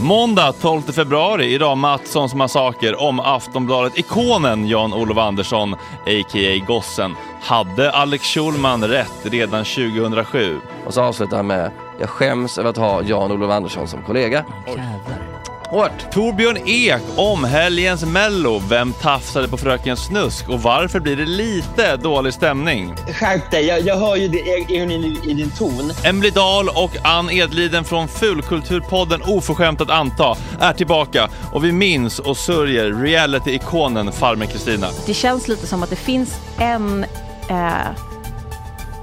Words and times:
Måndag 0.00 0.52
12 0.52 0.82
februari, 0.82 1.54
idag 1.54 1.78
Mattssons 1.78 2.34
massaker 2.34 3.02
om 3.02 3.20
Aftonbladet-ikonen 3.20 4.68
Jan-Olof 4.68 5.18
Andersson, 5.18 5.74
a.k.a. 6.06 6.64
Gossen. 6.66 7.14
Hade 7.42 7.90
Alex 7.90 8.24
Schulman 8.24 8.84
rätt 8.84 9.20
redan 9.22 9.64
2007? 9.64 10.60
Och 10.86 10.94
så 10.94 11.02
avslutar 11.02 11.36
han 11.36 11.46
med 11.46 11.70
Jag 12.00 12.08
skäms 12.08 12.58
över 12.58 12.70
att 12.70 12.76
ha 12.76 13.02
Jan-Olof 13.02 13.50
Andersson 13.50 13.88
som 13.88 14.02
kollega. 14.02 14.44
Jävlar. 14.66 15.35
Hårt! 15.70 16.10
Torbjörn 16.12 16.58
Ek 16.66 17.02
om 17.16 17.44
helgens 17.44 18.04
Mello. 18.04 18.62
Vem 18.68 18.92
tafsade 18.92 19.48
på 19.48 19.56
Fröken 19.56 19.96
Snusk 19.96 20.48
och 20.48 20.62
varför 20.62 21.00
blir 21.00 21.16
det 21.16 21.24
lite 21.24 21.96
dålig 21.96 22.34
stämning? 22.34 22.94
Skärp 23.12 23.50
dig, 23.50 23.66
jag, 23.66 23.80
jag 23.80 23.96
hör 23.96 24.16
ju 24.16 24.28
det, 24.28 24.38
ironin 24.38 25.04
i, 25.04 25.30
i 25.30 25.34
din 25.34 25.50
ton. 25.50 25.92
Emily 26.04 26.30
Dahl 26.30 26.68
och 26.68 26.90
Ann 27.04 27.30
Edliden 27.30 27.84
från 27.84 28.08
Fulkulturpodden 28.08 29.22
Oförskämt 29.22 29.80
att 29.80 29.90
anta 29.90 30.36
är 30.60 30.72
tillbaka 30.72 31.28
och 31.52 31.64
vi 31.64 31.72
minns 31.72 32.18
och 32.18 32.36
sörjer 32.36 32.92
reality-ikonen 32.92 34.12
Farmen 34.12 34.48
Kristina. 34.48 34.86
Det 35.06 35.14
känns 35.14 35.48
lite 35.48 35.66
som 35.66 35.82
att 35.82 35.90
det 35.90 35.96
finns 35.96 36.34
en, 36.58 37.04
eh, 37.48 37.90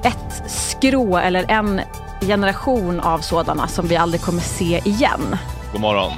ett 0.04 0.52
skrå 0.52 1.18
eller 1.18 1.46
en 1.48 1.82
generation 2.22 3.00
av 3.00 3.20
sådana 3.20 3.68
som 3.68 3.88
vi 3.88 3.96
aldrig 3.96 4.22
kommer 4.22 4.42
se 4.42 4.82
igen. 4.86 5.38
God 5.72 5.82
morgon. 5.82 6.12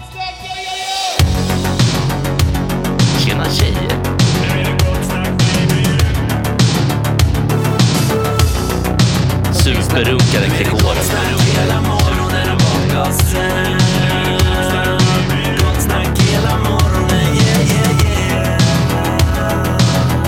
Tjena 3.36 3.50
tjejer. 3.50 3.90
Superrunkare 9.54 10.48
Gregor. 10.58 10.96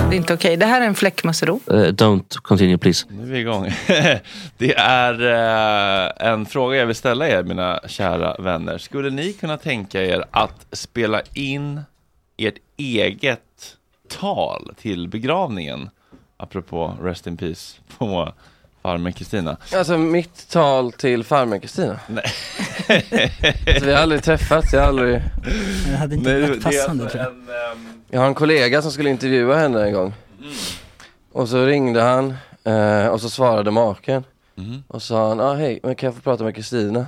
Det 0.09 0.15
är 0.15 0.17
inte 0.17 0.33
okej. 0.33 0.57
Det 0.57 0.65
här 0.65 0.81
är 0.81 0.85
en 0.85 0.95
fläckmussero. 0.95 1.59
Uh, 1.71 1.77
don't 1.77 2.37
continue 2.41 2.77
please. 2.77 3.05
Nu 3.09 3.23
är 3.23 3.27
vi 3.27 3.39
igång. 3.39 3.65
Det 4.57 4.75
är 4.77 5.13
eh, 6.17 6.31
en 6.31 6.45
fråga 6.45 6.77
jag 6.77 6.85
vill 6.85 6.95
ställa 6.95 7.29
er, 7.29 7.43
mina 7.43 7.79
kära 7.87 8.35
vänner. 8.39 8.77
Skulle 8.77 9.09
ni 9.09 9.33
kunna 9.33 9.57
tänka 9.57 10.03
er 10.03 10.25
att 10.31 10.65
spela 10.71 11.21
in 11.33 11.81
ert 12.37 12.55
eget 12.77 13.77
tal 14.09 14.73
till 14.81 15.07
begravningen? 15.07 15.89
Apropå 16.37 16.97
Rest 17.01 17.27
in 17.27 17.37
Peace 17.37 17.77
på 17.97 18.33
farmen 18.81 19.13
Kristina. 19.13 19.57
Alltså 19.73 19.97
mitt 19.97 20.49
tal 20.49 20.91
till 20.91 21.23
farmen 21.23 21.59
Kristina. 21.59 21.99
Nej. 22.07 22.23
Alltså, 23.67 23.85
vi 23.85 23.93
har 23.93 24.01
aldrig 24.01 24.23
träffats, 24.23 24.73
jag 24.73 24.81
har 24.81 24.87
aldrig... 24.87 25.21
Det 25.89 25.95
hade 25.97 26.15
inte 26.15 26.29
Nej, 26.33 26.41
varit 26.49 26.63
passande 26.63 27.03
alltså 27.03 27.17
tror 27.17 27.23
jag. 27.23 27.33
en, 27.33 27.49
ehm, 27.77 28.01
Jag 28.09 28.19
har 28.19 28.27
en 28.27 28.33
kollega 28.33 28.81
som 28.81 28.91
skulle 28.91 29.09
intervjua 29.09 29.55
henne 29.57 29.83
en 29.85 29.93
gång. 29.93 30.13
Och 31.31 31.49
så 31.49 31.65
ringde 31.65 32.01
han 32.01 32.33
eh, 32.63 33.07
och 33.07 33.21
så 33.21 33.29
svarade 33.29 33.71
maken. 33.71 34.23
Mhm. 34.55 34.83
Och 34.87 35.01
sa 35.01 35.27
han, 35.29 35.39
ah, 35.39 35.53
hej, 35.53 35.79
men 35.83 35.95
kan 35.95 36.07
jag 36.07 36.15
få 36.15 36.21
prata 36.21 36.43
med 36.43 36.55
Kristina? 36.55 37.05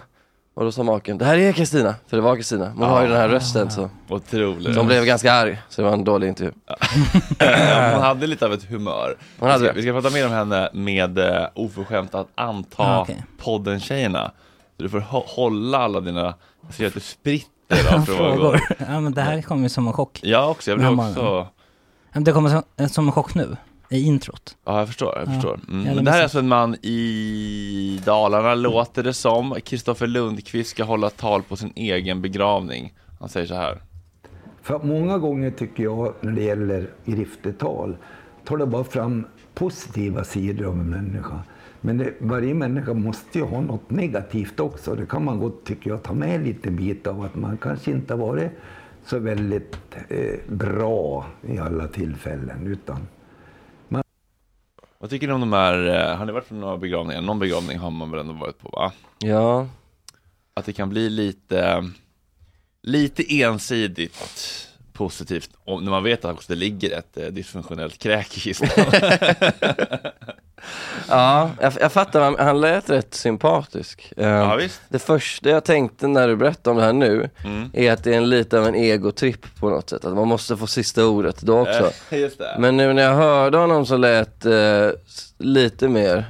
Och 0.59 0.65
då 0.65 0.71
sa 0.71 0.83
maken, 0.83 1.17
det 1.17 1.25
här 1.25 1.37
är 1.37 1.51
Kristina, 1.53 1.95
för 2.07 2.17
det 2.17 2.23
var 2.23 2.35
Kristina. 2.35 2.73
Man 2.75 2.89
har 2.89 3.01
ju 3.01 3.07
den 3.07 3.17
här 3.17 3.29
rösten 3.29 3.71
så. 3.71 3.89
Otroligt. 4.09 4.73
Så 4.73 4.79
hon 4.79 4.87
blev 4.87 5.05
ganska 5.05 5.33
arg, 5.33 5.61
så 5.69 5.81
det 5.81 5.85
var 5.87 5.93
en 5.93 6.03
dålig 6.03 6.27
intervju. 6.27 6.51
Hon 7.93 8.01
hade 8.01 8.27
lite 8.27 8.45
av 8.45 8.53
ett 8.53 8.63
humör. 8.63 9.17
Hon 9.39 9.49
hade 9.49 9.63
vi, 9.63 9.67
ska, 9.69 9.75
vi 9.75 9.81
ska 9.81 9.91
prata 9.91 10.09
mer 10.09 10.25
om 10.25 10.31
henne 10.31 10.69
med 10.73 11.19
uh, 11.19 11.25
oförskämt 11.55 12.15
att 12.15 12.27
anta 12.35 12.83
Ah, 12.83 13.01
okej. 13.01 13.23
podden-tjejerna. 13.37 14.31
Du 14.77 14.89
får 14.89 14.99
hå- 14.99 15.23
hålla 15.27 15.77
alla 15.77 15.99
dina, 15.99 16.33
jag 16.65 16.73
ser 16.73 16.87
att 16.87 16.93
du 16.93 16.99
spritter 16.99 17.95
av 17.95 18.01
frågor. 18.05 18.59
Ja 18.89 18.99
men 18.99 19.13
det 19.13 19.21
här 19.21 19.41
kommer 19.41 19.63
ju 19.63 19.69
som 19.69 19.87
en 19.87 19.93
chock. 19.93 20.19
Jag 20.23 20.51
också, 20.51 20.71
jag 20.71 20.79
här 20.79 20.91
också, 21.09 21.47
Det 22.13 22.31
kommer 22.31 22.49
som, 22.77 22.89
som 22.89 23.05
en 23.05 23.11
chock 23.11 23.35
nu, 23.35 23.57
i 23.89 24.01
introt. 24.03 24.57
ja 24.65 24.79
jag 24.79 24.87
förstår, 24.87 25.13
jag 25.15 25.27
Ja, 25.27 25.31
förstår. 25.31 25.59
Mm. 25.69 25.95
Men 25.95 26.05
det 26.05 26.11
här 26.11 26.19
är 26.19 26.23
alltså 26.23 26.39
en 26.39 26.47
man 26.47 26.75
i 26.81 28.01
Dalarna, 28.05 28.55
låter 28.55 29.03
det 29.03 29.13
som. 29.13 29.55
Kristoffer 29.63 30.07
Lundqvist 30.07 30.69
ska 30.69 30.83
hålla 30.83 31.09
tal 31.09 31.43
på 31.43 31.55
sin 31.55 31.71
egen 31.75 32.21
begravning. 32.21 32.93
Han 33.19 33.29
säger 33.29 33.47
så 33.47 33.55
här. 33.55 33.81
För 34.61 34.75
att 34.75 34.83
många 34.83 35.17
gånger 35.17 35.51
tycker 35.51 35.83
jag 35.83 36.13
när 36.21 36.31
det 36.31 36.41
gäller 36.41 36.89
griftetal 37.05 37.97
tar 38.45 38.57
det 38.57 38.65
bara 38.65 38.83
fram 38.83 39.25
positiva 39.53 40.23
sidor 40.23 40.65
av 40.65 40.73
en 40.73 40.89
människa. 40.89 41.43
Men 41.81 41.97
det, 41.97 42.13
varje 42.19 42.53
människa 42.53 42.93
måste 42.93 43.37
ju 43.37 43.45
ha 43.45 43.61
något 43.61 43.89
negativt 43.89 44.59
också. 44.59 44.95
Det 44.95 45.05
kan 45.05 45.25
man 45.25 45.39
gott, 45.39 45.65
tycker 45.65 45.89
jag, 45.89 46.03
ta 46.03 46.13
med 46.13 46.35
en 46.35 46.43
liten 46.43 46.75
bit 46.75 47.07
av 47.07 47.21
att 47.21 47.35
man 47.35 47.57
kanske 47.57 47.91
inte 47.91 48.13
har 48.13 48.19
varit 48.27 48.51
så 49.05 49.19
väldigt 49.19 49.77
eh, 50.09 50.39
bra 50.47 51.25
i 51.47 51.57
alla 51.57 51.87
tillfällen. 51.87 52.67
Utan 52.67 53.07
Vad 55.01 55.09
tycker 55.09 55.27
ni 55.27 55.33
om 55.33 55.39
de 55.39 55.53
här, 55.53 55.87
eh, 55.87 56.17
har 56.17 56.25
ni 56.25 56.31
varit 56.31 56.49
på 56.49 56.55
några 56.55 56.77
begravningar? 56.77 57.21
Någon 57.21 57.39
begravning 57.39 57.77
har 57.77 57.91
man 57.91 58.11
väl 58.11 58.19
ändå 58.19 58.33
varit 58.33 58.59
på 58.59 58.69
va? 58.69 58.91
Ja, 59.19 59.67
att 60.53 60.65
det 60.65 60.73
kan 60.73 60.89
bli 60.89 61.09
lite, 61.09 61.91
lite 62.81 63.41
ensidigt 63.41 64.17
positivt 64.93 65.49
om, 65.63 65.83
när 65.83 65.91
man 65.91 66.03
vet 66.03 66.25
att 66.25 66.47
det 66.47 66.55
ligger 66.55 66.97
ett 66.97 67.17
eh, 67.17 67.27
dysfunktionellt 67.27 67.97
kräk 67.97 68.37
i 68.37 68.39
kistan. 68.39 68.69
ja 71.09 71.49
jag, 71.61 71.73
jag 71.81 71.91
fattar, 71.91 72.21
han, 72.21 72.35
han 72.39 72.61
lät 72.61 72.89
rätt 72.89 73.13
sympatisk. 73.13 74.13
Eh, 74.17 74.27
ja, 74.29 74.55
visst. 74.55 74.81
Det 74.89 74.99
första 74.99 75.49
jag 75.49 75.63
tänkte 75.63 76.07
när 76.07 76.27
du 76.27 76.35
berättade 76.35 76.69
om 76.71 76.77
det 76.77 76.83
här 76.83 76.93
nu, 76.93 77.29
Mm. 77.45 77.69
är 77.73 77.91
att 77.91 78.03
det 78.03 78.13
är 78.13 78.17
en 78.17 78.29
lite 78.29 78.59
av 78.59 78.67
en 78.67 78.75
egotripp 78.75 79.59
på 79.59 79.69
något 79.69 79.89
sätt. 79.89 80.05
Att 80.05 80.15
man 80.15 80.27
måste 80.27 80.57
få 80.57 80.67
sista 80.67 81.05
ordet 81.05 81.41
då 81.41 81.59
också. 81.59 81.91
Eh. 82.09 82.59
Men 82.59 82.77
nu 82.77 82.93
när 82.93 83.03
jag 83.03 83.13
hörde 83.15 83.57
honom 83.57 83.85
så 83.85 83.97
lät 83.97 84.45
s- 84.45 85.33
lite 85.37 85.87
mer 85.87 86.25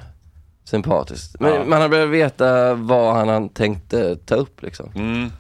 sympatiskt. 0.66 1.36
Men 1.40 1.54
Ja. 1.54 1.64
man 1.66 1.82
har 1.82 1.90
börjat 1.90 2.10
veta 2.10 2.74
vad 2.74 3.16
han, 3.16 3.30
han 3.30 3.50
tänkte 3.50 4.16
ta 4.16 4.36
upp 4.36 4.62
liksom. 4.62 4.92
Mm. 4.96 5.32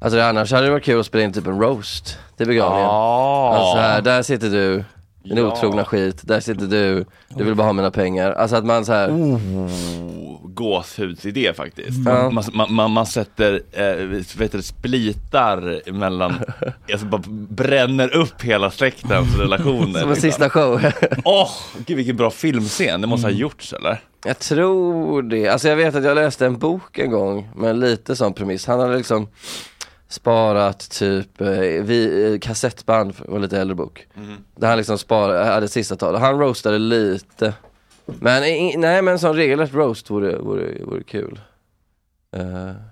Alltså 0.00 0.20
annars 0.20 0.52
hade 0.52 0.66
det 0.66 0.70
varit 0.72 0.84
kul 0.84 1.00
att 1.00 1.06
spela 1.06 1.24
in 1.24 1.32
typ 1.32 1.46
en 1.46 1.60
roast 1.60 2.18
till 2.36 2.46
begravningen. 2.46 2.84
Ja. 2.86 3.54
Alltså 3.56 3.78
här, 3.78 4.02
där 4.02 4.22
sitter 4.22 4.50
du, 4.50 4.84
din 5.24 5.38
Ja. 5.38 5.52
otrogna 5.52 5.84
skit, 5.84 6.20
där 6.22 6.40
sitter 6.40 6.66
du, 6.66 7.04
du 7.28 7.44
vill 7.44 7.54
bara 7.54 7.66
ha 7.66 7.72
mina 7.72 7.90
pengar. 7.90 8.32
Alltså 8.32 8.56
att 8.56 8.64
man 8.64 8.84
så 8.84 8.92
här, 8.92 9.10
Oh, 9.10 10.40
gåshudsidé 10.54 11.54
faktiskt. 11.54 11.98
Ja. 12.06 12.30
Man, 12.30 12.44
man, 12.52 12.74
man, 12.74 12.90
man 12.90 13.06
sätter, 13.06 13.60
eh, 13.72 13.94
vet 14.38 14.52
du, 14.52 14.62
splitar 14.62 15.90
mellan, 15.92 16.34
alltså 16.92 17.06
bara 17.06 17.22
bränner 17.48 18.16
upp 18.16 18.42
hela 18.42 18.70
släktens 18.70 19.36
relationer. 19.38 20.00
som 20.00 20.10
en 20.10 20.16
sista 20.16 20.50
show. 20.50 20.80
Åh, 21.24 21.50
gud 21.86 21.96
vilken 21.96 22.16
bra 22.16 22.30
filmscen, 22.30 23.00
det 23.00 23.06
måste 23.06 23.26
ha 23.26 23.32
gjorts 23.32 23.72
eller? 23.72 23.98
Jag 24.26 24.38
tror 24.38 25.22
det. 25.22 25.48
Alltså 25.48 25.68
jag 25.68 25.76
vet 25.76 25.94
att 25.94 26.04
jag 26.04 26.14
läste 26.14 26.46
en 26.46 26.58
bok 26.58 26.98
en 26.98 27.10
gång 27.10 27.48
med 27.56 27.78
lite 27.78 28.16
sån 28.16 28.34
premiss. 28.34 28.66
Han 28.66 28.80
hade 28.80 28.96
liksom 28.96 29.28
sparat 30.08 30.90
typ 30.90 31.40
eh, 31.40 31.48
vi, 31.58 32.32
eh, 32.32 32.38
kassettband, 32.38 33.14
var 33.28 33.36
en 33.36 33.42
lite 33.42 33.58
äldre 33.60 33.74
bok. 33.74 34.06
Där 34.56 34.68
han 34.68 34.76
liksom 34.78 34.98
sparade, 34.98 35.44
hade 35.44 35.68
sista 35.68 35.96
talet. 35.96 36.20
Han 36.20 36.38
roastade 36.38 36.78
lite. 36.78 37.54
Men 38.06 38.44
i- 38.44 38.76
nej 38.76 39.02
men 39.02 39.18
som 39.18 39.34
regelrätt 39.34 39.74
roast 39.74 40.10
vore, 40.10 40.38
vore, 40.38 40.84
vore 40.84 41.02
kul. 41.02 41.40
Eh, 42.36 42.42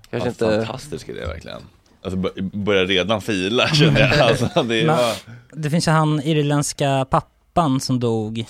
kanske 0.09 0.27
Ja, 0.27 0.27
inte... 0.27 0.65
Fantastisk 0.65 1.09
idé 1.09 1.25
verkligen. 1.25 1.61
Alltså 2.03 2.17
bör- 2.17 2.57
börjar 2.57 2.85
redan 2.85 3.21
fila 3.21 3.67
känner 3.67 3.99
jag. 3.99 4.19
Alltså, 4.29 4.63
det 4.63 4.81
är, 4.81 4.85
Men-. 4.85 5.61
Det 5.63 5.69
finns 5.69 5.87
ju 5.87 5.91
han 5.91 6.21
irländska 6.23 7.05
pappan 7.09 7.79
som 7.79 7.99
dog 7.99 8.45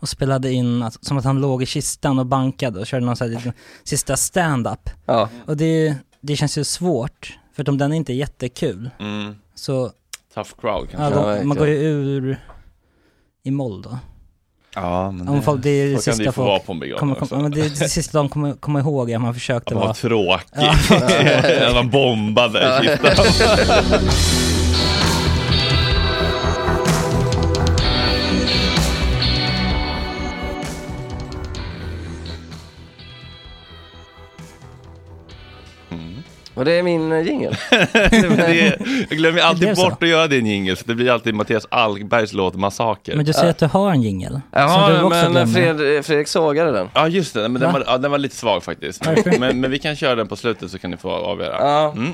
och 0.00 0.08
spelade 0.08 0.52
in 0.52 0.82
att, 0.82 1.04
som 1.04 1.18
att 1.18 1.24
han 1.24 1.40
låg 1.40 1.62
i 1.62 1.66
kistan 1.66 2.18
och 2.18 2.26
bankade 2.26 2.80
och 2.80 2.86
körde 2.86 3.06
någon 3.06 3.16
sån 3.16 3.28
här 3.28 3.34
liten 3.36 3.52
sista 3.84 4.16
stand-up. 4.16 4.90
Ja. 5.06 5.28
Och 5.46 5.56
det, 5.56 5.94
det 6.20 6.36
känns 6.36 6.58
ju 6.58 6.64
svårt, 6.64 7.38
för 7.58 7.62
att 7.62 7.68
om 7.68 7.78
den 7.78 7.92
inte 7.92 8.12
är 8.12 8.14
jättekul 8.14 8.90
mm, 9.00 9.36
så, 9.54 9.90
tough 10.34 10.50
crowd 10.60 10.88
ja, 10.92 10.98
kanske. 10.98 11.20
då, 11.20 11.26
verkligen. 11.26 11.48
man 11.48 11.56
går 11.56 11.66
ju 11.66 11.74
ur 11.74 12.40
i 13.42 13.50
moll 13.50 13.82
då. 13.82 13.98
Ja, 14.74 15.10
men 15.10 15.28
Om 15.28 15.42
folk, 15.42 15.62
det 15.62 15.70
är 15.70 15.88
det 15.88 15.98
så 15.98 16.10
kan 16.10 16.18
det 16.18 16.24
ju 16.24 16.26
sista 16.26 16.32
få 16.32 16.44
vara 16.44 16.60
folk 16.60 16.80
på 16.80 16.84
en 16.84 16.96
kommer, 16.98 17.16
ja, 17.30 17.38
men 17.38 17.50
det 17.50 17.60
är 17.60 17.68
det 17.68 17.88
sista 17.88 18.18
de 18.18 18.28
kommer 18.28 18.52
komma 18.52 18.80
ihåg, 18.80 19.12
att 19.12 19.20
man 19.20 19.34
försökte 19.34 19.74
Att 19.74 19.74
man 19.74 19.80
var 19.80 19.86
vara... 19.86 19.94
tråkig. 19.94 21.62
Att 21.66 21.74
man 21.74 21.90
bombade 21.90 22.98
Och 36.58 36.64
det 36.64 36.72
är 36.72 36.82
min 36.82 37.12
uh, 37.12 37.26
jingel. 37.26 37.56
jag 39.10 39.18
glömmer 39.18 39.40
alltid 39.40 39.76
bort 39.76 40.02
att 40.02 40.08
göra 40.08 40.26
din 40.26 40.46
jingel, 40.46 40.76
så 40.76 40.84
det 40.86 40.94
blir 40.94 41.10
alltid 41.10 41.34
Mattias 41.34 41.66
Alkbergs 41.70 42.32
låt 42.32 42.54
Massaker. 42.54 43.16
Men 43.16 43.24
du 43.24 43.32
säger 43.32 43.50
att 43.50 43.58
du 43.58 43.66
har 43.66 43.90
en 43.90 44.02
jingel. 44.02 44.40
Jaha, 44.52 45.02
också 45.02 45.30
men. 45.30 45.48
Fred, 45.54 46.04
Fredrik 46.06 46.28
sågade 46.28 46.72
den. 46.72 46.88
Ja 46.94 47.08
just 47.08 47.34
det, 47.34 47.48
men 47.48 47.60
den 47.60 47.72
Va? 47.72 47.78
var, 47.78 47.84
ja, 47.86 47.98
den 47.98 48.10
var 48.10 48.18
lite 48.18 48.36
svag 48.36 48.62
faktiskt. 48.64 49.08
Men, 49.38 49.60
men 49.60 49.70
vi 49.70 49.78
kan 49.78 49.96
köra 49.96 50.14
den 50.14 50.28
på 50.28 50.36
slutet 50.36 50.70
så 50.70 50.78
kan 50.78 50.90
ni 50.90 50.96
få 50.96 51.10
avgöra. 51.10 51.56
Ja, 51.60 51.94
Mm. 51.96 52.08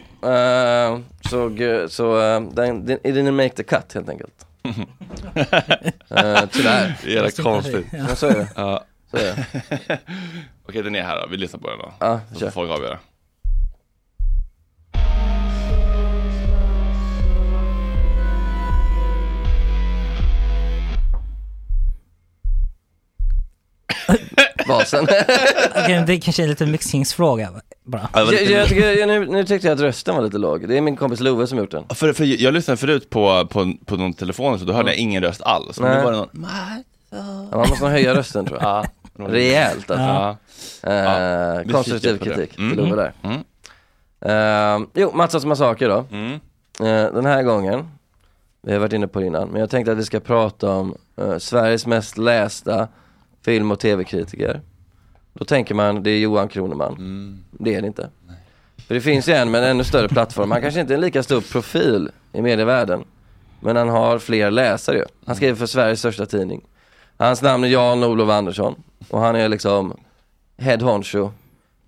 eh, 0.94 1.00
så, 1.30 1.48
g- 1.48 1.88
så 1.88 2.16
uh, 2.16 2.48
den, 2.52 2.86
den, 2.86 2.96
it 2.96 3.14
didn't 3.14 3.30
make 3.30 3.48
the 3.54 3.62
cut 3.62 3.94
helt 3.94 4.08
enkelt. 4.08 4.34
Eh, 6.16 6.40
tyvärr, 6.52 6.94
Det 7.04 7.10
är 7.10 7.14
jävla 7.14 7.30
konstigt. 7.30 7.86
Ja. 8.08 8.16
så 8.16 8.26
är 8.26 8.34
det. 8.34 8.48
Ja. 8.56 8.84
Så 9.10 9.16
är 9.16 9.22
det. 9.22 9.98
Okej, 10.68 10.82
den 10.82 10.94
är 10.96 11.02
här 11.02 11.16
då. 11.20 11.26
Vi 11.30 11.36
lyssnar 11.36 11.60
på 11.60 11.70
den 11.70 11.78
då. 11.78 11.92
Ja, 12.00 12.20
Så 12.34 12.38
får 12.40 12.50
folk 12.50 12.70
avgöra. 12.70 12.98
Basen. 24.68 25.04
Okej, 25.76 26.04
det 26.06 26.20
kanske 26.20 26.42
är 26.42 26.48
lite 26.48 26.66
mixingsfråga 26.66 27.50
bara. 27.84 28.08
Ja, 28.12 28.32
jag, 28.32 28.42
jag, 28.44 28.68
tycker, 28.68 28.92
jag, 28.98 29.08
nu, 29.08 29.26
nu 29.26 29.44
tyckte 29.44 29.66
jag 29.68 29.74
att 29.74 29.80
rösten 29.80 30.14
var 30.14 30.22
lite 30.22 30.38
låg. 30.38 30.68
Det 30.68 30.76
är 30.76 30.80
min 30.80 30.96
kompis 30.96 31.20
Love 31.20 31.46
som 31.46 31.58
gjort 31.58 31.70
den. 31.70 31.84
För, 31.94 32.12
för 32.12 32.42
jag 32.42 32.54
lyssnade 32.54 32.76
förut 32.76 33.10
på, 33.10 33.46
på, 33.46 33.72
på 33.84 33.96
någon 33.96 34.14
telefon 34.14 34.58
så 34.58 34.64
då 34.64 34.72
hörde 34.72 34.90
jag 34.90 34.96
ingen 34.98 35.22
röst 35.22 35.42
alls. 35.42 35.80
Men 35.80 35.96
nu 35.98 36.04
var 36.04 36.12
det 36.12 36.18
någon... 36.18 36.46
Ja, 37.10 37.56
man 37.58 37.68
måste 37.68 37.86
höja 37.86 38.14
rösten 38.14 38.46
tror 38.46 38.58
jag. 38.62 38.86
Ja. 39.18 39.24
rejält 39.28 39.90
alltså. 39.90 40.04
Ja. 40.04 40.36
Eh, 40.82 40.94
Ja, 40.94 41.62
vi 41.66 41.72
konstruktiv 41.72 42.18
kritik 42.18 42.58
Mm. 42.58 42.70
till 42.76 42.80
Ove 42.80 42.96
där. 42.96 43.12
Mm. 43.22 43.40
Eh, 44.82 44.88
jo, 44.94 45.10
Matssons 45.14 45.44
massaker 45.44 45.88
då. 45.88 46.04
Mm. 46.10 46.32
Eh, 46.80 47.12
den 47.14 47.26
här 47.26 47.42
gången, 47.42 47.88
vi 48.62 48.72
har 48.72 48.80
varit 48.80 48.92
inne 48.92 49.06
på 49.08 49.20
det 49.20 49.26
innan, 49.26 49.48
men 49.48 49.60
jag 49.60 49.70
tänkte 49.70 49.92
att 49.92 49.98
vi 49.98 50.04
ska 50.04 50.20
prata 50.20 50.70
om 50.70 50.94
eh, 51.20 51.38
Sveriges 51.38 51.86
mest 51.86 52.18
lästa 52.18 52.88
film 53.44 53.70
och 53.70 53.80
tv-kritiker. 53.80 54.60
Då 55.32 55.44
tänker 55.44 55.74
man, 55.74 56.02
det 56.02 56.10
är 56.10 56.18
Johan 56.18 56.48
Kroneman. 56.48 56.92
Mm. 56.92 57.44
Det 57.50 57.74
är 57.74 57.80
det 57.80 57.86
inte. 57.86 58.08
För 58.86 58.94
det 58.94 59.00
finns 59.00 59.28
ju 59.28 59.32
en 59.32 59.50
med 59.50 59.62
en 59.62 59.70
ännu 59.70 59.84
större 59.84 60.08
plattform. 60.08 60.50
Han 60.50 60.60
kanske 60.60 60.80
inte 60.80 60.92
är 60.92 60.94
en 60.94 61.00
lika 61.00 61.22
stor 61.22 61.40
profil 61.40 62.10
i 62.32 62.42
medievärlden. 62.42 63.04
Men 63.60 63.76
han 63.76 63.88
har 63.88 64.18
fler 64.18 64.50
läsare 64.50 64.96
ju. 64.96 65.04
Han 65.26 65.36
skriver 65.36 65.54
för 65.54 65.66
Sveriges 65.66 65.98
största 65.98 66.26
tidning. 66.26 66.64
Hans 67.16 67.42
namn 67.42 67.64
är 67.64 67.68
Jan-Olof 67.68 68.30
Andersson. 68.30 68.74
Och 69.10 69.20
han 69.20 69.36
är 69.36 69.48
liksom 69.48 69.96
head 70.56 70.78
honcho 70.78 71.30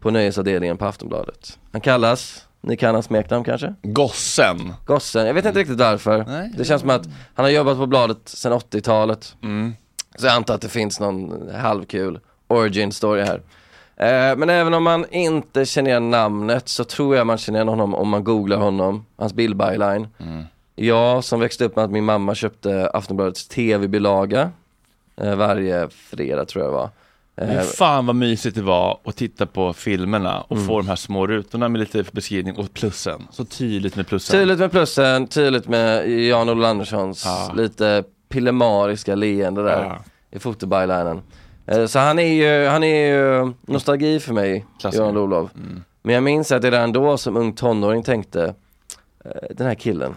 på 0.00 0.10
nöjesavdelningen 0.10 0.76
på 0.76 0.86
Aftonbladet. 0.86 1.58
Han 1.72 1.80
kallas, 1.80 2.46
ni 2.60 2.76
kan 2.76 2.94
hans 2.94 3.06
smeknamn 3.06 3.44
kanske? 3.44 3.74
Gossen. 3.82 4.72
Gossen, 4.86 5.26
jag 5.26 5.34
vet 5.34 5.44
inte 5.44 5.60
riktigt 5.60 5.78
varför. 5.78 6.24
Nej. 6.28 6.52
Det 6.56 6.64
känns 6.64 6.80
som 6.80 6.90
att 6.90 7.06
han 7.34 7.44
har 7.44 7.50
jobbat 7.50 7.76
på 7.76 7.86
bladet 7.86 8.18
sedan 8.24 8.52
80-talet. 8.52 9.36
Mm. 9.42 9.74
Så 10.18 10.26
jag 10.26 10.34
antar 10.34 10.54
att 10.54 10.60
det 10.60 10.68
finns 10.68 11.00
någon 11.00 11.50
halvkul 11.54 12.20
origin 12.48 12.92
story 12.92 13.22
här. 13.22 13.40
Eh, 13.96 14.36
men 14.36 14.50
även 14.50 14.74
om 14.74 14.82
man 14.82 15.04
inte 15.10 15.64
känner 15.66 15.90
igen 15.90 16.10
namnet 16.10 16.68
så 16.68 16.84
tror 16.84 17.16
jag 17.16 17.26
man 17.26 17.38
känner 17.38 17.58
igen 17.58 17.68
honom 17.68 17.94
om 17.94 18.08
man 18.08 18.24
googlar 18.24 18.56
honom, 18.56 19.06
hans 19.16 19.32
bildbyline. 19.34 20.08
Mm. 20.18 20.44
Jag 20.74 21.24
som 21.24 21.40
växte 21.40 21.64
upp 21.64 21.76
med 21.76 21.84
att 21.84 21.90
min 21.90 22.04
mamma 22.04 22.34
köpte 22.34 22.90
Aftonbladets 22.94 23.48
tv-bilaga 23.48 24.50
eh, 25.20 25.34
varje 25.34 25.88
fredag 25.88 26.44
tror 26.44 26.64
jag 26.64 26.72
det 26.72 26.76
var. 26.76 26.90
Men 27.38 27.48
Eh, 27.50 27.62
fan 27.62 28.06
vad 28.06 28.16
mysigt 28.16 28.56
det 28.56 28.62
var 28.62 28.98
att 29.04 29.16
titta 29.16 29.46
på 29.46 29.72
filmerna 29.72 30.40
och 30.40 30.56
Mm. 30.56 30.66
få 30.68 30.78
de 30.80 30.88
här 30.88 30.96
små 30.96 31.26
rutorna 31.26 31.68
med 31.68 31.78
lite 31.78 32.04
beskrivning 32.12 32.56
och 32.56 32.72
plussen. 32.74 33.26
Så 33.30 33.44
tydligt 33.44 33.96
med 33.96 34.06
plussen. 34.06 34.38
Tydligt 34.40 34.58
med 34.58 34.70
plussen, 34.70 35.26
tydligt 35.26 35.68
med 35.68 36.10
Jan-Olof 36.10 36.66
Anderssons 36.66 37.22
Ja. 37.24 37.52
lite 37.56 38.04
pillemariska 38.28 39.14
leende 39.14 39.62
där 39.62 39.82
Ja. 39.84 39.98
i 40.30 40.38
fotobylinen. 40.38 41.22
Eh, 41.66 41.86
Så 41.86 41.98
han 41.98 42.18
är 42.18 42.22
ju, 42.32 42.66
han 42.66 42.84
är 42.84 43.06
ju 43.06 43.52
nostalgi 43.66 44.20
för 44.20 44.34
mig, 44.34 44.66
Klassiker. 44.80 45.04
Jan-Olof. 45.04 45.50
Mm. 45.54 45.82
Men 46.02 46.14
jag 46.14 46.22
minns 46.24 46.52
att 46.52 46.64
redan 46.64 46.92
då 46.92 47.16
som 47.16 47.36
ung 47.36 47.52
tonåring 47.52 48.02
tänkte, 48.02 48.54
eh, 49.24 49.30
den 49.56 49.66
här 49.66 49.74
killen, 49.74 50.14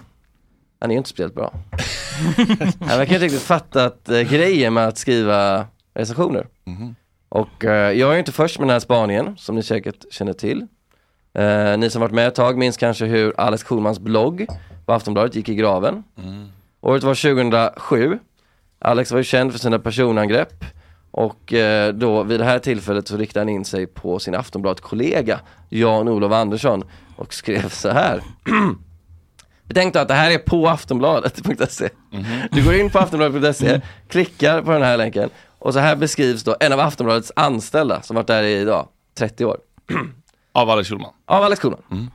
han 0.79 0.91
är 0.91 0.93
ju 0.93 0.97
inte 0.97 1.09
speciellt 1.09 1.35
bra. 1.35 1.53
han 2.79 2.97
verkar 2.97 3.13
inte 3.13 3.25
riktigt 3.25 3.41
fattat 3.41 4.09
eh, 4.09 4.19
grejen 4.21 4.73
med 4.73 4.87
att 4.87 4.97
skriva 4.97 5.65
recensioner. 5.93 6.47
Mhm. 6.63 6.95
Och 7.29 7.65
eh, 7.65 7.91
jag 7.91 8.09
är 8.09 8.13
ju 8.13 8.19
inte 8.19 8.31
först 8.31 8.59
med 8.59 8.67
den 8.67 8.73
här 8.73 8.79
spaningen, 8.79 9.37
som 9.37 9.55
ni 9.55 9.63
säkert 9.63 10.13
känner 10.13 10.33
till. 10.33 10.67
Eh, 11.33 11.77
ni 11.77 11.89
som 11.89 12.01
varit 12.01 12.13
med 12.13 12.27
ett 12.27 12.35
tag 12.35 12.57
minns 12.57 12.77
kanske 12.77 13.05
hur 13.05 13.33
Alex 13.37 13.63
Schulmans 13.63 13.99
blogg 13.99 14.47
på 14.85 14.93
Aftonbladet 14.93 15.35
gick 15.35 15.49
i 15.49 15.55
graven. 15.55 16.03
Året 16.81 17.03
var 17.03 17.15
2007. 17.15 18.19
Alex 18.79 19.12
var 19.12 19.17
ju 19.17 19.24
känd 19.24 19.51
för 19.51 19.59
sina 19.59 19.79
personangrepp. 19.79 20.65
Och 21.12 21.53
eh, 21.53 21.93
då 21.93 22.24
vid 22.24 22.39
det 22.39 22.45
här 22.45 22.59
tillfället 22.59 23.07
så 23.07 23.17
riktade 23.17 23.41
han 23.41 23.50
in 23.50 23.65
sig 23.65 23.88
på 23.88 24.19
sin 24.19 24.36
Aftonbladet-kollega 24.36 25.39
Jan-Olof 25.69 26.31
Andersson 26.31 26.83
och 27.15 27.33
skrev 27.33 27.69
så 27.69 27.89
här. 27.89 28.21
Betänk 29.63 29.93
då 29.93 30.00
att 30.00 30.07
det 30.07 30.13
här 30.13 30.31
är 30.31 30.38
på 30.38 30.67
aftonbladet.se. 30.67 31.89
Du 32.51 32.63
går 32.63 32.75
in 32.75 32.89
på 32.89 33.00
aftonbladet.se, 33.00 33.81
klickar 34.07 34.62
på 34.62 34.71
den 34.71 34.81
här 34.81 34.98
länken 34.98 35.29
och 35.59 35.74
så 35.74 35.79
här 35.79 35.95
beskrivs 35.95 36.43
då 36.43 36.55
en 36.59 36.74
av 36.74 36.79
Aftonbladets 36.79 37.31
anställda 37.36 38.01
som 38.01 38.15
varit 38.15 38.27
där 38.27 38.43
i 38.43 38.59
idag, 38.59 38.88
30 39.17 39.45
år. 39.45 39.57
Av 40.51 40.69
Alex 40.69 40.89
Schulman. 40.89 41.13
Av 41.25 41.43
Alex 41.43 41.62
Schulman. 41.62 42.12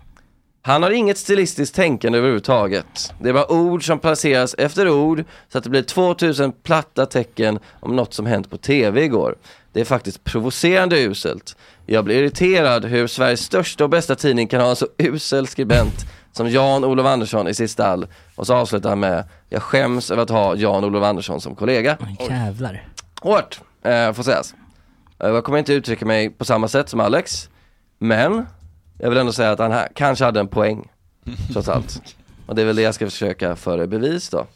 Han 0.66 0.82
har 0.82 0.90
inget 0.90 1.18
stilistiskt 1.18 1.74
tänkande 1.76 2.18
överhuvudtaget. 2.18 3.14
Det 3.20 3.28
är 3.28 3.32
bara 3.32 3.52
ord 3.52 3.86
som 3.86 3.98
placeras 3.98 4.54
efter 4.58 4.88
ord 4.88 5.24
så 5.48 5.58
att 5.58 5.64
det 5.64 5.70
blir 5.70 5.82
2000 5.82 6.52
platta 6.52 7.06
tecken 7.06 7.58
om 7.80 7.96
något 7.96 8.14
som 8.14 8.26
hänt 8.26 8.50
på 8.50 8.56
tv 8.56 9.04
igår. 9.04 9.34
Det 9.72 9.80
är 9.80 9.84
faktiskt 9.84 10.24
provocerande 10.24 11.00
uselt. 11.02 11.56
Jag 11.86 12.04
blir 12.04 12.16
irriterad 12.22 12.84
hur 12.84 13.06
Sveriges 13.06 13.40
största 13.40 13.84
och 13.84 13.90
bästa 13.90 14.14
tidning 14.14 14.48
kan 14.48 14.60
ha 14.60 14.70
en 14.70 14.76
så 14.76 14.86
usel 14.98 15.46
skribent 15.46 15.94
som 16.32 16.48
Jan-Olof 16.50 17.06
Andersson 17.06 17.48
i 17.48 17.54
sitt 17.54 17.70
stall. 17.70 18.06
Och 18.36 18.46
så 18.46 18.54
avslutar 18.54 18.88
han 18.88 19.00
med, 19.00 19.24
jag 19.48 19.62
skäms 19.62 20.10
över 20.10 20.22
att 20.22 20.30
ha 20.30 20.56
Jan-Olof 20.56 21.04
Andersson 21.04 21.40
som 21.40 21.54
kollega. 21.54 21.96
Jävlar. 22.28 22.88
Hårt, 23.20 23.60
eh, 23.82 24.12
får 24.12 24.22
sägas. 24.22 24.54
Eh, 25.22 25.28
Jag 25.30 25.44
kommer 25.44 25.58
inte 25.58 25.72
uttrycka 25.72 26.06
mig 26.06 26.30
på 26.30 26.44
samma 26.44 26.68
sätt 26.68 26.88
som 26.88 27.00
Alex, 27.00 27.48
men 27.98 28.46
jag 29.04 29.10
vill 29.10 29.18
ändå 29.18 29.32
säga 29.32 29.50
att 29.50 29.58
han 29.58 29.72
här 29.72 29.88
kanske 29.94 30.24
hade 30.24 30.40
en 30.40 30.48
poäng, 30.48 30.92
trots 31.52 31.68
allt. 31.68 32.16
Och 32.46 32.54
det 32.54 32.62
är 32.62 32.66
väl 32.66 32.76
det 32.76 32.82
jag 32.82 32.94
ska 32.94 33.06
försöka 33.06 33.56
föra 33.56 33.86
bevis 33.86 34.28
då. 34.28 34.46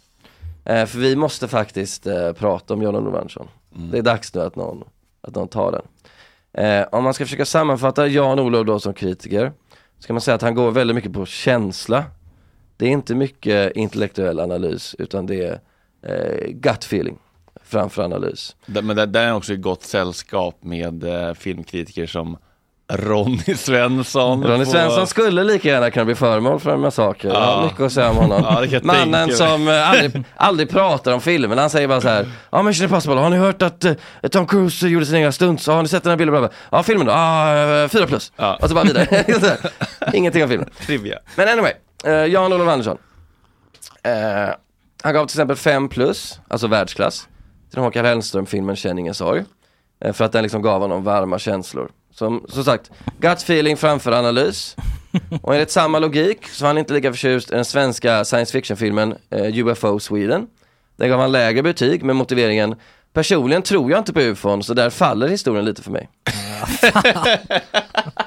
Eh, 0.65 0.87
för 0.87 0.99
vi 0.99 1.17
måste 1.17 1.49
faktiskt 1.49 2.07
eh, 2.07 2.33
prata 2.33 2.75
om 2.75 2.83
Jan-Olof 2.83 3.15
Andersson. 3.15 3.49
Det 3.91 3.99
är 3.99 4.03
dags 4.03 4.35
nu 4.35 4.41
att 4.41 4.57
någon, 4.57 4.85
att 5.21 5.35
någon 5.35 5.49
tar 5.49 5.73
den. 5.73 5.83
Eh, 6.65 6.87
om 6.93 7.05
man 7.05 7.15
ska 7.15 7.25
försöka 7.25 7.45
sammanfatta 7.45 8.07
Jan-Olof 8.07 8.67
då 8.67 8.81
som 8.81 8.95
kritiker, 8.95 9.53
så 9.99 10.07
kan 10.07 10.15
man 10.15 10.21
säga 10.21 10.35
att 10.35 10.43
han 10.43 10.55
går 10.55 10.71
väldigt 10.71 10.95
mycket 10.95 11.13
på 11.13 11.27
känsla. 11.27 12.05
Det 12.77 12.87
är 12.87 12.91
inte 12.91 13.15
mycket 13.15 13.77
intellektuell 13.77 14.41
analys, 14.41 14.97
utan 14.99 15.27
det 15.27 15.45
är 15.45 15.61
eh, 16.03 16.51
gut 16.51 16.85
feeling 16.85 17.19
framför 17.65 18.03
analys. 18.03 18.57
Men 18.67 18.97
där, 18.97 19.07
där 19.07 19.27
är 19.27 19.35
också 19.35 19.53
i 19.53 19.57
gott 19.57 19.83
sällskap 19.83 20.57
med 20.61 21.05
eh, 21.05 21.35
filmkritiker 21.35 22.07
som 22.07 22.37
Ronny 22.93 23.39
Svensson. 23.57 24.45
Ronny 24.45 24.65
på- 24.65 24.71
Svensson 24.71 25.07
skulle 25.07 25.45
lika 25.45 25.69
gärna 25.69 25.91
kunna 25.91 26.05
bli 26.05 26.15
föremål 26.15 26.61
för 26.61 26.71
en 26.75 26.81
massaker. 26.81 27.29
Jag 27.29 27.35
har 27.41 27.53
Ja. 27.53 27.65
mycket 27.65 27.81
att 27.81 27.93
säga 27.93 28.11
om 28.11 28.17
honom. 28.17 28.67
Ja, 28.71 28.81
Mannen 28.83 29.33
som 29.37 29.69
eh, 29.69 29.91
aldrig, 29.91 30.25
aldrig 30.37 30.71
pratar 30.71 31.13
om 31.13 31.21
filmen. 31.21 31.59
Han 31.59 31.71
säger 31.71 31.89
bara 31.89 32.01
så 32.01 32.09
här. 32.09 32.23
Ja 32.51 32.57
men 32.59 32.65
Mission 32.67 32.85
Impossible, 32.85 33.17
har 33.21 33.31
ni 33.31 33.37
hört 33.37 33.63
att 33.63 33.85
eh, 33.85 33.95
Tom 34.31 34.47
Cruise 34.47 34.89
gjorde 34.89 35.07
sina 35.07 35.19
egna 35.19 35.33
stunts? 35.33 35.67
Har 35.67 35.83
ni 35.83 35.89
sett 35.89 36.03
den 36.03 36.11
här 36.11 36.17
bilden? 36.17 36.49
Ja 36.71 36.83
filmen 36.83 37.07
då? 37.07 37.13
Ja, 37.13 37.57
eh, 37.83 37.89
fyra 37.89 38.07
plus. 38.07 38.33
Ja. 38.37 38.59
Och 38.63 38.69
så 38.69 38.75
bara 38.75 38.85
vidare. 38.85 39.25
Ingenting 40.13 40.43
om 40.43 40.49
filmen. 40.49 40.71
Trivia. 40.87 41.19
Men 41.37 41.49
anyway, 41.49 41.73
eh, 42.05 42.13
Jan-Olof 42.33 42.69
Andersson. 42.69 42.99
Eh, 44.03 44.55
han 45.03 45.15
gav 45.15 45.27
till 45.27 45.35
exempel 45.35 45.57
5 45.57 45.89
plus, 45.89 46.41
alltså 46.49 46.67
världsklass, 46.67 47.29
till 47.71 47.81
Håkan 47.81 48.05
Hellström-filmen 48.05 48.77
Känn 48.77 48.99
ingen 48.99 49.15
sorg. 49.15 49.45
För 50.13 50.25
att 50.25 50.33
den 50.33 50.43
liksom 50.43 50.63
gav 50.63 50.81
honom 50.81 51.05
varma 51.05 51.39
känslor. 51.39 51.91
Som, 52.19 52.45
som 52.49 52.65
sagt, 52.65 52.91
gut 53.21 53.39
feeling 53.39 53.77
framför 53.77 54.13
analys. 54.13 54.77
Och 55.43 55.55
enligt 55.55 55.71
samma 55.71 55.99
logik 55.99 56.49
så 56.49 56.65
var 56.65 56.69
han 56.69 56.79
inte 56.79 56.95
lika 56.95 57.13
förtjust 57.13 57.51
i 57.51 57.55
den 57.55 57.65
svenska 57.65 58.25
science 58.25 58.53
fiction-filmen 58.53 59.15
eh, 59.31 59.59
UFO 59.59 60.01
Sweden. 60.01 60.47
Den 60.97 61.09
gav 61.09 61.21
han 61.21 61.33
lägre 61.33 61.63
betyg 61.63 62.05
med 62.05 62.17
motiveringen 62.17 62.75
Personligen 63.13 63.63
tror 63.63 63.91
jag 63.91 64.01
inte 64.01 64.13
på 64.13 64.21
ufon 64.21 64.63
så 64.63 64.75
där 64.75 64.91
faller 64.91 65.29
historien 65.29 65.65
lite 65.65 65.83
för 65.83 65.91
mig. 65.91 66.09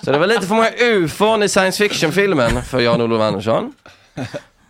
så 0.03 0.11
det 0.11 0.17
var 0.17 0.27
lite 0.27 0.47
för 0.47 0.55
många 0.55 0.71
ufon 0.79 1.43
i 1.43 1.49
science 1.49 1.83
fiction-filmen 1.83 2.61
för 2.61 2.79
Jan-Olof 2.79 3.21
Andersson. 3.21 3.73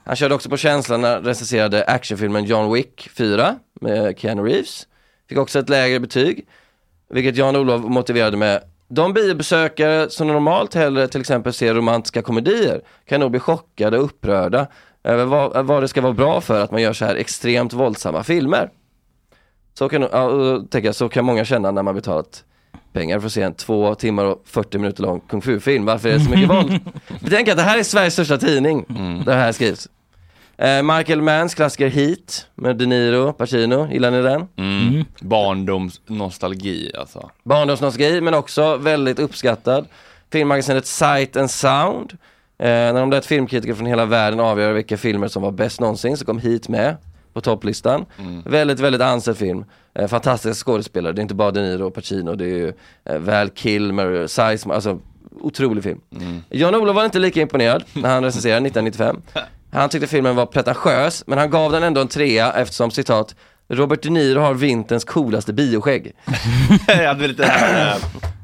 Han 0.04 0.16
körde 0.16 0.36
också 0.36 0.50
på 0.50 0.58
känslan 0.58 1.01
när 1.01 1.13
han 1.13 1.24
recenserade 1.24 1.86
actionfilmen 1.86 2.46
John 2.46 2.74
Wick 2.74 3.10
4 3.18 3.56
med 3.82 4.20
Keanu 4.20 4.42
Reeves. 4.42 4.88
Fick 5.30 5.38
också 5.38 5.60
ett 5.60 5.70
lägre 5.70 6.00
betyg, 6.00 6.48
vilket 7.10 7.36
Jan-Olof 7.36 7.84
motiverade 7.84 8.38
med 8.38 8.63
de 8.91 9.13
biobesökare 9.13 10.10
som 10.10 10.27
normalt 10.27 10.74
hellre 10.74 11.07
till 11.07 11.21
exempel 11.21 11.53
ser 11.53 11.74
romantiska 11.74 12.21
komedier 12.21 12.81
kan 13.05 13.19
nog 13.19 13.31
bli 13.31 13.39
chockade 13.39 13.98
och 13.98 14.03
upprörda 14.03 14.67
över 15.03 15.25
vad, 15.25 15.65
vad 15.65 15.83
det 15.83 15.88
ska 15.88 16.01
vara 16.01 16.13
bra 16.13 16.41
för 16.41 16.63
att 16.63 16.71
man 16.71 16.81
gör 16.81 16.93
så 16.93 17.05
här 17.05 17.15
extremt 17.15 17.74
våldsamma 17.74 18.24
filmer. 18.24 18.69
Så 19.74 19.89
kan, 19.89 20.01
ja, 20.01 20.93
så 20.93 21.10
kan 21.10 21.25
många 21.25 21.45
känna 21.45 21.71
när 21.71 21.83
man 21.83 21.95
betalat 21.95 22.43
pengar 22.93 23.19
för 23.19 23.27
att 23.27 23.33
se 23.33 23.41
en 23.41 23.53
två 23.53 23.95
timmar 23.95 24.25
och 24.25 24.41
40 24.45 24.77
minuter 24.77 25.03
lång 25.03 25.19
kung 25.19 25.41
fu-film. 25.41 25.86
Varför 25.86 26.10
är 26.10 26.13
det 26.13 26.19
så 26.19 26.29
mycket 26.29 26.50
våld? 26.50 26.79
Betänk 27.21 27.48
att 27.48 27.57
det 27.57 27.63
här 27.63 27.77
är 27.77 27.83
Sveriges 27.83 28.13
största 28.13 28.38
tidning, 28.38 28.86
där 29.25 29.25
det 29.25 29.41
här 29.41 29.51
skrivs. 29.51 29.89
Eh, 30.62 30.84
Michael 30.84 31.22
Manns 31.22 31.56
klassiker 31.56 31.88
Heat 31.88 32.48
med 32.56 32.77
De 32.77 32.86
Niro, 32.86 33.34
Pacino, 33.34 33.88
gillar 33.91 34.12
ni 34.12 34.22
den? 34.22 34.48
Mm. 34.58 35.06
Barndomsnostalgi 35.22 36.91
alltså. 36.98 37.30
Barndomsnostalgi 37.44 38.22
men 38.22 38.34
också 38.34 38.77
väldigt 38.77 39.20
uppskattad. 39.20 39.88
Filmmagasinet 40.32 40.86
Sight 40.86 41.38
and 41.38 41.51
Sound. 41.51 42.12
Eh, 42.58 42.68
när 42.68 42.94
de 42.94 43.12
lät 43.12 43.25
filmkritiker 43.25 43.74
från 43.74 43.86
hela 43.86 44.06
världen 44.06 44.39
avgöra 44.39 44.74
vilka 44.74 44.98
filmer 44.98 45.27
som 45.27 45.44
var 45.44 45.51
bäst 45.51 45.80
någonsin 45.80 46.18
så 46.18 46.25
kom 46.25 46.39
Heat 46.39 46.68
med 46.70 46.98
på 47.34 47.41
topplistan. 47.41 48.06
Väldigt, 48.46 48.80
väldigt 48.80 49.01
ansedd 49.01 49.38
film. 49.38 49.65
Eh, 49.94 50.08
fantastiska 50.08 50.65
skådespelare, 50.65 51.13
det 51.13 51.20
är 51.20 51.24
inte 51.24 51.36
bara 51.36 51.51
De 51.51 51.62
Niro 51.62 51.84
och 51.88 51.94
Pacino, 51.94 52.36
det 52.36 52.46
är 52.46 52.48
ju 52.58 52.74
eh, 53.06 53.18
Val 53.18 53.50
Kilmer, 53.50 54.27
Sizemore, 54.27 54.75
alltså 54.75 55.00
otrolig 55.41 55.84
film. 55.84 56.01
Jan-Olof 56.50 56.96
var 56.96 57.06
inte 57.06 57.20
lika 57.20 57.41
imponerad 57.41 57.84
när 57.94 58.10
han 58.10 58.24
recenserade 58.24 58.68
1995. 58.68 59.22
Han 59.74 59.90
tyckte 59.90 60.08
filmen 60.08 60.36
var 60.36 60.46
pretentiös, 60.46 61.24
men 61.28 61.38
han 61.38 61.50
gav 61.50 61.72
den 61.72 61.84
ändå 61.84 62.01
en 62.01 62.08
trea 62.08 62.54
eftersom 62.54 62.92
citat 62.92 63.36
Robert 63.70 64.01
De 64.04 64.10
Niro 64.10 64.40
har 64.40 64.54
vinterns 64.54 65.06
coolaste 65.06 65.54
bioskägg. 65.54 66.13
jag 66.88 66.96
hade 67.08 67.20
väl 67.22 67.30
lite 67.30 67.46
här, 67.46 67.92
äh, 67.92 67.96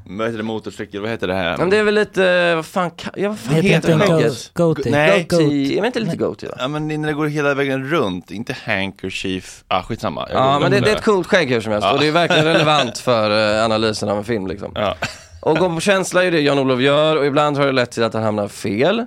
vad 0.06 0.26
heter 0.26 0.36
det, 0.38 0.44
motorcykel, 0.44 1.00
vad 1.00 1.10
heter 1.10 1.26
det 1.26 1.34
här? 1.34 1.56
Men 1.56 1.70
det 1.70 1.76
är 1.76 1.82
väl 1.82 1.94
lite, 1.94 2.54
vad 2.54 2.66
fan, 2.66 2.90
ja, 3.16 3.28
vad 3.28 3.38
fan 3.38 3.54
Heter 3.54 3.68
heter 3.68 3.92
inte 3.92 4.06
skägget? 4.06 4.50
Go- 4.54 4.64
Goatee? 4.74 4.90
Nej. 4.90 5.26
Goatee, 5.30 5.76
är 5.78 5.80
det 5.80 5.86
inte 5.86 6.00
lite 6.00 6.16
goatee 6.16 6.48
va? 6.48 6.54
Ja 6.58 6.68
men 6.68 6.88
när 6.88 7.08
det 7.08 7.14
går 7.14 7.26
hela 7.26 7.54
vägen 7.54 7.84
runt, 7.90 8.30
inte 8.30 8.56
handkerchief, 8.64 9.64
ah 9.68 9.82
skitsamma. 9.82 10.26
Jag 10.30 10.38
Ja 10.40 10.58
men 10.58 10.70
det, 10.70 10.80
det 10.80 10.90
är 10.90 10.96
ett 10.96 11.04
coolt 11.04 11.26
skägg 11.26 11.48
hur 11.50 11.60
som 11.60 11.72
helst 11.72 11.86
Ja. 11.86 11.92
och 11.94 12.00
det 12.00 12.06
är 12.06 12.12
verkligen 12.12 12.44
relevant 12.52 12.98
för 12.98 13.56
eh, 13.58 13.64
analysen 13.64 14.08
av 14.08 14.18
en 14.18 14.24
film 14.24 14.46
liksom. 14.46 14.72
Ja. 14.74 14.94
Och 15.40 15.56
gå 15.58 15.74
på 15.74 15.80
känsla 15.80 16.24
är 16.24 16.30
det 16.30 16.40
Jan-Olof 16.40 16.80
gör 16.80 17.16
och 17.16 17.26
ibland 17.26 17.56
har 17.56 17.66
det 17.66 17.72
lett 17.72 17.90
till 17.90 18.02
att 18.02 18.14
han 18.14 18.22
hamnar 18.22 18.48
fel. 18.48 19.06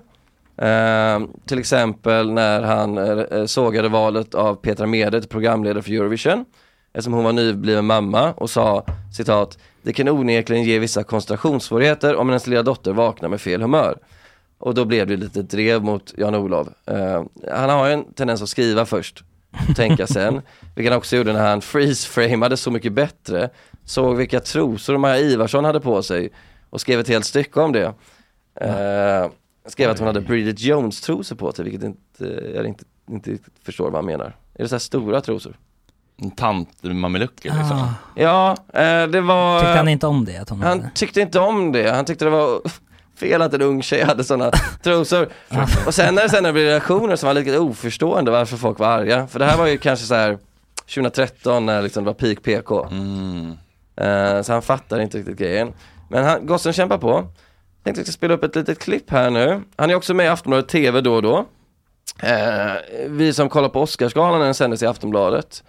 Eh, 0.57 1.19
till 1.45 1.59
exempel 1.59 2.31
när 2.31 2.61
han 2.61 2.97
eh, 2.97 3.19
eh, 3.19 3.45
sågade 3.45 3.89
valet 3.89 4.35
av 4.35 4.55
Petra 4.55 4.87
Mede 4.87 5.21
till 5.21 5.29
programledare 5.29 5.83
för 5.83 5.91
Eurovision. 5.91 6.45
Eftersom 6.93 7.13
hon 7.13 7.23
var 7.23 7.33
nybliven 7.33 7.85
mamma 7.85 8.33
och 8.33 8.49
sa 8.49 8.85
citat 9.13 9.57
Det 9.81 9.93
kan 9.93 10.09
onekligen 10.09 10.63
ge 10.63 10.79
vissa 10.79 11.03
koncentrationssvårigheter 11.03 12.15
om 12.15 12.29
ens 12.29 12.47
lilla 12.47 12.63
dotter 12.63 12.93
vaknar 12.93 13.29
med 13.29 13.41
fel 13.41 13.61
humör. 13.61 13.97
Och 14.57 14.73
då 14.73 14.85
blev 14.85 15.07
det 15.07 15.17
lite 15.17 15.41
drev 15.41 15.83
mot 15.83 16.13
Jan-Olov 16.17 16.69
Eh, 16.85 17.23
han 17.51 17.69
har 17.69 17.87
ju 17.87 17.93
en 17.93 18.13
tendens 18.13 18.41
att 18.41 18.49
skriva 18.49 18.85
först, 18.85 19.23
och 19.69 19.75
tänka 19.75 20.07
sen. 20.07 20.41
Vilket 20.75 20.91
han 20.91 20.97
också 20.97 21.15
gjorde 21.15 21.33
när 21.33 21.47
han 21.47 21.61
freeze-framade 21.61 22.57
Så 22.57 22.71
mycket 22.71 22.93
bättre. 22.93 23.49
Såg 23.85 24.17
vilka 24.17 24.39
trosor 24.39 24.97
Maja 24.97 25.17
Ivarsson 25.17 25.65
hade 25.65 25.79
på 25.79 26.03
sig 26.03 26.29
och 26.69 26.81
skrev 26.81 26.99
ett 26.99 27.07
helt 27.07 27.25
stycke 27.25 27.59
om 27.59 27.71
det. 27.71 27.93
Eh, 28.61 29.27
skrev 29.65 29.89
att 29.89 29.99
hon 29.99 30.07
hade 30.07 30.21
Bridget 30.21 30.59
Jones 30.59 31.01
trosor 31.01 31.35
på 31.35 31.51
sig, 31.51 31.65
vilket 31.65 31.83
inte, 31.83 32.51
jag 32.55 32.65
inte, 32.65 32.83
inte 33.09 33.31
riktigt 33.31 33.53
förstår 33.63 33.85
vad 33.85 33.95
han 33.95 34.05
menar. 34.05 34.35
Är 34.53 34.63
det 34.63 34.69
så 34.69 34.75
här 34.75 34.79
stora 34.79 35.21
trosor? 35.21 35.57
Tant-mamelucker 36.35 37.49
liksom. 37.57 37.77
Ah, 37.77 37.93
Ja, 38.15 38.51
eh, 38.73 39.07
det 39.07 39.21
var... 39.21 39.59
tyckte 39.59 39.77
han 39.77 39.87
inte 39.87 40.07
om 40.07 40.25
det? 40.25 40.37
Att 40.37 40.49
hon 40.49 40.61
Han 40.61 40.89
tyckte 40.95 41.21
inte 41.21 41.39
om 41.39 41.71
det, 41.71 41.91
han 41.91 42.05
tyckte 42.05 42.25
det 42.25 42.31
var 42.31 42.61
fel 43.15 43.41
att 43.41 43.53
en 43.53 43.61
ung 43.61 43.81
tjej 43.83 44.03
hade 44.03 44.23
sådana 44.23 44.51
trosor. 44.83 45.29
Och 45.85 45.93
sen 45.93 46.15
när 46.15 46.23
det 46.23 46.29
sen 46.29 46.43
blev 46.53 46.55
reaktioner 46.55 47.15
som 47.15 47.27
var 47.27 47.33
lite 47.33 47.59
oförstående 47.59 48.31
varför 48.31 48.57
folk 48.57 48.79
var 48.79 48.87
arga. 48.87 49.27
För 49.27 49.39
det 49.39 49.45
här 49.45 49.57
var 49.57 49.67
ju 49.67 49.77
kanske 49.77 50.05
så 50.05 50.15
här 50.15 50.37
2013 50.95 51.65
när 51.65 51.81
liksom 51.81 52.03
det 52.03 52.07
var 52.07 52.13
peak 52.13 52.43
PK. 52.43 52.87
Mm. 52.91 53.57
Eh, 53.95 54.41
så 54.41 54.53
han 54.53 54.61
fattar 54.61 54.99
inte 54.99 55.17
riktigt 55.17 55.37
grejen. 55.37 55.73
Men 56.09 56.23
han, 56.25 56.45
gossen 56.45 56.73
kämpar 56.73 56.97
på. 56.97 57.27
Jag 57.83 57.95
tänkte 57.95 57.99
jag 57.99 58.07
ska 58.07 58.11
spela 58.13 58.33
upp 58.33 58.43
ett 58.43 58.55
litet 58.55 58.79
klipp 58.79 59.09
här 59.09 59.29
nu. 59.29 59.61
Han 59.75 59.89
är 59.89 59.95
också 59.95 60.13
med 60.13 60.25
i 60.25 60.29
Aftonbladet 60.29 60.67
TV 60.69 61.01
då 61.01 61.13
och 61.15 61.21
då. 61.21 61.45
Eh, 62.23 62.71
vi 63.07 63.33
som 63.33 63.49
kollar 63.49 63.69
på 63.69 63.81
Oscarsgalan 63.81 64.39
när 64.39 64.45
den 64.45 64.53
sändes 64.53 64.83
i 64.83 64.85
Aftonbladet 64.85 65.63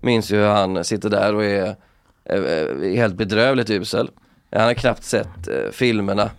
minns 0.00 0.30
ju 0.30 0.36
hur 0.36 0.46
han 0.48 0.84
sitter 0.84 1.10
där 1.10 1.34
och 1.34 1.44
är, 1.44 1.76
eh, 2.24 2.38
eh, 2.38 2.96
helt 2.96 3.14
bedrövligt 3.14 3.70
usel. 3.70 4.10
Han 4.52 4.62
har 4.62 4.74
knappt 4.74 5.04
sett 5.04 5.48
eh, 5.48 5.70
filmerna. 5.72 6.30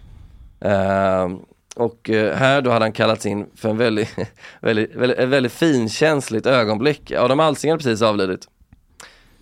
Eh, 0.60 1.30
och 1.76 2.10
eh, 2.10 2.36
här 2.36 2.62
då 2.62 2.72
hade 2.72 2.86
han 2.86 2.92
kallats 2.92 3.26
in 3.26 3.46
för 3.56 3.70
en 3.70 3.78
väldigt, 3.78 4.16
väldigt, 4.62 4.96
väldigt, 4.96 5.20
väldigt 5.20 5.52
finkänsligt 5.52 6.46
ögonblick. 6.46 7.12
Adam 7.12 7.40
Alsing 7.40 7.72
hade 7.72 7.84
precis 7.84 8.02
avlidit 8.02 8.48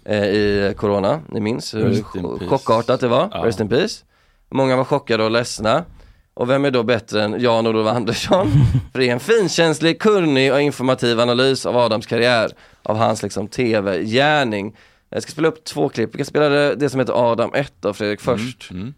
eh, 0.05 0.23
i 0.23 0.73
Corona, 0.77 1.21
ni 1.29 1.39
minns 1.39 1.73
hur 1.75 2.03
chockartat 2.47 2.99
det 2.99 3.07
var, 3.07 3.29
Ja. 3.31 3.45
Rest 3.45 3.59
in 3.59 3.69
Peace. 3.69 4.03
Många 4.53 4.75
var 4.75 4.83
chockade 4.83 5.23
och 5.23 5.31
ledsna. 5.31 5.85
Och 6.33 6.49
vem 6.49 6.65
är 6.65 6.71
då 6.71 6.83
bättre 6.83 7.23
än 7.23 7.41
Jan-Olof 7.41 7.87
Andersson? 7.87 8.51
För 8.91 8.99
det 8.99 9.09
är 9.09 9.13
en 9.13 9.19
finkänslig, 9.19 9.99
kunnig 9.99 10.53
och 10.53 10.61
informativ 10.61 11.19
analys 11.19 11.65
av 11.65 11.77
Adams 11.77 12.05
karriär, 12.05 12.51
av 12.83 12.97
hans 12.97 13.23
liksom 13.23 13.47
tv-gärning. 13.47 14.75
Jag 15.09 15.23
ska 15.23 15.31
spela 15.31 15.47
upp 15.47 15.63
två 15.63 15.89
klipp, 15.89 16.13
vi 16.13 16.17
kan 16.17 16.25
spela 16.25 16.49
det, 16.49 16.89
som 16.89 16.99
heter 16.99 17.31
Adam 17.31 17.53
1 17.53 17.85
av 17.85 17.93
Fredrik 17.93 18.21
först. 18.21 18.71
Mm. 18.71 18.93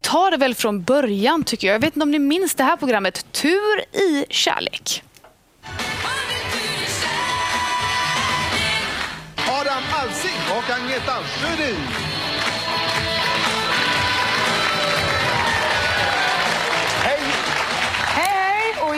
Ta 0.00 0.30
det 0.30 0.36
väl 0.36 0.54
från 0.54 0.82
början 0.82 1.44
tycker 1.44 1.66
jag. 1.66 1.74
Jag 1.74 1.80
vet 1.80 1.96
inte 1.96 2.04
om 2.04 2.10
ni 2.10 2.18
minns 2.18 2.54
det 2.54 2.64
här 2.64 2.76
programmet, 2.76 3.32
Tur 3.32 3.80
i 3.92 4.26
kärlek. 4.28 5.02
Adam 9.60 9.82
Alsing 9.92 10.40
och 10.56 10.70
Agneta 10.70 11.12
Sjödin. 11.12 12.21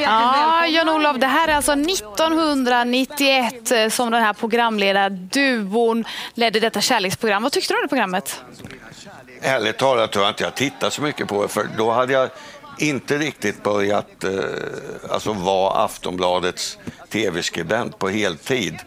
Ja, 0.05 0.67
Jan-Olof, 0.67 1.17
det 1.17 1.27
här 1.27 1.49
är 1.49 1.55
alltså 1.55 1.73
1991 1.73 3.71
eh, 3.71 3.89
som 3.89 4.11
den 4.11 4.23
här 4.23 4.33
programledarduon 4.33 6.05
ledde 6.35 6.61
detta 6.61 6.81
kärleksprogram. 6.81 7.43
Vad 7.43 7.53
tyckte 7.53 7.75
du 7.75 7.79
om 7.79 7.83
det 7.83 7.89
programmet? 7.89 8.41
Ärligt 9.41 9.79
talat 9.79 10.13
tror 10.13 10.25
jag 10.25 10.33
inte 10.33 10.45
jag 10.45 10.55
tittat 10.55 10.93
så 10.93 11.03
mycket 11.03 11.29
på 11.29 11.43
det, 11.43 11.49
för 11.49 11.69
då 11.77 11.91
hade 11.91 12.13
jag 12.13 12.31
inte 12.79 13.19
riktigt 13.19 13.63
börjat 13.63 14.25
eh, 14.25 14.31
alltså 15.11 15.33
vara 15.33 15.85
Aftonbladets 15.85 16.79
tv-skribent 17.09 17.99
på 17.99 18.09
heltid. 18.09 18.79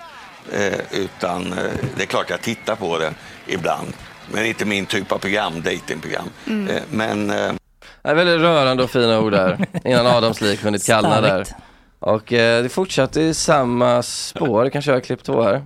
Eh, 0.51 0.79
utan 0.91 1.53
eh, 1.53 1.71
det 1.95 2.03
är 2.03 2.07
klart 2.07 2.29
jag 2.29 2.41
tittar 2.41 2.75
på 2.75 2.97
det 2.97 3.13
ibland. 3.47 3.93
Men 4.31 4.45
inte 4.45 4.65
min 4.65 4.85
typ 4.85 5.11
av 5.11 5.17
program, 5.17 5.61
datingprogram. 5.61 6.29
Mm. 6.47 6.67
Eh, 6.67 6.83
men 6.89 7.29
eh, 7.29 7.53
Det 8.01 8.09
är 8.09 8.15
väldigt 8.15 8.39
rörande 8.39 8.83
och 8.83 8.89
fina 8.89 9.19
ord 9.19 9.31
där, 9.31 9.65
innan 9.85 10.07
Adams 10.07 10.41
lik 10.41 10.63
hunnit 10.63 10.85
kallna 10.85 11.21
där. 11.21 11.47
Och 11.99 12.33
eh, 12.33 12.63
det 12.63 12.69
fortsatte 12.69 13.21
i 13.21 13.33
samma 13.33 14.03
spår, 14.03 14.63
jag 14.63 14.73
kan 14.73 14.81
köra 14.81 15.01
klipp 15.01 15.23
två 15.23 15.41
här. 15.41 15.63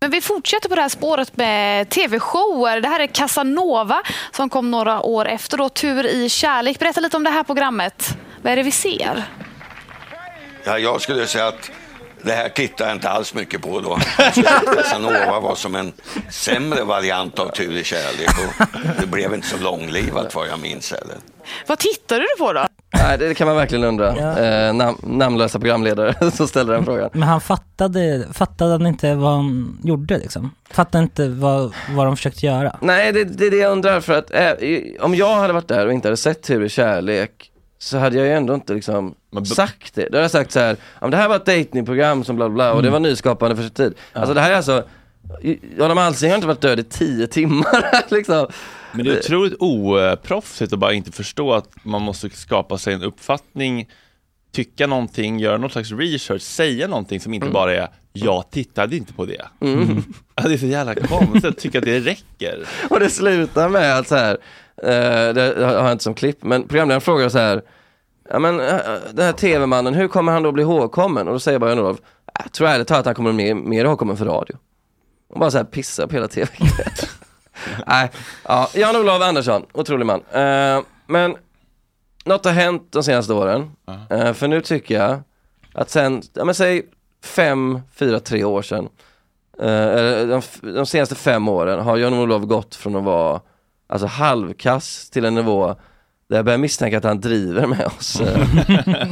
Men 0.00 0.10
vi 0.10 0.20
fortsätter 0.20 0.68
på 0.68 0.74
det 0.74 0.80
här 0.80 0.88
spåret 0.88 1.36
med 1.36 1.88
tv-shower. 1.90 2.80
Det 2.80 2.88
här 2.88 3.00
är 3.00 3.06
Casanova 3.06 4.02
som 4.32 4.48
kom 4.48 4.70
några 4.70 5.02
år 5.02 5.28
efter 5.28 5.56
då, 5.56 5.68
Tur 5.68 6.06
i 6.06 6.28
kärlek. 6.28 6.78
Berätta 6.78 7.00
lite 7.00 7.16
om 7.16 7.24
det 7.24 7.30
här 7.30 7.42
programmet. 7.42 8.18
Vad 8.42 8.52
är 8.52 8.56
det 8.56 8.62
vi 8.62 8.70
ser? 8.70 9.24
ja, 10.64 10.78
jag 10.78 11.00
skulle 11.00 11.26
säga 11.26 11.46
att 11.46 11.70
det 12.22 12.32
här 12.32 12.48
tittar 12.48 12.86
jag 12.86 12.96
inte 12.96 13.08
alls 13.08 13.34
mycket 13.34 13.62
på 13.62 13.80
då. 13.80 13.98
Casanova 14.76 15.40
var 15.40 15.54
som 15.54 15.74
en 15.74 15.92
sämre 16.30 16.84
variant 16.84 17.38
av 17.38 17.48
Tur 17.48 17.76
i 17.76 17.84
kärlek 17.84 18.28
och 18.38 18.66
det 19.00 19.06
blev 19.06 19.34
inte 19.34 19.46
så 19.48 19.56
långlivat 19.58 20.34
vad 20.34 20.48
jag 20.48 20.58
minns 20.60 20.92
heller. 20.92 21.16
Vad 21.66 21.78
tittar 21.78 22.16
du 22.20 22.26
på 22.38 22.52
då? 22.52 22.66
Nej, 22.92 23.18
det 23.18 23.34
kan 23.34 23.46
man 23.46 23.56
verkligen 23.56 23.84
undra. 23.84 24.08
Eh, 24.08 24.72
nam- 24.72 24.98
namnlösa 25.02 25.58
programledare 25.58 26.30
som 26.36 26.48
ställer 26.48 26.72
den 26.72 26.84
frågan. 26.84 27.10
Men 27.12 27.22
han 27.22 27.40
fattade, 27.40 28.26
fattade 28.32 28.72
han 28.72 28.86
inte 28.86 29.14
vad 29.14 29.32
han 29.32 29.78
gjorde 29.84 30.18
liksom? 30.18 30.50
Fattade 30.70 31.02
inte 31.04 31.28
vad, 31.28 31.72
vad 31.90 32.06
de 32.06 32.16
försökte 32.16 32.46
göra? 32.46 32.76
Nej, 32.80 33.12
det, 33.12 33.24
det 33.24 33.46
är 33.46 33.50
det 33.50 33.56
jag 33.56 33.72
undrar 33.72 34.00
för 34.00 34.12
att 34.18 34.30
eh, 34.34 34.52
om 35.00 35.14
jag 35.14 35.34
hade 35.36 35.52
varit 35.52 35.68
där 35.68 35.86
och 35.86 35.92
inte 35.92 36.08
hade 36.08 36.16
sett 36.16 36.42
Tur 36.42 36.64
i 36.64 36.68
kärlek 36.68 37.47
så 37.78 37.98
hade 37.98 38.16
jag 38.16 38.26
ju 38.26 38.32
ändå 38.32 38.54
inte 38.54 38.74
liksom 38.74 39.14
sagt 39.56 39.94
det. 39.94 40.02
Då 40.02 40.06
hade 40.16 40.20
jag 40.24 40.30
sagt 40.30 40.52
så 40.52 40.60
här, 40.60 40.76
om 41.00 41.10
det 41.10 41.16
här 41.16 41.28
var 41.28 41.36
ett 41.36 41.44
dejtingprogram 41.46 42.24
som 42.24 42.36
bla 42.36 42.48
bla 42.48 42.72
och 42.72 42.82
det 42.82 42.90
var 42.90 43.00
nyskapande 43.00 43.56
för 43.56 43.62
sin 43.62 43.72
tid. 43.72 43.94
Alltså 44.12 44.34
det 44.34 44.40
här 44.40 44.50
är 44.50 44.56
alltså, 44.56 44.84
Adam 45.80 45.98
Alsing 45.98 46.30
har 46.30 46.36
inte 46.36 46.46
varit 46.46 46.60
död 46.60 46.80
i 46.80 46.84
tio 46.84 47.26
timmar 47.26 48.04
liksom. 48.14 48.46
Men 48.92 49.04
det 49.04 49.12
är 49.12 49.18
otroligt 49.18 49.54
oproffsigt 49.58 50.72
att 50.72 50.78
bara 50.78 50.92
inte 50.92 51.12
förstå 51.12 51.52
att 51.54 51.68
man 51.82 52.02
måste 52.02 52.30
skapa 52.30 52.78
sig 52.78 52.94
en 52.94 53.02
uppfattning, 53.02 53.88
tycka 54.52 54.86
någonting, 54.86 55.38
göra 55.40 55.56
någon 55.58 55.70
slags 55.70 55.92
research, 55.92 56.42
säga 56.42 56.86
någonting 56.88 57.20
som 57.20 57.34
inte 57.34 57.44
Mm. 57.46 57.52
bara 57.52 57.74
är 57.74 57.88
jag 58.12 58.50
tittade 58.50 58.96
inte 58.96 59.12
på 59.12 59.24
det. 59.26 59.44
Mm. 59.60 60.02
Ja, 60.34 60.48
det 60.48 60.54
är 60.54 60.58
så 60.58 60.66
jävla 60.66 60.94
konstigt 60.94 61.44
att 61.44 61.58
tycka 61.58 61.78
att 61.78 61.84
det 61.84 62.00
räcker. 62.00 62.64
Och 62.90 63.00
det 63.00 63.10
slutar 63.10 63.68
med 63.68 63.98
att 63.98 64.08
så 64.08 64.14
här, 64.14 64.38
det 64.82 65.54
har 65.58 65.72
jag 65.72 65.92
inte 65.92 66.04
som 66.04 66.14
klipp, 66.14 66.44
men 66.44 66.68
programledaren 66.68 67.00
frågar 67.00 67.28
så 67.28 67.38
här, 67.38 67.62
ja 68.30 68.38
men 68.38 68.60
eh, 68.60 68.80
den 69.12 69.26
här 69.26 69.32
tv-mannen, 69.32 69.94
hur 69.94 70.08
kommer 70.08 70.32
han 70.32 70.42
då 70.42 70.52
bli 70.52 70.62
ihågkommen? 70.62 71.28
Och 71.28 71.34
då 71.34 71.40
säger 71.40 71.58
bara 71.58 71.70
Jan-Olof, 71.70 71.98
jag 72.44 72.52
tror 72.52 72.68
ärligt 72.68 72.88
talat 72.88 73.00
att 73.00 73.06
han 73.06 73.14
kommer 73.14 73.32
bli 73.32 73.54
mer, 73.54 73.84
ihågkommen 73.84 74.16
för 74.16 74.24
radio. 74.24 74.56
Och 75.28 75.40
bara 75.40 75.50
så 75.50 75.56
här 75.56 75.64
pissar 75.64 76.06
på 76.06 76.14
hela 76.14 76.28
tv 76.28 76.50
Nej, 77.86 78.10
ja, 78.44 78.70
Jan-Olof 78.74 79.22
Andersson, 79.22 79.66
otrolig 79.72 80.06
man. 80.06 80.22
Eh, 80.32 80.82
men 81.06 81.36
något 82.24 82.44
har 82.44 82.52
hänt 82.52 82.92
de 82.92 83.02
senaste 83.02 83.32
åren. 83.32 83.70
Eh, 84.10 84.32
för 84.32 84.48
nu 84.48 84.60
tycker 84.60 84.94
jag 84.94 85.20
att 85.74 85.90
sen, 85.90 86.22
ja 86.32 86.44
men 86.44 86.54
säg 86.54 86.82
fem, 87.24 87.80
fyra, 87.94 88.20
tre 88.20 88.44
år 88.44 88.62
sedan, 88.62 88.88
eh, 89.60 89.66
eller 89.68 90.26
de, 90.26 90.42
de 90.74 90.86
senaste 90.86 91.14
fem 91.14 91.48
åren 91.48 91.80
har 91.80 91.96
Jan-Olof 91.96 92.42
gått 92.42 92.74
från 92.74 92.96
att 92.96 93.04
vara 93.04 93.40
alltså 93.88 94.06
halvkass 94.06 95.10
till 95.10 95.24
en 95.24 95.34
nivå 95.34 95.76
där 96.28 96.36
jag 96.36 96.44
börjar 96.44 96.58
misstänka 96.58 96.98
att 96.98 97.04
han 97.04 97.20
driver 97.20 97.66
med 97.66 97.86
oss. 97.86 98.20
Eh, 98.20 98.46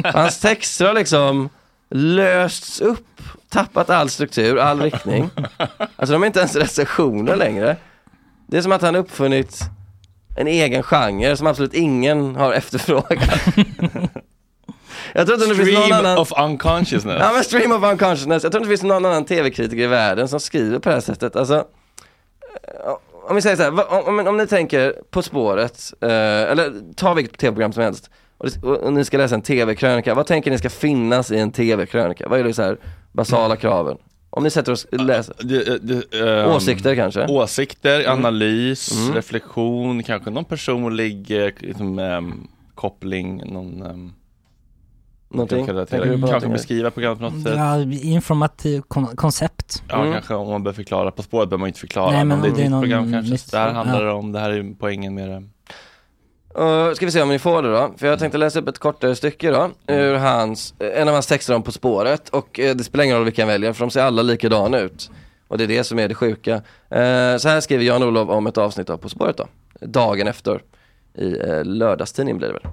Hans 0.14 0.40
texter 0.40 0.86
har 0.86 0.94
liksom 0.94 1.48
lösts 1.90 2.80
upp, 2.80 3.20
tappat 3.48 3.90
all 3.90 4.10
struktur, 4.10 4.58
all 4.58 4.82
riktning. 4.82 5.30
Alltså 5.96 6.12
de 6.12 6.22
är 6.22 6.26
inte 6.26 6.38
ens 6.38 6.56
recensioner 6.56 7.36
längre. 7.36 7.76
Det 8.46 8.58
är 8.58 8.62
som 8.62 8.72
att 8.72 8.82
han 8.82 8.96
uppfunnit 8.96 9.60
en 10.36 10.46
egen 10.46 10.82
genre 10.82 11.36
som 11.36 11.46
absolut 11.46 11.74
ingen 11.74 12.36
har 12.36 12.52
efterfrågat. 12.52 13.18
Jag 15.12 15.26
tror 15.26 15.38
inte 15.38 15.48
det 15.48 15.64
finns 15.64 15.78
någon 15.78 15.84
Stream 15.84 16.06
annan... 16.06 16.18
of 16.18 16.32
unconsciousness. 16.38 17.16
Ja 17.20 17.32
men 17.32 17.44
stream 17.44 17.72
of 17.72 17.82
unconsciousness. 17.82 18.42
Jag 18.42 18.52
tror 18.52 18.62
inte 18.62 18.72
det 18.72 18.76
finns 18.76 18.88
någon 18.88 19.04
annan 19.04 19.24
tv-kritiker 19.24 19.82
i 19.82 19.86
världen 19.86 20.28
som 20.28 20.40
skriver 20.40 20.78
på 20.78 20.88
det 20.88 20.94
här 20.94 21.00
sättet. 21.02 21.36
Alltså, 21.36 21.64
om 23.28 23.36
vi 23.36 23.42
säger 23.42 23.56
så 23.56 23.62
här, 23.62 23.92
om, 24.08 24.18
om, 24.18 24.26
om 24.26 24.36
ni 24.36 24.46
tänker 24.46 24.94
På 25.10 25.22
spåret, 25.22 25.92
eh, 26.00 26.08
eller 26.10 26.94
ta 26.94 27.14
vilket 27.14 27.38
tv-program 27.38 27.72
som 27.72 27.82
helst 27.82 28.10
och, 28.38 28.48
och, 28.62 28.76
och 28.76 28.92
ni 28.92 29.04
ska 29.04 29.16
läsa 29.18 29.34
en 29.34 29.42
tv-krönika, 29.42 30.14
vad 30.14 30.26
tänker 30.26 30.50
ni 30.50 30.58
ska 30.58 30.70
finnas 30.70 31.30
i 31.30 31.38
en 31.38 31.52
tv-krönika? 31.52 32.28
Vad 32.28 32.40
är 32.40 32.44
det 32.44 32.54
så 32.54 32.62
här 32.62 32.76
basala 33.12 33.56
kraven? 33.56 33.96
Om 34.30 34.42
ni 34.42 34.50
sätter 34.50 34.72
oss 34.72 34.86
läser. 34.92 35.34
Det- 35.38 35.78
det, 35.78 36.20
ehm, 36.20 36.50
Åsikter 36.50 36.94
kanske? 36.94 37.26
Åsikter, 37.26 38.00
Mm. 38.00 38.12
analys, 38.12 38.92
Mm. 39.02 39.14
reflektion, 39.14 40.02
kanske 40.02 40.30
någon 40.30 40.44
personlig 40.44 41.44
eh, 41.44 41.50
liksom, 41.58 41.98
ehm, 41.98 42.48
koppling, 42.74 43.42
någon 43.52 43.82
um, 43.82 44.12
Någonting? 45.28 45.66
Kan 45.66 45.74
på 45.76 45.86
kanske 45.86 46.16
någonting? 46.26 46.52
beskriva 46.52 46.90
programmet 46.90 47.18
på 47.18 47.24
något 47.24 47.42
sätt. 47.42 47.54
Ja, 47.56 47.82
informativ 48.02 48.82
kon- 48.88 49.16
koncept. 49.16 49.82
Ja, 49.88 50.12
kanske 50.12 50.34
om 50.34 50.48
man 50.48 50.62
behöver 50.62 50.76
förklara. 50.76 51.10
På 51.10 51.22
spåret 51.22 51.48
behöver 51.48 51.60
man 51.60 51.68
inte 51.68 51.80
förklara. 51.80 52.10
Nej, 52.10 52.24
men 52.24 52.36
om 52.36 52.42
det 52.42 52.48
är 52.48 52.52
ett 52.52 52.70
nytt 52.70 52.80
program 52.80 53.12
kanske. 53.12 53.32
nytt- 53.32 53.40
Så 53.40 53.56
det 53.56 53.62
här 53.62 53.72
handlar 53.72 54.00
ja. 54.00 54.06
det 54.06 54.12
om, 54.12 54.32
det 54.32 54.40
här 54.40 54.50
är 54.50 54.74
poängen 54.78 55.14
med 55.14 55.28
det. 55.28 55.42
Uh, 56.60 56.94
ska 56.94 57.06
vi 57.06 57.12
se 57.12 57.22
om 57.22 57.28
ni 57.28 57.38
får 57.38 57.62
det 57.62 57.72
då, 57.72 57.94
för 57.96 58.06
jag 58.06 58.18
tänkte 58.18 58.38
läsa 58.38 58.58
upp 58.60 58.68
ett 58.68 58.78
kortare 58.78 59.14
stycke 59.16 59.50
då, 59.50 59.70
ur 59.94 60.14
hans, 60.14 60.74
eh, 60.78 61.00
en 61.02 61.08
av 61.08 61.14
hans 61.14 61.26
texter 61.26 61.54
om 61.54 61.62
På 61.62 61.72
spåret 61.72 62.28
och 62.28 62.60
eh, 62.60 62.76
det 62.76 62.84
spelar 62.84 63.04
ingen 63.04 63.16
roll 63.16 63.24
vilken 63.24 63.42
jag 63.48 63.54
väljer 63.54 63.72
för 63.72 63.80
de 63.80 63.90
ser 63.90 64.02
alla 64.02 64.22
likadana 64.22 64.78
ut. 64.78 65.10
Och 65.48 65.58
det 65.58 65.64
är 65.64 65.68
det 65.68 65.84
som 65.84 65.98
är 65.98 66.08
det 66.08 66.14
sjuka. 66.14 66.54
Eh, 66.90 67.36
så 67.36 67.48
här 67.48 67.60
skriver 67.60 67.84
Jan-Olof 67.84 68.28
om 68.28 68.46
ett 68.46 68.58
avsnitt 68.58 68.90
av 68.90 68.96
På 68.96 69.08
spåret 69.08 69.36
då, 69.36 69.46
dagen 69.80 70.26
efter 70.26 70.62
i 71.18 71.24
uh, 71.24 71.64
lördagstidningen 71.64 72.38
blir 72.38 72.48
det 72.48 72.54
väl. 72.54 72.72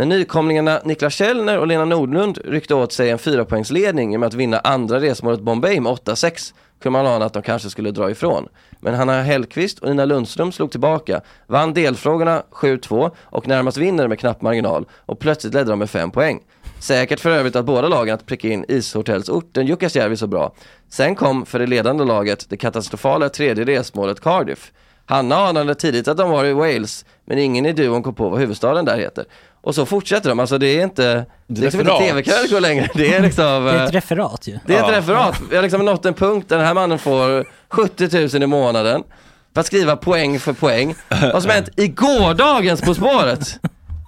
När 0.00 0.06
nykomlingarna 0.06 0.80
Niklas 0.84 1.14
Källner 1.14 1.58
och 1.58 1.66
Lena 1.66 1.84
Nordlund 1.84 2.38
ryckte 2.44 2.74
åt 2.74 2.92
sig 2.92 3.10
en 3.10 3.18
fyrapoängsledning 3.18 4.12
i 4.12 4.16
och 4.16 4.20
med 4.20 4.26
att 4.26 4.34
vinna 4.34 4.58
andra 4.58 5.00
resmålet 5.00 5.40
Bombay 5.40 5.80
med 5.80 5.92
8-6 5.92 6.54
kunde 6.82 6.98
man 6.98 7.06
ana 7.06 7.24
att 7.24 7.32
de 7.32 7.42
kanske 7.42 7.70
skulle 7.70 7.90
dra 7.90 8.10
ifrån. 8.10 8.48
Men 8.78 8.94
Hanna 8.94 9.22
Hellqvist 9.22 9.78
och 9.78 9.88
Nina 9.88 10.04
Lundström 10.04 10.52
slog 10.52 10.70
tillbaka, 10.70 11.20
vann 11.46 11.74
delfrågorna 11.74 12.42
7-2 12.50 13.10
och 13.22 13.48
närmast 13.48 13.76
vinner 13.76 14.08
med 14.08 14.18
knapp 14.18 14.42
marginal 14.42 14.86
och 15.06 15.18
plötsligt 15.18 15.54
ledde 15.54 15.70
de 15.70 15.78
med 15.78 15.90
5 15.90 16.10
poäng. 16.10 16.40
Säkert 16.78 17.20
för 17.20 17.30
övrigt 17.30 17.56
att 17.56 17.64
båda 17.64 17.88
lagen 17.88 18.14
att 18.14 18.26
pricka 18.26 18.48
in 18.48 18.64
ishotellsorten 18.68 19.66
Jukkasjärvi 19.66 20.16
så 20.16 20.26
bra. 20.26 20.54
Sen 20.88 21.14
kom 21.14 21.46
för 21.46 21.58
det 21.58 21.66
ledande 21.66 22.04
laget 22.04 22.46
det 22.48 22.56
katastrofala 22.56 23.28
tredje 23.28 23.64
resmålet 23.64 24.20
Cardiff. 24.20 24.72
Hanna 25.10 25.36
anade 25.36 25.74
tidigt 25.74 26.08
att 26.08 26.16
de 26.16 26.30
var 26.30 26.44
i 26.44 26.52
Wales, 26.52 27.04
men 27.24 27.38
ingen 27.38 27.66
i 27.66 27.72
duon 27.72 28.02
kom 28.02 28.14
på 28.14 28.28
vad 28.28 28.40
huvudstaden 28.40 28.84
där 28.84 28.98
heter. 28.98 29.24
Och 29.62 29.74
så 29.74 29.86
fortsätter 29.86 30.28
de, 30.28 30.40
alltså 30.40 30.58
det 30.58 30.66
är 30.66 30.82
inte, 30.82 31.26
det 31.46 31.60
är 31.60 31.64
liksom 31.64 31.80
inte 31.80 31.98
tv-krönikor 31.98 32.60
längre, 32.60 32.88
det 32.94 33.14
är 33.14 33.22
liksom 33.22 33.44
Det 33.64 33.70
är 33.70 33.76
eh, 33.76 33.84
ett 33.84 33.94
referat 33.94 34.46
ju. 34.46 34.58
det 34.66 34.76
är 34.76 34.84
ett 34.90 34.96
referat. 34.96 35.40
Vi 35.50 35.56
har 35.56 35.62
liksom 35.62 35.84
nått 35.84 36.06
en 36.06 36.14
punkt 36.14 36.48
där 36.48 36.56
den 36.56 36.66
här 36.66 36.74
mannen 36.74 36.98
får 36.98 37.44
70 37.68 38.18
000 38.34 38.42
i 38.42 38.46
månaden 38.46 39.02
för 39.54 39.60
att 39.60 39.66
skriva 39.66 39.96
poäng 39.96 40.38
för 40.40 40.52
poäng. 40.52 40.94
Vad 41.32 41.42
som 41.42 41.50
hänt 41.50 41.68
i 41.76 41.88
gårdagens 41.88 42.80
På 42.80 42.94
spåret 42.94 43.58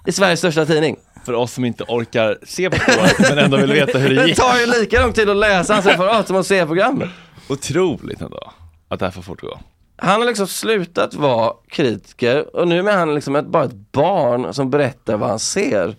i 0.07 0.11
Sveriges 0.11 0.39
största 0.39 0.65
tidning. 0.65 0.95
För 1.25 1.33
oss 1.33 1.53
som 1.53 1.65
inte 1.65 1.83
orkar 1.83 2.37
se 2.43 2.69
på 2.69 2.75
spåret 2.91 3.19
men 3.19 3.37
ändå 3.37 3.57
vill 3.57 3.71
veta 3.73 3.97
hur 3.97 4.09
det 4.09 4.15
Det 4.21 4.27
gick. 4.27 4.37
tar 4.37 4.57
ju 4.59 4.65
lika 4.65 5.01
lång 5.01 5.13
tid 5.13 5.29
att 5.29 5.37
läsa 5.37 5.73
hans 5.73 5.85
referat 5.85 6.27
som 6.27 6.35
att 6.35 6.47
se 6.47 6.65
programmet. 6.65 7.09
Otroligt 7.49 8.21
ändå, 8.21 8.51
att 8.89 8.99
det 8.99 9.05
här 9.05 9.11
får 9.11 9.21
fortgå. 9.21 9.59
Han 9.95 10.19
har 10.21 10.27
liksom 10.27 10.47
slutat 10.47 11.13
vara 11.13 11.53
kritiker 11.67 12.55
och 12.55 12.67
nu 12.67 12.89
är 12.89 12.97
han 12.97 13.15
liksom 13.15 13.35
ett, 13.35 13.45
bara 13.47 13.63
ett 13.63 13.91
barn 13.91 14.53
som 14.53 14.69
berättar 14.69 15.17
vad 15.17 15.29
han 15.29 15.39
ser. 15.39 15.95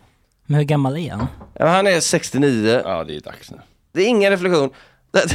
Men 0.46 0.56
hur 0.58 0.64
gammal 0.64 0.96
är 0.96 1.10
han? 1.10 1.26
Ja, 1.54 1.66
han 1.66 1.86
är 1.86 2.00
69. 2.00 2.80
Ja, 2.84 3.04
det 3.04 3.16
är 3.16 3.20
dags 3.20 3.50
nu. 3.50 3.58
Det 3.92 4.02
är 4.02 4.06
ingen 4.06 4.30
reflektion. 4.30 4.70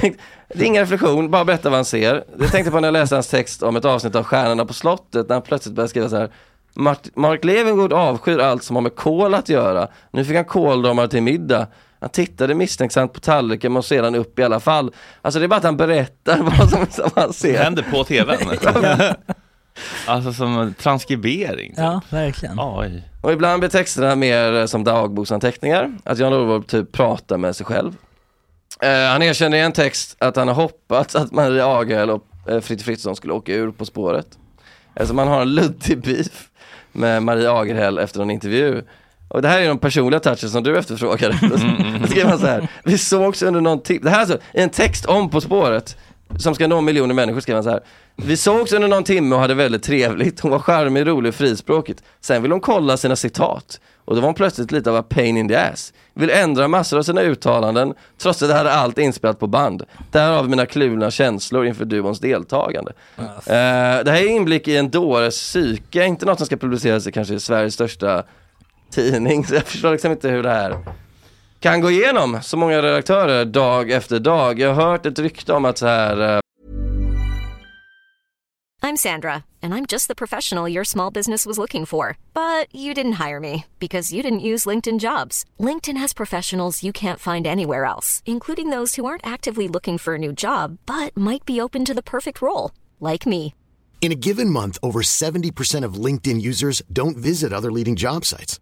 Tänkte- 0.01 0.23
Det 0.55 0.63
är 0.63 0.67
ingen 0.67 0.81
reflektion, 0.83 1.31
bara 1.31 1.45
berätta 1.45 1.69
vad 1.69 1.77
han 1.77 1.85
ser. 1.85 2.23
Jag 2.39 2.51
tänkte 2.51 2.71
på 2.71 2.79
när 2.79 2.87
jag 2.87 2.93
läste 2.93 3.15
hans 3.15 3.27
text 3.27 3.63
om 3.63 3.75
ett 3.75 3.85
avsnitt 3.85 4.15
av 4.15 4.23
Stjärnorna 4.23 4.65
på 4.65 4.73
slottet, 4.73 5.29
när 5.29 5.35
han 5.35 5.41
plötsligt 5.41 5.75
började 5.75 5.89
skriva 5.89 6.09
så 6.09 6.15
här. 6.17 6.29
Mark 7.15 7.43
Levengood 7.45 7.93
avskyr 7.93 8.37
allt 8.39 8.63
som 8.63 8.75
har 8.75 8.81
med 8.83 8.95
kol 8.95 9.33
att 9.33 9.49
göra. 9.49 9.87
Nu 10.11 10.25
fick 10.25 10.35
han 10.35 10.45
kåldolmar 10.45 11.07
till 11.07 11.23
middag. 11.23 11.67
Han 12.01 12.09
tittade 12.09 12.55
misstänksamt 12.55 13.13
på 13.13 13.19
tallriken 13.19 13.73
men 13.73 13.83
sedan 13.83 14.15
upp 14.15 14.39
i 14.39 14.43
alla 14.43 14.59
fall. 14.59 14.91
Alltså 15.21 15.39
det 15.39 15.45
är 15.45 15.47
bara 15.47 15.55
att 15.57 15.63
han 15.63 15.77
berättar 15.77 16.37
vad 16.57 16.69
som, 16.69 16.85
som 16.89 17.09
han 17.15 17.27
Det 17.27 17.33
ser. 17.33 17.63
händer 17.63 17.85
på 17.91 18.03
tvn. 18.03 18.37
alltså 20.07 20.33
som 20.33 20.73
transkribering. 20.79 21.69
typ. 21.69 21.77
Ja, 21.79 22.01
verkligen. 22.09 22.59
Oj. 22.59 23.03
Och 23.21 23.31
ibland 23.31 23.59
blir 23.59 23.69
texterna 23.69 24.15
mer 24.15 24.53
eh, 24.53 24.65
som 24.65 24.83
dagboksanteckningar, 24.83 25.97
att 26.03 26.19
Jan-Olof 26.19 26.65
typ 26.65 26.91
pratar 26.91 27.37
med 27.37 27.55
sig 27.55 27.65
själv. 27.65 27.95
Eh, 28.81 28.89
han 29.11 29.21
erkänner 29.21 29.57
i 29.57 29.61
en 29.61 29.71
text 29.71 30.15
att 30.19 30.35
han 30.35 30.47
har 30.47 30.55
hoppats 30.55 31.15
att 31.15 31.31
Maria 31.31 31.67
Agel 31.67 32.09
och 32.09 32.23
uh, 32.49 32.59
Fritte 32.59 32.83
Fritzson 32.83 33.15
skulle 33.15 33.33
åka 33.33 33.53
ur 33.53 33.71
På 33.71 33.85
spåret. 33.85 34.27
Alltså 34.99 35.13
man 35.13 35.27
har 35.27 35.41
en 35.41 35.55
luddig 35.55 36.03
beef 36.03 36.49
med 36.91 37.23
Maria 37.23 37.53
Agerhäll 37.59 37.97
efter 37.97 38.21
en 38.21 38.31
intervju. 38.31 38.81
Och 39.29 39.41
det 39.41 39.47
här 39.47 39.61
är 39.61 39.67
de 39.67 39.77
personliga 39.77 40.19
touchen 40.19 40.49
som 40.49 40.63
du 40.63 40.77
efterfrågade. 40.77 41.39
Då 42.01 42.07
skriver 42.07 42.29
han 42.29 42.39
så 42.39 42.45
här, 42.45 42.67
vi 42.83 42.97
sågs 42.97 43.41
under 43.41 43.61
någon 43.61 43.81
timme, 43.81 43.99
det 44.03 44.09
här 44.09 44.17
är 44.17 44.21
alltså 44.21 44.37
en 44.51 44.69
text 44.69 45.05
om 45.05 45.29
På 45.29 45.41
spåret 45.41 45.97
som 46.37 46.55
ska 46.55 46.67
nå 46.67 46.81
miljoner 46.81 47.13
människor 47.13 47.39
skriver 47.39 47.55
han 47.55 47.63
så 47.63 47.69
här. 47.69 47.79
Vi 48.15 48.37
sågs 48.37 48.73
under 48.73 48.87
någon 48.87 49.03
timme 49.03 49.35
och 49.35 49.41
hade 49.41 49.53
väldigt 49.53 49.83
trevligt. 49.83 50.39
Hon 50.39 50.51
var 50.51 50.59
charmig, 50.59 51.07
rolig 51.07 51.29
och 51.29 51.35
frispråkigt. 51.35 52.03
Sen 52.21 52.41
vill 52.41 52.51
hon 52.51 52.61
kolla 52.61 52.97
sina 52.97 53.15
citat. 53.15 53.79
Och 54.05 54.15
då 54.15 54.21
var 54.21 54.27
hon 54.27 54.35
plötsligt 54.35 54.71
lite 54.71 54.89
av 54.89 54.95
a 54.95 55.03
pain 55.09 55.37
in 55.37 55.47
the 55.47 55.55
ass. 55.55 55.93
Vill 56.13 56.29
ändra 56.29 56.67
massor 56.67 56.97
av 56.97 57.03
sina 57.03 57.21
uttalanden 57.21 57.93
trots 58.17 58.43
att 58.43 58.49
det 58.49 58.55
hade 58.55 58.73
allt 58.73 58.97
inspelat 58.97 59.39
på 59.39 59.47
band. 59.47 59.83
Därav 60.11 60.49
mina 60.49 60.65
kluvna 60.65 61.11
känslor 61.11 61.65
inför 61.65 61.85
duons 61.85 62.19
deltagande. 62.19 62.93
Eh, 63.17 64.03
det 64.03 64.11
här 64.11 64.23
är 64.23 64.27
inblick 64.27 64.67
i 64.67 64.77
en 64.77 64.89
dåres 64.89 65.35
psyke, 65.35 66.05
inte 66.05 66.25
något 66.25 66.37
som 66.37 66.45
ska 66.45 66.57
publiceras 66.57 67.07
i 67.07 67.11
kanske 67.11 67.39
Sveriges 67.39 67.73
största 67.73 68.23
tidning. 68.91 69.45
Så 69.45 69.55
jag 69.55 69.65
förstår 69.65 69.91
liksom 69.91 70.11
inte 70.11 70.29
hur 70.29 70.43
det 70.43 70.49
här 70.49 70.77
kan 71.59 71.81
gå 71.81 71.91
igenom 71.91 72.39
så 72.41 72.57
många 72.57 72.81
redaktörer 72.81 73.45
dag 73.45 73.91
efter 73.91 74.19
dag. 74.19 74.59
Jag 74.59 74.73
har 74.73 74.91
hört 74.91 75.05
ett 75.05 75.19
rykte 75.19 75.53
om 75.53 75.65
att 75.65 75.77
så 75.77 75.87
här 75.87 76.35
eh, 76.35 76.39
I'm 78.81 78.95
Sandra, 78.95 79.43
and 79.61 79.73
I'm 79.73 79.85
just 79.85 80.07
the 80.07 80.15
professional 80.15 80.71
your 80.71 80.85
small 80.85 81.11
business 81.11 81.45
was 81.45 81.57
looking 81.57 81.85
for. 81.85 82.17
But 82.33 82.73
you 82.73 82.93
didn't 82.93 83.19
hire 83.27 83.39
me 83.39 83.65
because 83.77 84.13
you 84.13 84.23
didn't 84.23 84.39
use 84.39 84.65
LinkedIn 84.69 84.99
jobs. 84.99 85.43
LinkedIn 85.59 85.97
has 85.97 86.13
professionals 86.13 86.81
you 86.81 86.93
can't 86.93 87.19
find 87.19 87.45
anywhere 87.45 87.83
else, 87.83 88.23
including 88.25 88.69
those 88.69 88.95
who 88.95 89.05
aren't 89.05 89.27
actively 89.27 89.67
looking 89.67 89.97
for 89.97 90.15
a 90.15 90.17
new 90.17 90.31
job 90.33 90.77
but 90.85 91.15
might 91.15 91.45
be 91.45 91.61
open 91.61 91.85
to 91.85 91.93
the 91.93 92.01
perfect 92.01 92.41
role, 92.41 92.71
like 92.99 93.25
me. 93.25 93.53
In 94.01 94.13
a 94.13 94.21
given 94.27 94.49
month, 94.49 94.77
over 94.81 95.01
70% 95.01 95.83
of 95.83 96.05
LinkedIn 96.05 96.41
users 96.41 96.81
don't 96.91 97.17
visit 97.17 97.51
other 97.51 97.71
leading 97.71 97.97
job 97.97 98.23
sites. 98.23 98.61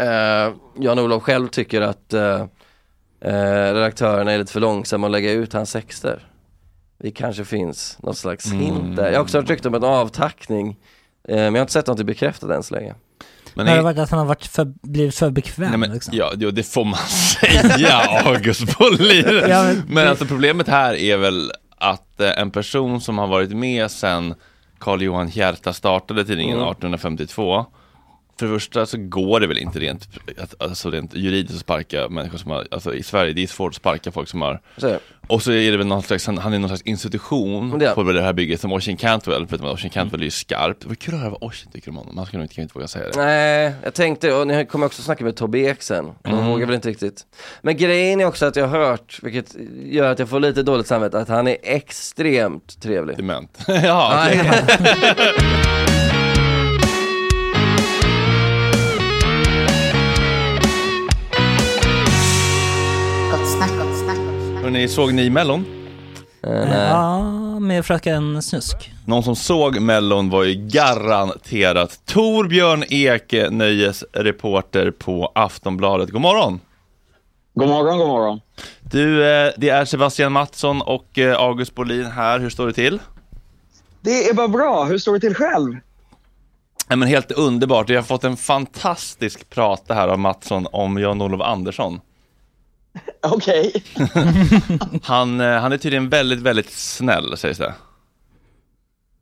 Eh, 0.00 0.52
Jan-Olof 0.78 1.22
själv 1.22 1.48
tycker 1.48 1.80
att 1.80 2.12
eh, 2.12 2.40
eh, 3.20 3.74
redaktörerna 3.74 4.32
är 4.32 4.38
lite 4.38 4.52
för 4.52 4.60
långsamma 4.60 5.06
att 5.06 5.10
lägga 5.12 5.32
ut 5.32 5.52
hans 5.52 5.72
texter. 5.72 6.26
Det 6.98 7.10
kanske 7.10 7.44
finns 7.44 7.98
något 8.02 8.18
slags 8.18 8.46
Mm. 8.46 8.60
hint 8.60 8.96
där. 8.96 9.06
Jag 9.10 9.14
har 9.18 9.22
också 9.22 9.38
hört 9.38 9.50
rykte 9.50 9.68
om 9.68 9.74
en 9.74 9.84
avtackning, 9.84 10.68
eh, 11.28 11.36
men 11.36 11.44
jag 11.44 11.52
har 11.52 11.60
inte 11.60 11.72
sett 11.72 11.86
något 11.86 12.02
bekräftat 12.06 12.50
än 12.50 12.62
så 12.62 12.74
länge. 12.74 12.94
Men 13.54 13.66
har 13.68 13.76
det 13.76 13.82
varit 13.82 13.98
att 13.98 14.10
han 14.10 14.18
har 14.18 14.26
varit 14.26 14.46
för, 14.46 14.64
blivit 14.82 15.14
för 15.14 15.30
bekväm 15.30 15.68
Nej, 15.70 15.78
men, 15.78 15.92
liksom? 15.92 16.14
Ja, 16.16 16.32
jo, 16.36 16.50
det 16.50 16.62
får 16.62 16.84
man 16.84 16.98
säga, 17.40 17.96
August 18.24 18.78
Bolin. 18.78 19.24
Ja, 19.48 19.62
men 19.62 19.82
men- 19.88 20.08
alltså 20.08 20.24
problemet 20.26 20.68
här 20.68 20.94
är 20.94 21.16
väl 21.16 21.52
att 21.78 22.20
eh, 22.20 22.38
en 22.38 22.50
person 22.50 23.00
som 23.00 23.18
har 23.18 23.26
varit 23.26 23.50
med 23.50 23.90
sedan 23.90 24.34
Karl 24.78 25.02
Johan 25.02 25.28
Hierta 25.28 25.72
startade 25.72 26.24
tidningen 26.24 26.56
Mm. 26.58 26.68
1852 26.68 27.66
för 28.40 28.46
det 28.46 28.52
första 28.52 28.86
så 28.86 28.96
går 28.98 29.40
det 29.40 29.46
väl 29.46 29.58
inte 29.58 29.78
rent, 29.78 30.08
alltså 30.58 30.90
rent 30.90 31.14
juridiskt 31.16 31.54
att 31.54 31.60
sparka 31.60 32.08
människor 32.08 32.38
som 32.38 32.50
har, 32.50 32.66
alltså 32.70 32.94
i 32.94 33.02
Sverige, 33.02 33.32
det 33.32 33.42
är 33.42 33.46
svårt 33.46 33.68
att 33.70 33.76
sparka 33.76 34.12
folk 34.12 34.28
som 34.28 34.42
har 34.42 34.60
Så 34.76 34.98
och 35.26 35.42
så 35.42 35.52
är 35.52 35.70
det 35.70 35.76
väl 35.76 35.86
någon 35.86 36.02
slags, 36.02 36.26
han, 36.26 36.38
han 36.38 36.52
är 36.52 36.58
någon 36.58 36.68
slags 36.68 36.82
institution 36.82 37.78
det 37.78 37.90
på 37.94 38.02
det 38.02 38.22
här 38.22 38.32
bygget 38.32 38.60
som 38.60 38.72
Oisin 38.72 38.96
Cantwell, 38.96 39.46
förutom 39.46 39.66
att 39.66 39.72
Oisin 39.74 39.90
Cantwell 39.90 40.20
är 40.20 40.24
ju 40.24 40.30
skarp. 40.30 40.80
Det 40.80 40.88
var 40.88 40.94
kul 40.94 41.14
att 41.14 41.20
höra 41.20 41.30
vad 41.30 41.42
Oisin 41.42 41.70
tycker 41.72 41.90
om 41.90 41.96
honom, 41.96 42.16
han 42.16 42.26
skulle 42.26 42.38
nog 42.38 42.44
inte, 42.44 42.60
inte 42.60 42.74
våga 42.74 42.88
säga 42.88 43.04
det. 43.08 43.16
Nej, 43.16 43.72
jag 43.84 43.94
tänkte, 43.94 44.32
och 44.34 44.46
ni 44.46 44.66
kommer 44.66 44.86
också 44.86 45.02
snacka 45.02 45.24
med 45.24 45.36
Tobbe 45.36 45.58
Ek 45.58 45.82
sen. 45.82 46.12
De 46.22 46.32
Mm. 46.32 46.46
vågar 46.46 46.66
väl 46.66 46.74
inte 46.74 46.88
riktigt. 46.88 47.26
Men 47.62 47.76
grejen 47.76 48.20
är 48.20 48.24
också 48.24 48.46
att 48.46 48.56
jag 48.56 48.68
har 48.68 48.78
hört, 48.78 49.18
vilket 49.22 49.56
gör 49.84 50.12
att 50.12 50.18
jag 50.18 50.28
får 50.28 50.40
lite 50.40 50.62
dåligt 50.62 50.86
samvete, 50.86 51.18
att 51.18 51.28
han 51.28 51.48
är 51.48 51.56
extremt 51.62 52.80
trevlig. 52.82 53.16
Dement. 53.16 53.58
ja, 53.68 54.28
Hörrni, 64.70 64.88
såg 64.88 65.14
ni 65.14 65.30
Mellon? 65.30 65.64
Ja, 66.42 67.20
med 67.60 67.86
Fröken 67.86 68.42
Snusk. 68.42 68.92
Någon 69.06 69.22
som 69.22 69.36
såg 69.36 69.80
Mellon 69.80 70.30
var 70.30 70.44
ju 70.44 70.54
garanterat 70.54 72.00
Torbjörn 72.06 72.84
Eke, 72.88 73.50
nöjesreporter 73.50 74.90
på 74.90 75.32
Aftonbladet. 75.34 76.10
God 76.10 76.20
morgon! 76.20 76.60
God 77.54 77.68
morgon, 77.68 77.98
god 77.98 78.08
morgon. 78.08 78.40
Du, 78.80 79.30
eh, 79.30 79.52
det 79.56 79.68
är 79.68 79.84
Sebastian 79.84 80.32
Mattsson 80.32 80.82
och 80.82 81.18
eh, 81.18 81.40
August 81.40 81.74
Bolin 81.74 82.06
här. 82.06 82.38
Hur 82.38 82.50
står 82.50 82.66
det 82.66 82.72
till? 82.72 82.98
Det 84.00 84.28
är 84.28 84.34
bara 84.34 84.48
bra. 84.48 84.84
Hur 84.84 84.98
står 84.98 85.14
det 85.14 85.20
till 85.20 85.34
själv? 85.34 85.76
Ja, 86.88 86.96
men 86.96 87.08
helt 87.08 87.32
underbart. 87.32 87.90
Vi 87.90 87.96
har 87.96 88.02
fått 88.02 88.24
en 88.24 88.36
fantastisk 88.36 89.50
prata 89.50 89.94
här 89.94 90.08
av 90.08 90.18
Mattsson 90.18 90.66
om 90.72 90.98
Jan-Olof 90.98 91.40
Andersson. 91.40 92.00
Okej. 93.22 93.84
Han, 95.02 95.40
eh, 95.40 95.60
han 95.60 95.72
är 95.72 95.78
tydligen 95.78 96.08
väldigt, 96.08 96.40
väldigt 96.40 96.70
snäll, 96.70 97.36
sägs 97.36 97.58
det. 97.58 97.74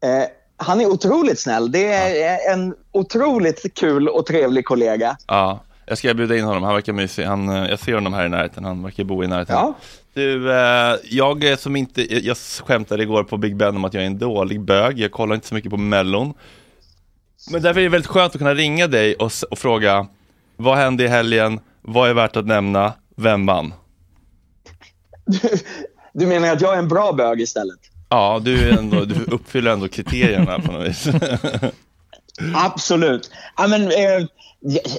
Eh, 0.03 0.25
han 0.57 0.81
är 0.81 0.87
otroligt 0.87 1.41
snäll. 1.41 1.73
Det 1.73 1.93
är 1.93 2.53
en 2.53 2.75
otroligt 2.93 3.75
kul 3.75 4.09
och 4.09 4.27
trevlig 4.27 4.65
kollega. 4.65 5.17
Ja, 5.27 5.61
jag 5.87 5.99
ska 5.99 6.15
bjuda 6.15 6.37
in 6.37 6.45
honom. 6.45 6.63
Han 6.63 6.75
verkar 6.75 6.93
mysig. 6.93 7.25
Han, 7.25 7.49
eh, 7.49 7.71
jag 7.71 7.79
ser 7.79 7.95
honom 7.95 8.13
här 8.13 8.27
i 8.27 8.29
närheten. 8.29 8.65
Han 8.65 8.83
verkar 8.83 9.05
bo 9.05 9.25
i 9.25 9.27
närheten. 9.27 9.57
Ja. 9.57 9.75
Du, 10.15 10.53
eh, 10.53 10.97
jag 11.05 11.59
som 11.59 11.77
inte, 11.77 12.27
jag 12.27 12.37
skämtade 12.37 13.03
igår 13.03 13.25
på 13.25 13.37
Big 13.37 13.57
Ben 13.57 13.77
om 13.77 13.85
att 13.85 13.95
jag 13.95 14.03
är 14.03 14.07
en 14.07 14.19
dålig 14.19 14.61
bög. 14.61 14.99
Jag 14.99 15.13
kollar 15.13 15.35
inte 15.35 15.47
så 15.47 15.55
mycket 15.55 15.71
på 15.71 15.77
Mellon. 15.77 16.35
Men 17.51 17.63
därför 17.63 17.81
är 17.81 17.85
det 17.85 17.91
väldigt 17.91 18.11
skönt 18.11 18.33
att 18.33 18.39
kunna 18.39 18.55
ringa 18.55 18.87
dig 18.87 19.15
och, 19.15 19.33
och 19.51 19.59
fråga 19.59 20.07
Vad 20.57 20.77
hände 20.77 21.05
i 21.05 21.09
helgen? 21.09 21.61
Vad 21.83 22.11
är 22.11 22.15
värt 22.15 22.37
att 22.37 22.47
nämna? 22.47 22.93
Vem 23.19 23.47
vann? 23.47 23.75
Du 26.13 26.27
menar 26.27 26.53
att 26.53 26.61
jag 26.61 26.75
är 26.75 26.79
en 26.79 26.89
bra 26.89 27.13
bög 27.13 27.41
istället? 27.41 27.79
Ja, 28.09 28.41
du, 28.45 28.69
är 28.69 28.79
ändå, 28.79 29.05
du 29.05 29.25
uppfyller 29.25 29.71
ändå 29.71 29.89
kriterierna 29.89 30.59
på 30.59 30.73
något 30.73 30.89
vis. 30.89 31.07
Absolut. 32.55 33.31
Ja, 33.57 33.67
men, 33.67 33.83
eh, 33.83 34.27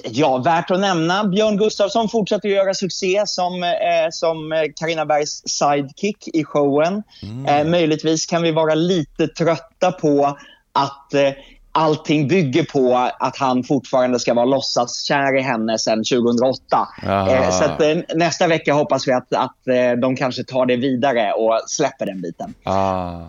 ja, 0.04 0.38
värt 0.38 0.70
att 0.70 0.80
nämna. 0.80 1.24
Björn 1.24 1.56
Gustafsson 1.56 2.08
fortsätter 2.08 2.48
att 2.48 2.54
göra 2.54 2.74
succé 2.74 3.22
som, 3.26 3.62
eh, 3.62 3.70
som 4.10 4.52
eh, 4.52 4.62
Carina 4.76 5.06
Bergs 5.06 5.42
sidekick 5.46 6.28
i 6.28 6.44
showen. 6.44 7.02
Eh, 7.48 7.66
möjligtvis 7.66 8.26
kan 8.26 8.42
vi 8.42 8.52
vara 8.52 8.74
lite 8.74 9.28
trötta 9.28 9.92
på 9.92 10.38
att 10.72 11.14
eh, 11.14 11.30
allting 11.72 12.28
bygger 12.28 12.64
på 12.64 13.10
att 13.18 13.36
han 13.36 13.64
fortfarande 13.64 14.18
ska 14.18 14.34
vara 14.34 14.44
låtsaskär 14.44 15.38
i 15.38 15.40
henne 15.40 15.78
sedan 15.78 15.98
2008. 15.98 16.88
Jaha. 17.02 17.36
Eh, 17.36 17.50
så 17.50 17.64
att, 17.64 17.80
eh, 17.82 17.96
nästa 18.14 18.46
vecka 18.46 18.72
hoppas 18.74 19.08
vi 19.08 19.12
att, 19.12 19.34
att 19.34 19.68
eh, 19.68 19.92
de 20.00 20.16
kanske 20.16 20.44
tar 20.44 20.66
det 20.66 20.76
vidare 20.76 21.32
och 21.32 21.60
släpper 21.66 22.06
den 22.06 22.20
biten. 22.20 22.54
ah. 22.64 23.20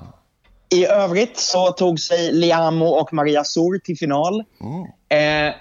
I 0.74 0.86
övrigt 0.86 1.38
så 1.38 1.72
tog 1.72 2.00
sig 2.00 2.34
Liamo 2.34 2.86
och 2.86 3.14
Maria 3.14 3.44
Sor 3.44 3.78
till 3.78 3.98
final. 3.98 4.44
Eh, 5.10 5.54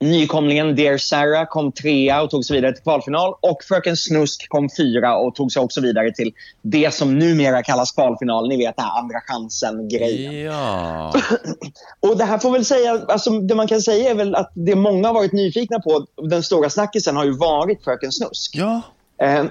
nykomlingen 0.00 0.76
Dear 0.76 0.98
Sarah 0.98 1.46
kom 1.48 1.72
trea 1.72 2.22
och 2.22 2.30
tog 2.30 2.44
sig 2.44 2.56
vidare 2.56 2.72
till 2.72 2.82
kvalfinal. 2.82 3.34
Och 3.40 3.64
Fröken 3.68 3.96
Snusk 3.96 4.48
kom 4.48 4.68
fyra 4.76 5.16
och 5.16 5.34
tog 5.34 5.52
sig 5.52 5.62
också 5.62 5.80
vidare 5.80 6.12
till 6.12 6.32
det 6.62 6.94
som 6.94 7.18
numera 7.18 7.62
kallas 7.62 7.92
kvalfinal. 7.92 8.48
Ni 8.48 8.56
vet 8.56 8.76
det 8.76 8.82
här 8.82 8.98
andra 8.98 9.20
chansen-grejen. 9.20 10.40
Ja. 10.40 11.12
Och 12.00 12.18
det 12.18 12.24
här 12.24 12.38
får 12.38 12.50
väl 12.50 12.64
säga, 12.64 13.00
alltså 13.08 13.30
det 13.30 13.54
man 13.54 13.68
kan 13.68 13.80
säga 13.80 14.10
är 14.10 14.14
väl 14.14 14.34
att 14.34 14.50
det 14.54 14.74
många 14.74 15.06
har 15.06 15.14
varit 15.14 15.32
nyfikna 15.32 15.80
på, 15.80 16.06
den 16.22 16.42
stora 16.42 16.70
snackisen 16.70 17.16
har 17.16 17.24
ju 17.24 17.36
varit 17.36 17.84
Fröken 17.84 18.12
Snusk. 18.12 18.56
Ja. 18.56 18.82
Eh, 19.22 19.44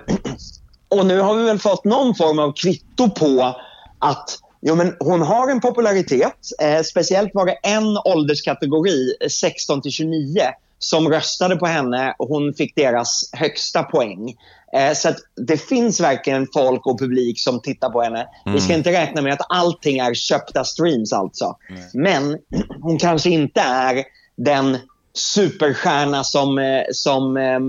och 0.89 1.06
nu 1.06 1.19
har 1.19 1.36
vi 1.36 1.43
väl 1.43 1.60
fått 1.60 1.84
någon 1.84 2.15
form 2.15 2.39
av 2.39 2.53
kvitto 2.53 3.10
på 3.10 3.56
att 3.99 4.39
jo, 4.65 4.76
men 4.76 4.95
hon 4.99 5.21
har 5.21 5.52
en 5.52 5.62
popularitet. 5.62 6.38
Eh, 6.62 6.82
speciellt 6.82 7.32
var 7.34 7.45
det 7.45 7.54
en 7.63 7.97
ålderskategori, 8.06 9.15
eh, 9.21 9.28
16 9.30 9.82
till 9.82 9.91
29, 9.91 10.41
som 10.80 11.10
röstade 11.10 11.56
på 11.56 11.65
henne 11.65 12.15
och 12.19 12.28
hon 12.28 12.54
fick 12.54 12.76
deras 12.76 13.30
högsta 13.34 13.84
poäng. 13.84 14.36
Eh, 14.73 14.93
så 14.93 15.10
det 15.47 15.58
finns 15.58 15.99
verkligen 15.99 16.47
folk 16.54 16.88
och 16.88 16.99
publik 16.99 17.39
som 17.39 17.62
tittar 17.62 17.89
på 17.89 18.02
henne. 18.02 18.28
Vi 18.45 18.60
ska 18.60 18.69
Mm. 18.73 18.78
inte 18.80 18.91
räkna 18.91 19.21
med 19.21 19.34
att 19.34 19.45
allting 19.49 19.97
är 19.99 20.13
köpta 20.13 20.63
streams 20.63 21.13
alltså. 21.13 21.56
Men 21.93 22.38
hon 22.82 22.97
kanske 22.97 23.30
inte 23.30 23.62
är 23.62 24.04
den 24.36 24.78
superstjärna 25.17 26.23
som, 26.23 26.58
eh, 26.58 26.82
som 26.91 27.38
eh, 27.38 27.60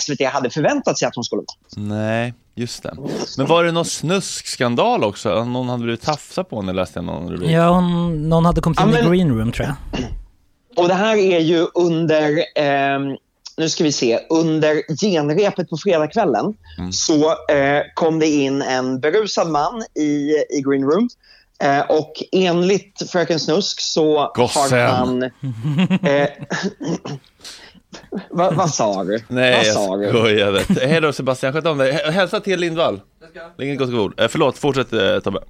SVT 0.00 0.26
hade 0.32 0.50
förväntat 0.50 0.98
sig 0.98 1.08
att 1.08 1.14
hon 1.14 1.24
skulle 1.24 1.42
vara. 1.42 1.86
Nej, 1.88 2.34
just 2.54 2.82
det. 2.82 2.96
Men 3.38 3.46
var 3.46 3.64
det 3.64 3.72
någon 3.72 3.84
snuskskandal 3.84 5.04
också? 5.04 5.44
Någon 5.44 5.68
hade 5.68 5.82
blivit 5.82 6.02
tafsad 6.02 6.48
på 6.48 6.60
henne 6.60 6.72
läste 6.72 6.98
jag 6.98 7.04
någon 7.04 7.32
rubrik. 7.32 7.50
Ja, 7.50 7.68
hon, 7.68 8.28
någon 8.28 8.44
hade 8.44 8.60
kommit 8.60 8.80
in 8.80 8.88
Ja, 8.92 8.98
i 8.98 9.02
men- 9.02 9.12
green 9.12 9.38
room 9.38 9.52
tror 9.52 9.66
jag. 9.66 10.00
Och 10.76 10.88
det 10.88 10.94
här 10.94 11.16
är 11.16 11.38
ju 11.40 11.66
under, 11.74 12.44
ehm, 12.56 13.16
nu 13.56 13.68
ska 13.68 13.84
vi 13.84 13.92
se, 13.92 14.18
under 14.30 14.96
genrepet 15.00 15.70
på 15.70 15.76
fredagskvällen 15.76 16.54
så 16.92 17.24
eh, 17.30 17.82
kom 17.94 18.18
det 18.18 18.26
in 18.26 18.62
en 18.62 19.00
berusad 19.00 19.48
man 19.48 19.82
i, 19.94 20.30
i 20.50 20.62
green 20.64 20.84
room. 20.84 21.08
Eh, 21.62 21.80
och 21.80 22.12
enligt 22.32 23.10
Fröken 23.10 23.40
Snusk 23.40 23.80
så 23.80 24.32
Gossen. 24.34 24.80
har 24.80 24.86
han... 24.86 25.22
Eh, 25.22 26.28
vad, 28.30 28.54
vad 28.54 28.70
sa 28.70 29.04
du? 29.04 29.24
Nej, 29.28 29.66
jag 29.66 29.74
sa 29.74 29.96
du? 29.96 30.08
skojade. 30.08 30.64
Hej 30.80 31.00
då 31.00 31.12
Sebastian, 31.12 31.52
sköt 31.52 31.66
om 31.66 31.78
dig. 31.78 31.92
Hälsa 31.92 32.40
till 32.40 32.60
Lindvall. 32.60 33.00
Lägg 33.58 33.78
gott 33.78 33.88
ord. 33.90 34.20
Eh, 34.20 34.28
förlåt, 34.28 34.58
fortsätt 34.58 34.92
eh, 34.92 35.18
Tobbe. 35.18 35.40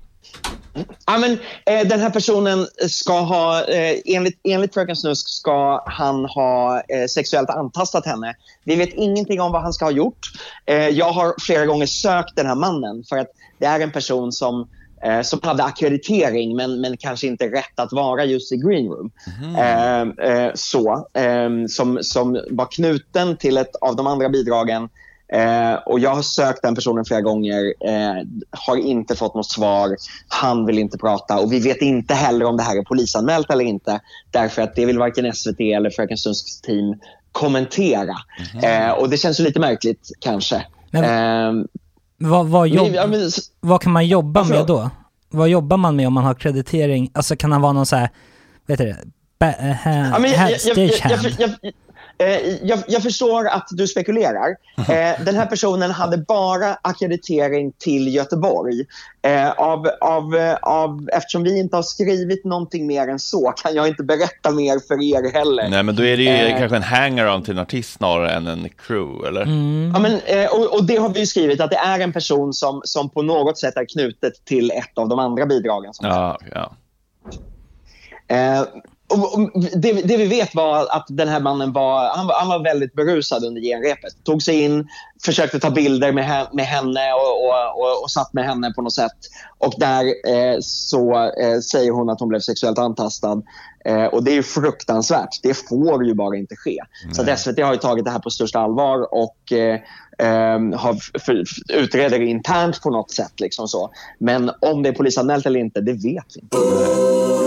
Ja, 1.07 1.19
men, 1.19 1.33
eh, 1.67 1.89
den 1.89 2.01
här 2.01 2.11
personen 2.11 2.67
ska 2.89 3.21
ha, 3.21 3.65
eh, 3.65 3.97
enligt, 4.05 4.41
enligt 4.45 4.75
Fröken 4.75 4.97
Snusk 4.97 5.29
ska 5.29 5.83
han 5.87 6.25
ha 6.25 6.81
eh, 6.81 7.07
sexuellt 7.09 7.51
antastat 7.51 8.07
henne. 8.07 8.35
Vi 8.65 8.77
vet 8.77 8.95
ingenting 8.95 9.41
om 9.41 9.53
vad 9.53 9.63
han 9.63 9.73
ska 9.73 9.85
ha 9.85 9.93
gjort. 9.93 10.31
Eh, 10.67 10.89
jag 10.89 11.13
har 11.13 11.35
flera 11.41 11.67
gånger 11.67 11.87
sökt 11.87 12.37
den 12.37 12.47
här 12.47 12.55
mannen 12.55 13.05
för 13.09 13.17
att 13.19 13.29
det 13.59 13.67
är 13.67 13.81
en 13.81 13.93
person 13.93 14.33
som 14.33 14.69
eh, 15.05 15.23
som 15.23 15.41
hade 15.43 15.65
akkreditering 15.65 16.57
men, 16.57 16.81
men 16.81 16.97
kanske 16.97 17.27
inte 17.27 17.47
rätt 17.47 17.81
att 17.81 17.93
vara 17.93 18.25
just 18.25 18.53
i 18.53 18.57
green 18.57 18.87
room. 18.87 19.11
Eh, 19.59 20.01
eh, 20.31 20.51
så, 20.55 21.09
eh, 21.15 21.51
som, 21.69 21.99
som 22.03 22.45
var 22.51 22.73
knuten 22.73 23.37
till 23.37 23.57
ett 23.57 23.77
av 23.81 23.97
de 23.97 24.07
andra 24.07 24.29
bidragen 24.29 24.89
Eh, 25.33 25.75
och 25.75 26.01
jag 26.01 26.15
har 26.15 26.23
sökt 26.23 26.63
den 26.63 26.75
personen 26.75 27.05
flera 27.05 27.21
gånger, 27.21 27.75
eh, 27.81 28.27
har 28.51 28.77
inte 28.77 29.17
fått 29.17 29.35
något 29.35 29.51
svar. 29.51 29.97
Han 30.29 30.67
vill 30.67 30.79
inte 30.79 30.99
prata 30.99 31.39
och 31.41 31.53
vi 31.53 31.61
vet 31.61 31.83
inte 31.83 32.15
heller 32.15 32.45
om 32.45 32.57
det 32.57 32.63
här 32.63 32.77
är 32.79 32.83
polisanmält 32.83 33.51
eller 33.51 33.65
inte. 33.65 34.01
Därför 34.31 34.63
att 34.63 34.75
det 34.75 34.87
vill 34.87 34.99
varken 34.99 35.33
SVT 35.33 35.61
eller 35.61 35.91
Fröken 35.91 36.17
Sunsks 36.17 36.61
team 36.61 36.95
kommentera. 37.33 38.15
Eh, 38.63 38.91
och 38.91 39.11
det 39.11 39.17
känns 39.17 39.39
lite 39.39 39.61
märkligt 39.61 40.11
kanske. 40.21 40.67
Men- 40.91 41.05
Eh, 41.05 41.65
Vad, 42.29 42.47
vad, 42.49 42.69
jobb, 42.69 42.89
ja, 42.95 43.07
men- 43.07 43.31
vad 43.61 43.83
kan 43.83 43.93
man 43.93 44.07
jobba 44.07 44.41
Varför 44.41 44.55
med 44.55 44.67
då? 44.67 44.91
Vad 45.31 45.49
jobbar 45.49 45.77
man 45.77 45.97
med 45.97 46.07
om 46.07 46.13
man 46.13 46.25
har 46.25 46.35
kreditering? 46.35 47.11
Alltså 47.15 47.37
kan 47.37 47.53
han 47.53 47.61
vara 47.61 47.73
någon 47.73 47.87
så 47.87 47.97
här, 47.97 48.11
vet 48.67 48.79
du 48.79 48.85
det, 48.85 48.99
ba, 49.39 49.47
uh, 49.47 49.53
Ja, 49.85 50.19
men 50.19 50.31
jag, 50.31 50.51
jag, 50.51 50.79
jag? 50.79 51.73
Jag, 52.17 52.31
jag, 52.31 52.41
eh, 52.47 52.57
jag, 52.63 52.79
jag 52.89 53.03
förstår 53.03 53.47
att 53.49 53.69
du 53.71 53.87
spekulerar. 53.87 54.57
Eh, 54.77 55.25
den 55.25 55.35
här 55.37 55.47
personen 55.47 55.91
hade 55.91 56.19
bara 56.19 56.79
akkreditering 56.83 57.73
till 57.79 58.15
Göteborg. 58.15 58.85
Eh, 59.23 59.51
av, 59.51 59.87
av, 60.01 60.57
av, 60.63 61.09
eftersom 61.13 61.43
vi 61.43 61.59
inte 61.59 61.77
har 61.77 61.83
skrivit 61.83 62.45
någonting 62.45 62.87
mer 62.87 63.09
än 63.09 63.19
så 63.19 63.53
kan 63.63 63.75
jag 63.75 63.89
inte 63.89 64.03
berätta 64.03 64.51
mer 64.51 64.79
för 64.89 65.03
er 65.03 65.33
heller. 65.33 65.69
Nej, 65.69 65.83
men 65.83 65.97
då 65.97 66.05
är 66.05 66.17
det 66.17 66.23
ju 66.23 66.29
Eh. 66.33 66.59
kanske 66.59 66.77
en 66.77 66.83
hangaround 66.83 67.45
till 67.45 67.53
en 67.55 67.59
artist 67.59 67.93
snarare 67.93 68.31
än 68.31 68.47
en 68.47 68.69
crew, 68.69 69.29
eller? 69.29 69.41
Ja, 69.95 69.99
men, 69.99 70.21
och, 70.53 70.75
och 70.79 70.85
det 70.85 70.97
har 70.97 71.09
vi 71.09 71.27
skrivit, 71.27 71.61
att 71.61 71.71
det 71.71 71.77
är 71.77 72.01
en 72.01 72.13
person 72.13 72.53
som, 72.53 72.81
som 72.85 73.11
på 73.11 73.23
något 73.23 73.59
sätt 73.59 73.77
är 73.77 73.85
knutet 73.93 74.45
till 74.45 74.71
ett 74.71 74.99
av 74.99 75.09
de 75.09 75.19
andra 75.19 75.47
bidragen. 75.47 75.95
Som 75.95 76.07
Ja, 76.07 76.39
ja. 76.55 76.73
Eh, 78.29 78.63
och, 79.13 79.35
och 79.35 79.51
det, 79.77 79.93
det 79.93 80.17
vi 80.17 80.27
vet 80.27 80.55
var 80.55 80.87
att 80.91 81.07
den 81.09 81.29
här 81.29 81.41
mannen 81.41 81.73
var, 81.73 82.17
han 82.17 82.27
var, 82.27 82.35
han 82.35 82.49
var 82.49 82.65
väldigt 82.65 82.95
berusad 82.95 83.45
under 83.45 83.61
genrepet. 83.61 84.25
Tog 84.25 84.43
sig 84.43 84.61
in, 84.63 84.89
försökte 85.25 85.61
ta 85.61 85.71
bilder 85.71 86.13
med, 86.13 86.47
med 86.53 86.65
henne 86.65 87.13
och, 87.13 87.45
och, 87.45 87.81
och, 87.81 88.03
och 88.03 88.11
satt 88.11 88.33
med 88.33 88.45
henne 88.45 88.73
på 88.73 88.83
något 88.83 88.95
sätt. 88.95 89.17
Och 89.59 89.75
där 89.79 90.05
eh, 90.05 90.57
så 90.61 91.15
eh, 91.15 91.59
säger 91.61 91.91
hon 91.91 92.11
att 92.11 92.21
hon 92.21 92.29
blev 92.29 92.41
sexuellt 92.41 92.79
antastad. 92.79 93.43
Eh, 93.85 94.05
och 94.05 94.25
det 94.25 94.37
är 94.37 94.43
fruktansvärt. 94.43 95.43
Det 95.43 95.55
får 95.55 96.05
ju 96.05 96.15
bara 96.15 96.37
inte 96.37 96.57
ske. 96.57 96.79
Så 97.13 97.23
att 97.23 97.41
SVT 97.41 97.59
har 97.59 97.73
ju 97.73 97.79
tagit 97.79 98.05
det 98.05 98.11
här 98.11 98.19
på 98.19 98.31
största 98.31 98.59
allvar 98.59 99.15
och 99.15 99.53
eh, 99.53 99.81
eh, 100.19 100.79
har 100.79 100.97
utreder 101.73 102.19
det 102.19 102.27
internt 102.27 102.83
på 102.83 102.91
något 102.91 103.11
sätt. 103.11 103.41
Liksom 103.41 103.69
så. 103.69 103.91
Men 104.19 104.51
om 104.61 104.83
det 104.83 104.89
är 104.89 104.93
polisanmält 104.93 105.47
eller 105.47 105.61
inte, 105.61 105.81
det 105.81 105.93
vet 105.93 106.27
vi 106.35 106.41
inte. 106.41 107.42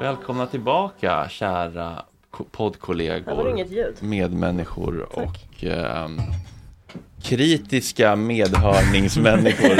Välkomna 0.00 0.46
tillbaka, 0.46 1.26
kära 1.28 2.02
poddkollegor, 2.50 4.04
medmänniskor 4.04 5.08
och 5.12 5.64
ehm, 5.64 6.18
kritiska 7.22 8.16
medhörningsmänniskor. 8.16 9.76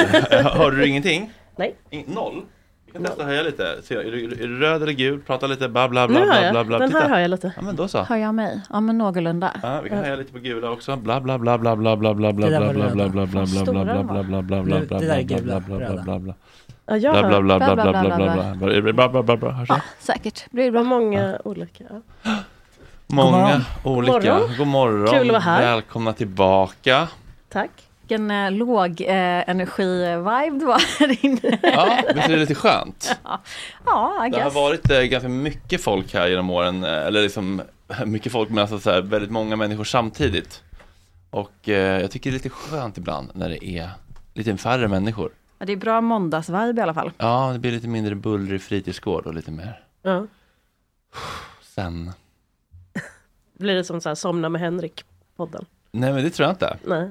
Hörde 0.58 0.76
du 0.76 0.86
ingenting? 0.86 1.30
Nej. 1.56 1.74
In- 1.90 2.04
noll? 2.06 2.42
Vi 2.86 2.92
kan 2.92 3.02
testa 3.04 3.24
höja 3.24 3.42
lite. 3.42 3.76
Se, 3.82 3.94
är, 3.94 4.02
du, 4.04 4.24
är 4.32 4.46
du 4.48 4.58
röd 4.58 4.82
eller 4.82 4.92
gul? 4.92 5.20
Prata 5.20 5.46
lite, 5.46 5.68
bla 5.68 5.88
bla 5.88 6.08
bla 6.08 6.18
Nu 6.18 6.24
hör 6.26 6.26
bla 6.26 6.42
jag. 6.44 6.52
bla 6.52 6.64
bla. 6.64 6.78
Den 6.78 6.92
här 6.92 7.08
hör 7.08 7.18
jag 7.18 7.30
lite. 7.30 7.52
Ja 7.56 7.62
men 7.62 7.76
då 7.76 7.88
så. 7.88 7.98
Hör 8.02 8.16
jag 8.16 8.34
mig? 8.34 8.60
Ja, 8.70 8.80
men 8.80 8.98
någorlunda. 8.98 9.60
Ja, 9.62 9.80
vi 9.80 9.88
kan 9.88 9.98
höja 9.98 10.16
lite 10.16 10.32
på 10.32 10.38
gula 10.38 10.70
också. 10.70 10.96
Bla 10.96 11.20
bla 11.20 11.38
bla 11.38 11.58
bla 11.58 11.76
bla 11.76 11.96
bla 11.96 12.14
bla 12.14 12.32
bla 12.32 12.46
Det 12.46 12.52
där 12.52 12.58
bla 12.58 12.66
var 12.66 12.74
bla 12.74 13.04
röda. 13.04 13.08
bla 13.08 13.08
bla 13.08 13.26
bla 13.26 13.40
Vad 13.40 13.48
bla 13.48 13.62
bla 13.64 13.64
stora 13.64 13.84
bla 13.84 13.94
de 13.94 14.06
bla 14.06 14.14
var. 14.14 14.22
bla 14.22 14.42
bla 14.42 14.62
bla 14.62 14.78
Nu, 14.78 14.86
bla 14.86 14.98
det 14.98 15.06
där 15.06 15.18
är 15.18 15.24
bla 15.24 15.38
gula, 15.38 15.60
bla 15.60 15.76
bla 15.78 15.88
röda. 15.88 16.02
bla 16.02 16.18
bla. 16.18 16.34
Ja, 16.90 16.96
jag 16.96 17.12
Bla 17.12 17.22
bla 17.28 17.40
bla 17.40 17.58
bla 17.58 17.74
Bla, 17.74 17.74
bla 17.74 17.92
bla, 17.92 18.02
bla 18.02 18.16
bla, 18.16 18.34
bla 18.34 18.54
bla. 18.54 18.76
Är 18.76 18.82
det 18.82 18.92
Bla 18.92 19.08
bla 19.08 19.22
bla 19.22 19.36
bla. 19.36 19.50
Hörs 19.50 19.68
det? 19.68 19.82
Säkert. 19.98 20.50
Blir 20.50 20.64
det 20.64 20.70
bra? 20.70 20.82
Många 20.82 21.38
olika. 21.44 21.84
ja. 22.22 22.30
Många 23.06 23.64
God 23.84 23.96
olika. 23.96 24.12
morgon. 24.12 24.56
God 24.58 24.66
morgon. 24.66 25.06
Kul 25.14 25.20
att 25.20 25.28
vara 25.28 25.38
här. 25.40 25.62
Välkomna 25.62 26.12
tillbaka. 26.12 27.08
Tack. 27.48 27.70
Vilken 28.00 28.30
eh, 28.30 28.50
låg 28.50 29.00
eh, 29.00 29.48
energi-vibe 29.50 30.58
det 30.58 30.64
var 30.66 30.98
här 30.98 31.24
inne. 31.24 31.58
Ja, 31.72 31.98
visst 32.14 32.28
är 32.28 32.32
det 32.32 32.36
lite 32.36 32.54
skönt? 32.54 33.16
Ja, 33.86 34.26
I 34.26 34.30
Det 34.30 34.40
har 34.42 34.50
varit 34.50 34.90
eh, 34.90 35.00
ganska 35.00 35.28
mycket 35.28 35.80
folk 35.80 36.14
här 36.14 36.28
genom 36.28 36.50
åren, 36.50 36.84
eh, 36.84 36.90
eller 37.06 37.22
liksom 37.22 37.62
mycket 38.06 38.32
folk 38.32 38.48
men 38.48 38.58
alltså 38.58 38.78
så 38.78 38.90
här, 38.90 39.00
väldigt 39.00 39.30
många 39.30 39.56
människor 39.56 39.84
samtidigt. 39.84 40.62
Och 41.30 41.68
eh, 41.68 42.00
jag 42.00 42.10
tycker 42.10 42.30
det 42.30 42.34
är 42.34 42.38
lite 42.38 42.50
skönt 42.50 42.98
ibland 42.98 43.30
när 43.34 43.48
det 43.48 43.64
är 43.64 43.90
lite 44.34 44.56
färre 44.56 44.88
människor. 44.88 45.30
Ja, 45.60 45.66
Det 45.66 45.72
är 45.72 45.76
bra 45.76 46.00
måndagsvibe 46.00 46.80
i 46.80 46.82
alla 46.82 46.94
fall. 46.94 47.12
Ja, 47.18 47.50
det 47.52 47.58
blir 47.58 47.72
lite 47.72 47.88
mindre 47.88 48.14
bullrig 48.14 48.62
fritidsgård 48.62 49.26
och 49.26 49.34
lite 49.34 49.50
mer 49.50 49.84
Ja. 50.02 50.26
sen. 51.62 52.12
Blir 53.58 53.74
det 53.74 53.84
som 53.84 54.00
så 54.00 54.08
här, 54.08 54.14
Somna 54.14 54.48
med 54.48 54.60
Henrik-podden? 54.60 55.64
Nej 55.92 56.12
men 56.12 56.24
det 56.24 56.30
tror 56.30 56.44
jag 56.46 56.52
inte. 56.52 56.76
Nej. 56.84 57.10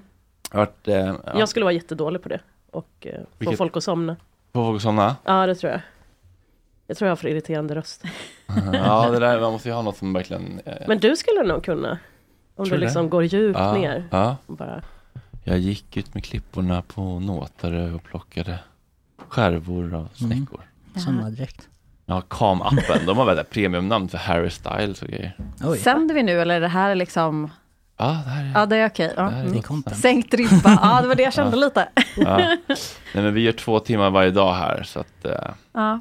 Jag 0.52 0.58
varit, 0.60 0.88
eh, 0.88 0.96
ja, 0.96 1.40
Jag 1.40 1.50
skulle 1.50 1.66
vara 1.66 1.74
jättedålig 1.74 2.22
på 2.24 2.30
det. 2.30 2.40
Och 2.72 2.90
eh, 3.00 3.20
få 3.20 3.26
Vilket- 3.38 3.58
folk 3.58 3.78
att 3.78 3.84
somna. 3.84 4.16
Får 4.54 4.66
folk 4.66 4.82
somna? 4.82 5.16
Ja, 5.24 5.46
det 5.48 5.56
tror 5.56 5.72
jag. 5.72 5.82
Jag 6.88 6.98
tror 6.98 7.06
jag 7.08 7.12
har 7.12 7.16
för 7.18 7.28
irriterande 7.28 7.76
röst. 7.76 8.04
Ja, 8.74 9.10
det 9.12 9.20
där, 9.20 9.42
man 9.42 9.52
måste 9.52 9.70
ju 9.70 9.76
ha 9.76 9.82
något 9.82 9.98
som 9.98 10.14
verkligen 10.14 10.62
eh, 10.66 10.74
Men 10.88 11.00
du 11.00 11.16
skulle 11.16 11.44
nog 11.44 11.64
kunna. 11.64 11.92
Om 12.56 12.66
Tror 12.66 12.66
du 12.66 12.72
du 12.72 12.78
liksom 12.86 13.04
det? 13.04 13.10
går 13.10 13.24
djupt 13.24 13.60
Ja, 13.60 13.74
ner. 13.74 14.08
ja. 14.12 14.38
Och 14.46 14.56
bara, 14.56 14.82
Jag 15.50 15.60
gick 15.60 15.98
ut 15.98 16.14
med 16.14 16.24
klipporna 16.24 16.82
på 16.82 17.20
Nåtare 17.20 17.92
och 17.92 18.04
plockade 18.04 18.60
skärvor 19.28 19.94
av 19.94 20.10
snäckor. 20.14 20.62
Sommardräkt. 20.96 21.68
Ja, 22.06 22.22
Kam-appen, 22.30 23.06
de 23.06 23.18
har 23.18 23.26
väl 23.26 23.38
ett 23.40 23.50
premiumnamn 23.50 24.10
för 24.10 24.18
Harry 24.18 24.50
Styles 24.50 25.02
och 25.02 25.08
grejer. 25.08 25.38
Sänder 25.80 26.16
vi 26.16 26.24
nu 26.24 26.42
eller 26.42 26.56
är 26.56 26.60
det 26.62 26.68
här 26.68 26.90
här 26.90 26.96
Ja, 27.98 28.06
det 28.06 28.30
här 28.30 28.44
är... 28.46 28.52
Ja, 28.60 28.66
det 28.66 28.76
är 28.78 28.88
okej. 28.88 29.14
Ja. 29.18 29.32
Är 29.32 29.42
Mm. 29.42 30.00
Sänkt 30.02 30.34
ribba. 30.34 30.80
Ja, 30.82 31.02
det 31.02 31.08
var 31.08 31.16
det 31.16 31.24
jag 31.24 31.34
kände 31.34 31.58
Ja. 31.58 31.66
lite. 31.66 31.90
Ja. 32.18 32.38
Nej, 32.38 32.58
men 33.24 33.34
vi 33.34 33.42
gör 33.42 33.52
två 33.52 33.80
timmar 33.80 34.10
varje 34.10 34.32
dag 34.32 34.54
här 34.54 34.84
så 34.84 35.00
att 35.00 35.26
eh, 35.26 35.32
Ja, 35.74 36.00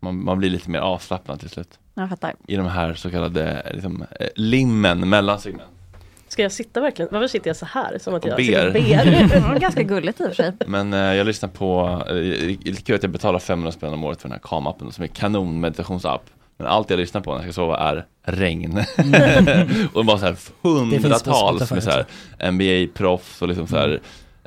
man, 0.00 0.24
man 0.24 0.38
blir 0.38 0.50
lite 0.50 0.70
mer 0.70 0.78
avslappnad 0.80 1.40
till 1.40 1.50
slut. 1.50 1.78
jag 1.94 2.08
fattar. 2.08 2.34
I 2.46 2.56
de 2.56 2.66
här 2.66 2.94
så 2.94 3.10
kallade 3.10 3.70
liksom, 3.74 4.02
eh, 4.20 4.26
limmen 4.34 5.08
mellan 5.08 5.40
segment. 5.40 5.68
Ska 6.38 6.42
jag 6.42 6.52
sitta 6.52 6.80
verkligen? 6.80 7.08
Varför 7.12 7.26
sitter 7.28 7.48
jag 7.50 7.56
så 7.56 7.66
här? 7.66 7.98
Som 7.98 8.14
att 8.14 8.24
jag 8.24 8.36
ber. 8.36 8.70
ber. 8.70 9.58
Ganska 9.60 9.82
gulligt 9.82 10.20
i 10.20 10.24
och 10.24 10.26
för 10.28 10.34
sig. 10.34 10.52
Men 10.66 10.92
eh, 10.92 10.98
jag 11.14 11.26
lyssnar 11.26 11.48
på, 11.48 12.02
eh, 12.08 12.14
det 12.14 12.70
är 12.70 12.74
kul 12.74 12.96
att 12.96 13.02
jag 13.02 13.12
betalar 13.12 13.38
500 13.38 13.72
spänn 13.72 13.92
om 13.92 14.04
året 14.04 14.22
för 14.22 14.28
den 14.28 14.32
här 14.32 14.48
Kam-appen 14.48 14.90
som 14.90 15.04
är 15.04 15.08
kanon 15.08 15.60
meditationsapp. 15.60 16.22
Men 16.56 16.66
allt 16.66 16.90
jag 16.90 16.96
lyssnar 16.98 17.20
på 17.20 17.30
när 17.30 17.36
jag 17.38 17.44
ska 17.44 17.52
sova 17.52 17.76
är 17.78 18.06
regn. 18.22 18.78
och 19.92 20.04
bara 20.04 20.18
så 20.18 20.26
här 20.26 20.36
hundratals 20.62 21.70
med 21.70 21.82
så 21.82 21.90
här 21.90 22.06
NBA-proffs 22.50 23.42
och 23.42 23.48
liksom 23.48 23.66
så 23.66 23.76
här 23.76 24.00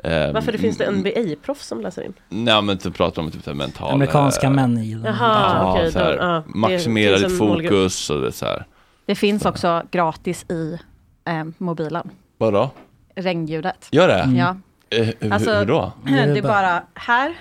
eh, 0.04 0.32
Varför 0.32 0.52
det 0.52 0.58
finns 0.58 0.76
det 0.78 0.90
NBA-proffs 0.90 1.62
som 1.68 1.80
läser 1.80 2.02
in? 2.02 2.12
Nej 2.28 2.62
men 2.62 2.78
typ 2.78 2.94
pratar 2.94 3.22
om 3.22 3.30
typ 3.30 3.44
så 3.44 3.54
mental 3.54 3.92
Amerikanska 3.92 4.46
eh, 4.46 4.52
män 4.52 4.84
gillar 4.84 5.04
den. 5.04 5.14
Jaha, 5.20 5.56
Ja, 5.62 5.72
okej. 5.72 5.92
så 5.92 5.98
här, 5.98 6.12
då- 6.12 6.22
ja, 6.22 6.44
det 6.46 6.58
maximera 6.58 7.18
ditt 7.18 7.38
målgrupp. 7.38 7.70
fokus 7.70 8.10
och 8.10 8.20
det 8.20 8.32
så 8.32 8.46
här. 8.46 8.66
Det 9.06 9.14
finns 9.14 9.44
också 9.44 9.82
gratis 9.90 10.44
i 10.50 10.78
eh, 11.24 11.44
mobilen. 11.58 12.10
Vadå? 12.38 12.70
Regnljudet. 13.14 13.88
Gör 13.90 14.08
det? 14.08 14.36
Ja. 14.38 14.56
Eh, 14.90 15.08
hur, 15.20 15.32
Alltså, 15.32 15.54
hur 15.54 15.64
då? 15.66 15.92
Det 16.04 16.10
är 16.38 16.42
bara 16.42 16.82
här 16.94 17.34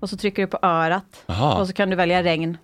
och 0.00 0.10
så 0.10 0.16
trycker 0.16 0.42
du 0.42 0.46
på 0.48 0.58
örat 0.62 1.24
Aha. 1.26 1.54
och 1.54 1.66
så 1.66 1.72
kan 1.72 1.90
du 1.90 1.96
välja 1.96 2.22
regn, 2.22 2.56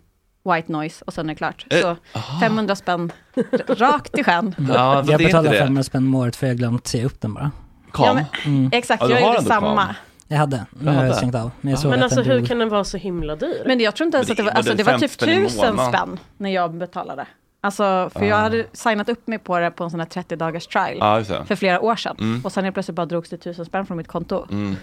white 0.54 0.72
noise 0.72 1.04
och 1.06 1.12
sen 1.14 1.26
är 1.30 1.34
det 1.34 1.38
klart. 1.38 1.66
Eh, 1.70 1.80
Så 1.80 1.96
500 2.40 2.76
spänn 2.76 3.12
rakt 3.68 4.18
i 4.18 4.24
sjön. 4.24 4.54
Ja, 4.74 5.04
jag 5.06 5.18
betalar 5.18 5.50
det. 5.52 5.58
500 5.58 5.82
spänn 5.82 6.06
om 6.06 6.14
året 6.14 6.36
för 6.36 6.46
jag 6.46 6.56
glömt 6.56 6.86
se 6.86 7.04
upp 7.04 7.20
den 7.20 7.34
bara. 7.34 7.50
Kam? 7.92 8.04
Ja, 8.06 8.14
men, 8.14 8.24
Mm. 8.46 8.70
Exakt, 8.72 9.02
Ja, 9.02 9.08
du 9.08 9.14
jag 9.14 9.22
gjorde 9.22 9.42
samma. 9.42 9.94
Jag 10.28 10.38
hade, 10.38 10.66
nu 10.70 10.90
har 10.90 11.04
jag 11.04 11.16
stängt 11.16 11.34
av. 11.34 11.50
Men 11.60 11.70
jag 11.70 11.80
såg 11.80 11.90
Men 11.90 12.02
alltså 12.02 12.22
hur 12.22 12.34
drog. 12.34 12.48
kan 12.48 12.58
den 12.58 12.68
vara 12.68 12.84
så 12.84 12.96
himla 12.96 13.36
dyr? 13.36 13.62
Men 13.66 13.80
jag 13.80 13.96
tror 13.96 14.04
inte 14.06 14.16
ens 14.16 14.30
att 14.30 14.36
det 14.36 14.42
var, 14.42 14.50
det- 14.50 14.56
alltså, 14.56 14.74
det 14.74 14.82
var 14.82 14.98
typ 14.98 15.10
50 15.20 15.30
i 15.30 15.44
tusen 15.48 15.78
spänn 15.88 16.18
när 16.36 16.50
jag 16.50 16.74
betalade. 16.74 17.26
Alltså, 17.61 18.11
för 18.12 18.25
jag 18.25 18.38
Ah. 18.38 18.42
hade 18.42 18.66
signat 18.73 19.09
upp 19.09 19.27
mig 19.27 19.38
på 19.38 19.59
det 19.59 19.70
på 19.70 19.85
en 19.85 19.90
sån 19.90 20.01
här 20.01 20.07
30 20.07 20.37
dagars 20.37 20.66
trial 20.66 21.25
det. 21.25 21.44
för 21.44 21.55
flera 21.57 21.81
år 21.81 21.96
sedan. 21.96 22.16
Mm. 22.20 22.40
Och 22.44 22.53
sen 22.53 22.64
helt 22.64 22.75
plötsligt 22.75 22.94
bara 22.96 23.07
drogs 23.07 23.31
det 23.31 23.37
tusen 23.37 23.64
spänn 23.64 23.87
från 23.87 23.96
mitt 23.96 24.09
konto. 24.09 24.46
Mm. 24.51 24.77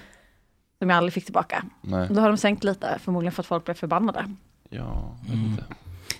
Som 0.79 0.89
jag 0.89 0.97
aldrig 0.97 1.13
fick 1.13 1.25
tillbaka. 1.25 1.63
Nej. 1.81 2.07
Då 2.11 2.21
har 2.21 2.27
de 2.27 2.37
sänkt 2.37 2.63
lite, 2.63 2.99
förmodligen 3.03 3.31
för 3.31 3.41
att 3.43 3.47
folk 3.47 3.65
blev 3.65 3.73
förbannade. 3.73 4.25
Ja, 4.69 5.15
jag 5.27 5.33
Mm. 5.35 5.53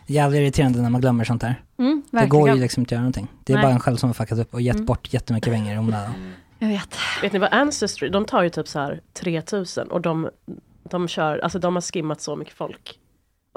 Jävligt 0.10 0.40
irriterande 0.42 0.82
när 0.82 0.90
man 0.90 1.02
glömmer 1.02 1.24
sånt 1.24 1.42
där. 1.42 1.62
Mm, 1.78 2.04
det 2.12 2.26
går 2.28 2.50
ju 2.50 2.56
liksom 2.56 2.82
inte 2.82 2.88
att 2.90 2.92
göra 2.92 3.02
någonting. 3.02 3.28
Det 3.44 3.54
är 3.54 3.58
Nej. 3.58 3.64
bara 3.66 3.74
en 3.74 3.80
själv 3.80 3.98
som 3.98 4.10
har 4.10 4.14
fuckat 4.14 4.40
upp 4.40 4.54
och 4.54 4.62
gett 4.62 4.76
Mm. 4.76 4.86
bort 4.86 5.14
jättemycket 5.14 5.54
pengar 5.54 5.76
i 5.76 5.78
onödan. 5.80 6.34
Jag 6.60 6.68
vet. 6.68 6.96
Vet 7.22 7.34
ni 7.34 7.40
vad 7.40 7.54
Ancestry, 7.54 8.10
de 8.10 8.26
tar 8.26 8.44
ju 8.44 8.50
typ 8.50 8.68
så 8.68 8.80
här 8.80 9.02
3000 9.14 9.88
och 9.92 10.02
de, 10.02 10.30
de 10.90 11.08
kör, 11.08 11.38
alltså 11.40 11.60
de 11.60 11.76
har 11.76 11.82
skimmat 11.82 12.22
så 12.22 12.36
mycket 12.36 12.54
folk. 12.54 13.00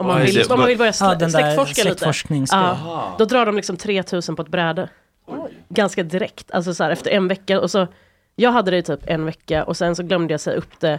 Om 0.01 0.07
man 0.07 0.17
Oj, 0.21 0.27
vill, 0.27 0.53
om 0.53 0.59
man 0.59 0.69
vill 0.69 0.79
börja 0.79 0.93
Ja, 1.01 1.15
den 1.15 1.31
släktforska 1.31 1.85
lite. 1.85 2.13
Ja, 2.51 3.15
då 3.19 3.25
drar 3.25 3.47
de 3.47 3.57
liksom 3.57 3.77
3000 3.77 4.37
på 4.37 4.43
ett 4.43 4.49
bräde. 4.49 4.89
Ganska 5.69 6.03
direkt, 6.03 6.51
alltså 6.51 6.75
så 6.75 6.85
här 6.85 6.91
efter 6.91 7.11
en 7.11 7.29
vecka. 7.29 7.61
Och 7.61 7.71
så, 7.71 7.87
jag 8.37 8.53
hade 8.53 8.71
det 8.71 8.77
i 8.77 8.83
typ 8.83 9.01
en 9.07 9.25
vecka 9.25 9.65
och 9.65 9.77
sen 9.77 9.97
så 9.97 10.03
glömde 10.03 10.35
jag 10.35 10.41
säga 10.41 10.57
upp 10.57 10.81
det. 10.81 10.99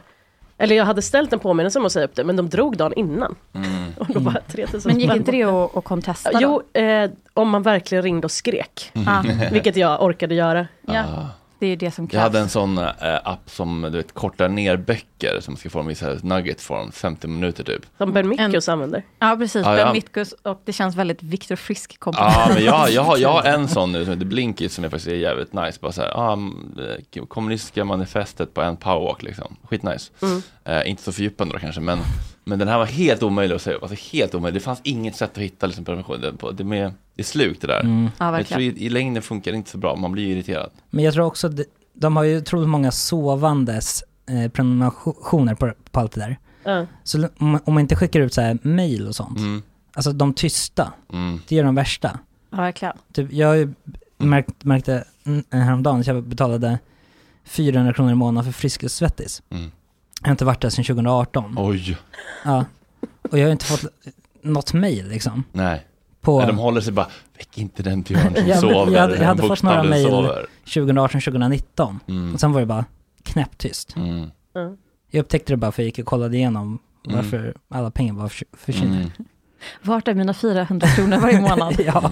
Eller 0.58 0.76
jag 0.76 0.86
hade 0.86 1.02
ställt 1.02 1.34
en 1.34 1.40
påminnelse 1.40 1.80
om 1.80 1.86
att 1.86 1.92
säga 1.92 2.06
upp 2.06 2.16
det, 2.16 2.24
men 2.24 2.36
de 2.36 2.50
drog 2.50 2.78
dagen 2.78 2.94
innan. 2.96 3.36
Mm. 3.54 3.94
Och 3.98 4.08
då 4.08 4.20
bara 4.20 4.42
3000 4.48 4.92
Men 4.92 5.00
gick 5.02 5.16
inte 5.16 5.32
det 5.32 5.44
att, 5.44 5.78
att 5.78 5.84
contesta 5.84 6.32
då? 6.32 6.40
Jo, 6.42 6.82
eh, 6.82 7.10
om 7.34 7.50
man 7.50 7.64
verkligen 7.64 8.04
ringde 8.04 8.26
och 8.26 8.32
skrek. 8.32 8.92
Ah. 9.08 9.24
Vilket 9.52 9.76
jag 9.76 10.04
orkade 10.04 10.36
göra. 10.36 10.68
Ja, 10.82 11.04
Ah. 11.04 11.26
Det 11.62 11.68
är 11.68 11.76
det 11.76 11.92
som 11.92 12.04
Jag 12.06 12.12
krävs. 12.12 12.22
hade 12.22 12.40
en 12.40 12.50
sån 12.50 12.78
eh, 12.78 12.94
app 13.24 13.50
som 13.50 13.82
du 13.82 13.90
vet, 13.90 14.14
kortar 14.14 14.48
ner 14.50 14.78
böcker 14.78 15.40
som 15.40 15.58
ska 15.58 15.70
få 15.70 15.78
dem 15.78 15.90
i 15.90 15.96
så 15.96 16.06
här 16.06 16.20
nugget 16.24 16.62
form, 16.62 16.92
50 16.92 17.28
minuter 17.28 17.64
typ. 17.64 17.82
Som 17.98 18.14
Ben 18.14 18.28
Mickus 18.30 18.70
använder. 18.70 19.04
Ja, 19.20 19.36
precis. 19.40 19.66
Ja, 19.66 19.76
Ben 19.76 19.80
ja. 19.88 19.94
Mitkus 19.94 20.34
och 20.44 20.62
det 20.66 20.74
känns 20.74 20.96
väldigt 20.96 21.24
Viktor 21.24 21.56
Frisk 21.56 22.00
komponent. 22.00 22.34
Ja, 22.36 22.52
men 22.54 22.64
jag, 22.64 22.92
jag, 22.92 23.02
har, 23.02 23.18
jag 23.18 23.30
har 23.30 23.44
en 23.54 23.68
sån 23.68 23.92
nu 23.92 24.06
som 24.06 24.14
heter 24.14 24.26
Blinkit 24.26 24.72
som 24.72 24.84
jag 24.84 24.92
faktiskt 24.92 25.12
är 25.12 25.16
jävligt 25.16 25.54
nice. 25.54 25.78
Bara 25.82 25.92
så 25.92 26.02
här, 26.02 26.12
ah, 26.16 26.34
mm, 26.34 26.78
eh, 27.16 27.26
kommunistiska 27.26 27.86
manifestet 27.86 28.54
på 28.54 28.62
en 28.62 28.78
powerwalk 28.78 29.24
liksom. 29.24 29.58
Skitnice. 29.64 30.12
Mm. 30.22 30.42
Eh, 30.66 30.90
inte 30.90 31.04
så 31.04 31.12
fördjupande 31.12 31.54
då 31.54 31.60
kanske, 31.60 31.82
men 31.82 32.00
Men 32.44 32.60
den 32.60 32.68
här 32.68 32.78
var 32.78 32.86
helt 32.86 33.24
omöjlig 33.24 33.56
att 33.56 33.62
säga 33.62 33.76
upp, 33.78 33.84
alltså 33.84 34.12
helt 34.18 34.36
omöjlig. 34.36 34.62
Det 34.62 34.64
fanns 34.66 34.82
inget 34.84 35.16
sätt 35.16 35.32
att 35.32 35.38
hitta 35.44 35.68
liksom, 35.68 35.86
prenumerationen 35.86 36.38
på. 36.38 36.52
Det, 36.52 36.64
med, 36.64 36.94
det 37.16 37.22
är 37.22 37.24
slut 37.24 37.62
det 37.62 37.68
där. 37.68 37.80
Mm. 37.80 38.10
Ja, 38.18 38.38
jag 38.38 38.48
tror 38.48 38.62
i, 38.62 38.66
i 38.86 38.90
längden 38.90 39.24
funkar 39.24 39.52
det 39.52 39.58
inte 39.58 39.70
så 39.70 39.78
bra, 39.78 39.96
man 39.96 40.12
blir 40.12 40.28
irriterad. 40.28 40.72
Men 40.90 41.04
jag 41.06 41.14
tror 41.14 41.26
också, 41.26 41.48
att 41.48 41.58
det- 41.58 41.66
de 41.94 42.16
har 42.16 42.24
ju 42.24 42.38
otroligt 42.38 42.70
många 42.70 42.92
sovandes 42.92 44.04
eh, 44.30 44.52
prenumerationer 44.52 45.56
på, 45.56 45.72
på 45.92 46.00
allt 46.00 46.12
det 46.12 46.20
där. 46.22 46.38
Ja. 46.64 46.86
Så 47.04 47.28
om, 47.38 47.60
om 47.66 47.74
man 47.74 47.82
inte 47.82 47.96
skickar 47.96 48.20
ut 48.20 48.34
så 48.34 48.42
här 48.42 48.58
mail 48.62 49.08
och 49.08 49.16
sånt, 49.16 49.38
Mm. 49.38 49.64
alltså 49.94 50.12
de 50.12 50.34
tysta, 50.34 50.94
Mm. 51.14 51.40
det 51.48 51.60
är 51.60 51.64
de 51.64 51.76
värsta. 51.76 52.20
Ja, 52.50 52.58
verkligen. 52.58 52.94
Typ, 53.14 53.32
jag 53.34 53.48
har 53.48 53.56
ju 53.56 53.74
märkt, 54.18 54.64
märkte 54.64 55.04
mm, 55.24 55.44
häromdagen 55.52 56.00
att 56.00 56.08
jag 56.08 56.24
betalade 56.24 56.80
400 57.44 57.94
kronor 57.94 58.12
i 58.12 58.16
månaden 58.16 58.54
för 58.54 58.60
Friskis 58.60 58.94
Svettis. 58.94 59.42
Mm. 59.50 59.72
Jag 60.22 60.28
har 60.28 60.32
inte 60.32 60.46
varit 60.46 60.62
där 60.62 60.70
sedan 60.70 60.86
2018. 60.86 61.56
Oj. 61.58 61.98
Ja. 62.46 62.66
Och 63.32 63.40
jag 63.40 63.46
har 63.46 63.52
inte 63.52 63.66
fått 63.66 63.86
något 64.42 64.74
mail 64.74 65.08
liksom. 65.10 65.44
Nej. 65.52 65.88
På- 66.22 66.38
Nej, 66.38 66.48
de 66.48 66.58
håller 66.58 66.82
sig 66.82 66.94
bara, 66.94 67.08
väck 67.38 67.58
inte 67.58 67.84
den 67.84 68.02
björn 68.02 68.22
som 68.36 68.36
Ja, 68.36 68.44
men 68.48 68.58
sover. 68.62 68.92
jag 68.94 69.02
hade, 69.02 69.16
jag 69.18 69.24
hade 69.26 69.42
fått 69.48 69.64
några 69.64 69.84
mail 69.84 70.08
sover. 70.10 70.46
2018-2019. 70.66 72.00
Mm. 72.08 72.34
Och 72.34 72.40
sen 72.40 72.52
var 72.52 72.60
det 72.60 72.66
bara 72.66 72.86
knäpptyst. 73.24 73.96
Mm. 73.96 74.10
Mm. 74.56 74.78
Jag 75.12 75.22
upptäckte 75.22 75.54
det 75.54 75.58
bara 75.58 75.72
för 75.72 75.82
jag 75.84 75.86
gick 75.86 76.00
och 76.00 76.06
kollade 76.06 76.38
igenom 76.38 76.80
Mm. 77.06 77.18
varför 77.18 77.56
alla 77.70 77.92
pengar 77.92 78.14
bara 78.14 78.30
förs- 78.30 78.44
försvinner. 78.54 78.98
Mm. 78.98 79.12
Vart 79.82 80.08
är 80.08 80.14
mina 80.14 80.34
400 80.34 80.88
kronor 80.88 81.18
varje 81.18 81.42
månad? 81.50 81.76
ja. 81.86 82.12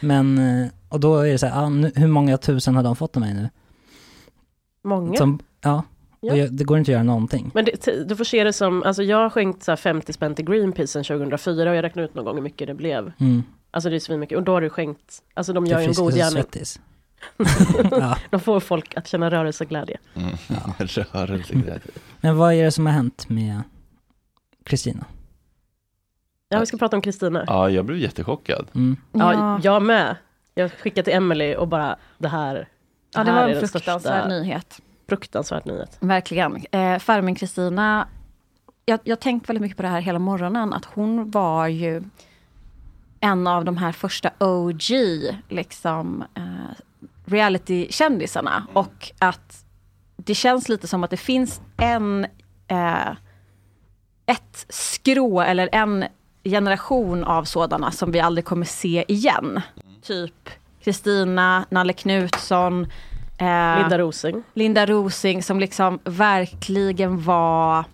Men, 0.00 0.38
eh, 0.38 0.68
och 0.88 1.00
då 1.00 1.16
är 1.16 1.32
det 1.32 1.38
så 1.38 1.46
här, 1.46 1.62
ah, 1.64 1.68
nu, 1.68 1.92
hur 1.94 2.06
många 2.06 2.38
tusen 2.38 2.76
har 2.76 2.82
de 2.82 2.96
fått 2.96 3.16
av 3.16 3.20
mig 3.20 3.34
nu? 3.34 3.48
Många. 4.84 5.16
Som, 5.18 5.38
ja, 5.60 5.82
Ja. 6.20 6.32
och 6.32 6.38
jag, 6.38 6.52
det 6.52 6.64
går 6.64 6.78
inte 6.78 6.90
att 6.90 6.92
göra 6.92 7.02
någonting. 7.02 7.50
Men 7.54 7.64
det, 7.64 8.04
du 8.08 8.16
får 8.16 8.24
se 8.24 8.44
det 8.44 8.52
som, 8.52 8.82
alltså 8.82 9.02
jag 9.02 9.16
har 9.16 9.30
skänkt 9.30 9.62
så 9.62 9.70
här 9.70 9.76
50 9.76 10.12
spänn 10.12 10.34
till 10.34 10.44
Greenpeace 10.44 10.86
sedan 10.92 11.04
2004 11.04 11.70
och 11.70 11.76
jag 11.76 11.82
räknade 11.82 12.08
ut 12.08 12.14
någon 12.14 12.24
gång 12.24 12.34
hur 12.34 12.42
mycket 12.42 12.66
det 12.66 12.74
blev. 12.74 13.12
Mm. 13.18 13.42
Alltså 13.70 13.90
det 13.90 13.96
är 13.96 14.00
svinmycket, 14.00 14.38
och 14.38 14.44
då 14.44 14.52
har 14.52 14.60
du 14.60 14.70
skänkt, 14.70 15.22
alltså 15.34 15.52
de 15.52 15.66
gör 15.66 15.80
ju 15.80 15.86
en 15.86 15.92
god 15.92 16.14
gärning. 16.14 16.44
Ja. 17.90 18.18
De 18.30 18.40
får 18.40 18.60
folk 18.60 18.96
att 18.96 19.06
känna 19.08 19.30
rörelseglädje. 19.30 19.96
Mm. 20.14 20.30
Rörelseglädje. 21.12 21.90
Men 22.20 22.36
vad 22.36 22.54
är 22.54 22.64
det 22.64 22.70
som 22.70 22.86
har 22.86 22.92
hänt 22.92 23.28
med 23.28 23.62
Kristina? 24.64 25.04
Ja, 26.48 26.60
vi 26.60 26.66
ska 26.66 26.76
prata 26.76 26.96
om 26.96 27.02
Kristina. 27.02 27.44
Ja, 27.46 27.70
jag 27.70 27.84
blev 27.84 27.98
jättechockad. 27.98 28.66
Mm. 28.74 28.96
Ja, 29.12 29.32
Ja. 29.32 29.60
jag 29.62 29.82
med. 29.82 30.16
Jag 30.54 30.72
skickade 30.72 31.02
till 31.04 31.12
Emily 31.14 31.54
och 31.54 31.68
bara, 31.68 31.96
det 32.18 32.28
här, 32.28 32.68
Ja, 33.14 33.24
det 33.24 33.30
här 33.30 33.40
var 33.40 33.48
är 33.48 33.54
en 33.54 33.60
den 33.60 33.68
fruktansvärd 33.68 34.24
största- 34.24 34.28
nyhet. 34.40 34.80
Fruktansvärd 35.08 35.66
nyhet. 35.66 35.96
Verkligen. 36.00 36.64
Eh, 36.70 36.98
Farmen-Kristina, 36.98 38.08
jag 38.84 39.00
jag 39.04 39.16
har 39.16 39.20
tänkt 39.20 39.48
väldigt 39.48 39.62
mycket 39.62 39.76
på 39.76 39.82
det 39.82 39.88
här 39.88 40.00
hela 40.00 40.18
morgonen, 40.18 40.72
att 40.72 40.84
hon 40.84 41.30
var 41.30 41.66
ju 41.66 42.02
en 43.20 43.46
av 43.46 43.64
de 43.64 43.76
här 43.76 43.92
första 43.92 44.30
OG, 44.38 44.80
liksom, 45.48 46.24
eh, 46.34 46.74
reality-kändisarna. 47.24 48.66
Och 48.72 49.12
att 49.18 49.64
det 50.16 50.34
känns 50.34 50.68
lite 50.68 50.88
som 50.88 51.04
att 51.04 51.10
det 51.10 51.16
finns 51.16 51.60
en, 51.76 52.26
eh, 52.68 53.08
ett 54.26 54.66
skrå 54.68 55.40
eller 55.40 55.68
en 55.72 56.04
generation 56.44 57.24
av 57.24 57.44
sådana 57.44 57.90
som 57.90 58.12
vi 58.12 58.20
aldrig 58.20 58.44
kommer 58.44 58.66
se 58.66 59.04
igen. 59.08 59.60
Typ 60.02 60.50
Kristina, 60.80 61.66
Nalle 61.70 61.92
Knutsson, 61.92 62.86
eh, 63.38 63.78
Linda 63.80 63.98
Rosing. 63.98 64.42
Linda 64.54 64.86
Rosing 64.86 65.42
som 65.42 65.60
liksom 65.60 65.98
verkligen 66.04 67.22
var 67.22 67.84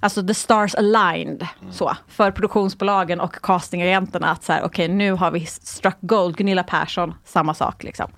Alltså 0.00 0.26
the 0.26 0.34
stars 0.34 0.74
aligned 0.74 1.46
så, 1.70 1.96
för 2.08 2.30
produktionsbolagen 2.30 3.20
och 3.20 3.32
castingagenterna 3.42 4.30
att 4.30 4.44
så 4.44 4.52
här, 4.52 4.62
okej 4.64 4.88
nu 4.88 5.12
har 5.12 5.30
vi 5.30 5.46
struck 5.46 5.96
gold, 6.00 6.36
Gunilla 6.36 6.62
Persson, 6.62 7.14
samma 7.24 7.54
sak 7.54 7.82
liksom. 7.84 8.10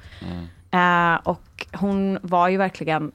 Eh, 0.70 1.14
och 1.24 1.66
hon 1.72 2.18
var 2.22 2.48
ju 2.48 2.56
verkligen 2.56 3.12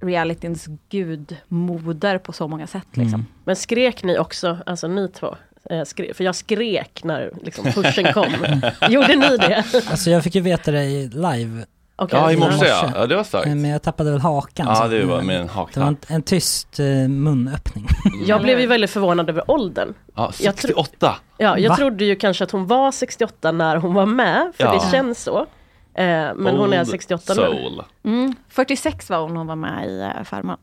realityns 0.00 0.66
gudmoder 0.88 2.18
på 2.18 2.32
så 2.32 2.48
många 2.48 2.66
sätt 2.66 2.86
liksom. 2.92 3.26
Men 3.44 3.56
skrek 3.56 4.02
ni 4.02 4.18
också, 4.18 4.58
alltså 4.66 4.88
ni 4.88 5.08
två? 5.08 5.36
Eh, 5.70 5.74
skre- 5.80 6.14
för 6.14 6.24
jag 6.24 6.34
skrek 6.34 7.04
när 7.04 7.30
liksom, 7.42 7.64
pushen 7.64 8.12
kom. 8.12 8.60
Gjorde 8.90 9.16
ni 9.16 9.36
det? 9.36 9.64
Alltså 9.90 10.10
jag 10.10 10.22
fick 10.24 10.34
ju 10.34 10.40
veta 10.40 10.70
det 10.70 10.84
i 10.84 11.08
live. 11.08 11.64
Okej. 11.96 12.18
Ja, 12.18 12.32
i 12.32 12.36
morse 12.36 12.66
ja. 12.66 12.90
Ja, 12.94 13.06
det 13.06 13.16
var 13.16 13.24
starkt. 13.24 13.46
Men 13.46 13.64
jag 13.64 13.82
tappade 13.82 14.10
väl 14.10 14.20
hakan. 14.20 14.66
Ja, 14.66 14.74
så- 14.74 14.88
det 14.88 15.04
var 15.04 15.22
med 15.22 15.40
en 15.40 15.48
Det 15.74 15.80
var 15.80 15.86
en, 15.86 15.96
en 16.06 16.22
tyst 16.22 16.80
eh, 16.80 16.86
munöppning. 17.08 17.86
Jag 18.26 18.42
blev 18.42 18.60
ju 18.60 18.66
väldigt 18.66 18.90
förvånad 18.90 19.30
över 19.30 19.50
åldern. 19.50 19.94
Ja, 20.14 20.32
Jag 20.40 20.56
tro- 20.56 20.68
68. 20.84 21.16
Ja, 21.38 21.58
jag 21.58 21.68
Va? 21.70 21.76
trodde 21.76 22.04
ju 22.04 22.16
kanske 22.16 22.44
att 22.44 22.50
hon 22.50 22.66
var 22.66 22.92
68 22.92 23.52
när 23.52 23.76
hon 23.76 23.94
var 23.94 24.06
med, 24.06 24.52
för 24.56 24.64
Ja. 24.64 24.72
det 24.72 24.90
känns 24.90 25.22
så. 25.22 25.38
Eh, 25.94 26.34
men 26.36 26.56
hon 26.56 26.72
är 26.72 26.80
Old 26.80 26.88
68 26.88 27.34
nu. 27.34 27.42
soul. 27.42 27.82
Mm, 28.04 28.34
46 28.48 29.10
var 29.10 29.18
hon 29.20 29.30
när 29.30 29.38
hon 29.38 29.46
var 29.46 29.56
med 29.56 29.86
i 29.90 30.00
uh, 30.18 30.24
Farmen. 30.24 30.56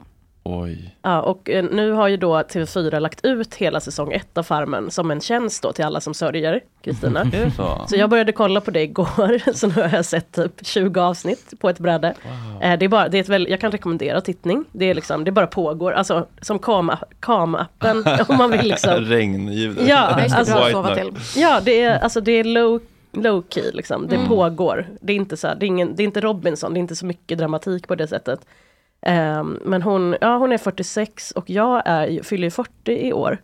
Oj. 0.44 0.96
Ja, 1.02 1.22
och 1.22 1.50
eh, 1.50 1.66
nu 1.72 1.92
har 1.92 2.08
ju 2.08 2.18
då 2.18 2.38
TV4 2.42 3.00
lagt 3.00 3.26
ut 3.26 3.56
hela 3.56 3.80
säsong 3.80 4.12
ett 4.14 4.38
av 4.38 4.44
Farmen 4.44 4.92
som 4.92 5.12
en 5.12 5.22
tjänst 5.22 5.64
då 5.64 5.72
till 5.74 5.86
alla 5.86 6.02
som 6.02 6.14
sörjer 6.14 6.62
Kristina. 6.82 7.26
Så? 7.56 7.86
Så 7.88 7.96
jag 7.96 8.10
började 8.10 8.32
kolla 8.32 8.62
på 8.62 8.72
det 8.72 8.82
igår, 8.82 9.52
så 9.54 9.68
nu 9.68 9.74
har 9.74 9.90
jag 9.94 10.06
sett 10.06 10.32
typ 10.32 10.66
20 10.66 11.00
avsnitt 11.02 11.54
på 11.60 11.70
ett 11.70 11.80
bräde. 11.80 12.14
Eh, 12.62 12.78
det 12.80 12.86
är 12.86 12.90
bara, 12.90 13.10
det 13.10 13.18
är 13.18 13.22
ett 13.22 13.30
väl, 13.30 13.48
jag 13.50 13.60
kan 13.60 13.72
rekommendera 13.72 14.22
tittning, 14.22 14.66
det, 14.72 14.86
är 14.86 14.94
liksom, 14.94 15.24
det 15.24 15.32
bara 15.32 15.48
pågår, 15.48 15.92
alltså 15.92 16.28
som 16.42 16.60
kam- 16.60 16.98
kam-appen 17.20 18.26
om 18.30 18.38
man 18.38 18.52
vill 18.52 18.68
liksom. 18.68 18.94
Regnljudet. 18.94 19.88
Ja, 19.88 19.98
alltså. 19.98 20.82
Ja, 21.36 21.60
det 21.66 21.82
är, 21.82 22.00
alltså, 22.00 22.22
det 22.22 22.32
är 22.32 22.44
low, 22.44 22.82
low 23.12 23.44
key 23.50 23.72
liksom. 23.72 24.08
Det 24.08 24.16
Mm. 24.16 24.28
pågår. 24.28 24.88
Det 25.02 25.14
är, 25.14 25.18
inte 25.18 25.38
så 25.38 25.48
här, 25.48 25.56
det, 25.56 25.66
är 25.66 25.68
ingen, 25.68 25.96
det 25.96 26.04
är 26.04 26.06
inte 26.06 26.22
Robinson, 26.22 26.74
det 26.74 26.78
är 26.78 26.82
inte 26.82 26.96
så 26.96 27.06
mycket 27.06 27.38
dramatik 27.38 27.88
på 27.88 27.96
det 27.96 28.08
sättet. 28.08 28.40
Ehm, 29.02 29.60
men 29.66 29.82
hon, 29.82 30.16
ja, 30.22 30.38
hon 30.38 30.52
är 30.52 30.58
46 30.58 31.32
och 31.32 31.50
jag 31.50 31.82
är, 31.86 32.24
fyller 32.24 32.44
ju 32.44 32.52
40 32.52 32.92
i 32.92 33.14
år. 33.14 33.38